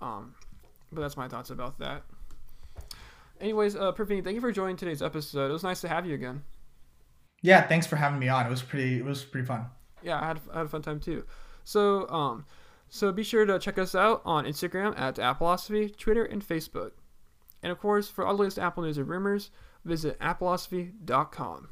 Um, 0.00 0.34
but 0.90 1.02
that's 1.02 1.16
my 1.16 1.28
thoughts 1.28 1.50
about 1.50 1.78
that. 1.78 2.02
Anyways, 3.40 3.76
uh, 3.76 3.92
Praveen, 3.92 4.24
thank 4.24 4.34
you 4.34 4.40
for 4.40 4.52
joining 4.52 4.76
today's 4.76 5.02
episode. 5.02 5.50
It 5.50 5.52
was 5.52 5.62
nice 5.62 5.80
to 5.82 5.88
have 5.88 6.06
you 6.06 6.14
again. 6.14 6.42
Yeah, 7.42 7.66
thanks 7.66 7.86
for 7.86 7.96
having 7.96 8.18
me 8.18 8.28
on. 8.28 8.46
It 8.46 8.50
was 8.50 8.62
pretty. 8.62 8.98
It 8.98 9.04
was 9.04 9.24
pretty 9.24 9.46
fun. 9.46 9.66
Yeah, 10.02 10.20
I 10.20 10.26
had, 10.28 10.40
I 10.52 10.58
had 10.58 10.66
a 10.66 10.68
fun 10.68 10.82
time 10.82 11.00
too. 11.00 11.24
So, 11.64 12.08
um, 12.08 12.46
so 12.88 13.10
be 13.12 13.22
sure 13.22 13.44
to 13.44 13.58
check 13.58 13.78
us 13.78 13.94
out 13.94 14.22
on 14.24 14.44
Instagram 14.44 14.98
at 14.98 15.16
Appleosophy, 15.16 15.96
Twitter, 15.96 16.24
and 16.24 16.46
Facebook. 16.46 16.92
And 17.62 17.72
of 17.72 17.78
course, 17.78 18.08
for 18.08 18.24
all 18.26 18.36
the 18.36 18.42
latest 18.42 18.58
Apple 18.58 18.82
news 18.82 18.98
and 18.98 19.08
rumors, 19.08 19.50
visit 19.84 20.18
appleosophy.com. 20.20 21.68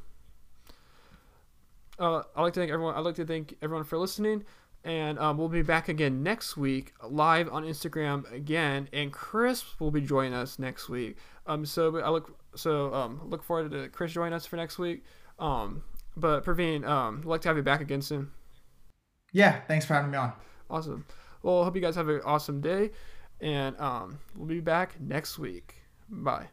Uh, 2.00 2.22
I'd 2.34 2.42
like 2.42 2.54
to 2.54 2.60
thank 2.60 2.72
everyone. 2.72 2.94
I'd 2.94 3.04
like 3.04 3.16
to 3.16 3.26
thank 3.26 3.54
everyone 3.60 3.84
for 3.84 3.98
listening, 3.98 4.44
and 4.84 5.18
um, 5.18 5.36
we'll 5.36 5.48
be 5.48 5.62
back 5.62 5.88
again 5.88 6.22
next 6.22 6.56
week 6.56 6.94
live 7.06 7.48
on 7.50 7.64
Instagram 7.64 8.30
again. 8.32 8.88
And 8.92 9.12
Chris 9.12 9.78
will 9.78 9.90
be 9.90 10.00
joining 10.00 10.34
us 10.34 10.58
next 10.58 10.88
week. 10.88 11.18
Um, 11.46 11.66
so 11.66 11.98
I 11.98 12.08
look 12.08 12.36
so 12.56 12.92
um 12.92 13.20
look 13.28 13.42
forward 13.44 13.70
to 13.70 13.88
Chris 13.88 14.12
joining 14.12 14.32
us 14.32 14.46
for 14.46 14.56
next 14.56 14.78
week. 14.78 15.04
Um, 15.38 15.82
but 16.16 16.44
Praveen, 16.44 16.86
um, 16.86 17.20
I'd 17.22 17.26
like 17.26 17.40
to 17.42 17.48
have 17.48 17.56
you 17.56 17.62
back 17.62 17.80
again 17.80 18.02
soon. 18.02 18.30
Yeah, 19.32 19.60
thanks 19.68 19.84
for 19.84 19.94
having 19.94 20.10
me 20.10 20.18
on. 20.18 20.32
Awesome. 20.68 21.04
Well, 21.42 21.60
I 21.60 21.64
hope 21.64 21.76
you 21.76 21.82
guys 21.82 21.96
have 21.96 22.08
an 22.08 22.20
awesome 22.24 22.60
day, 22.60 22.90
and 23.40 23.78
um, 23.80 24.18
we'll 24.34 24.48
be 24.48 24.60
back 24.60 25.00
next 25.00 25.38
week. 25.38 25.76
Bye. 26.08 26.48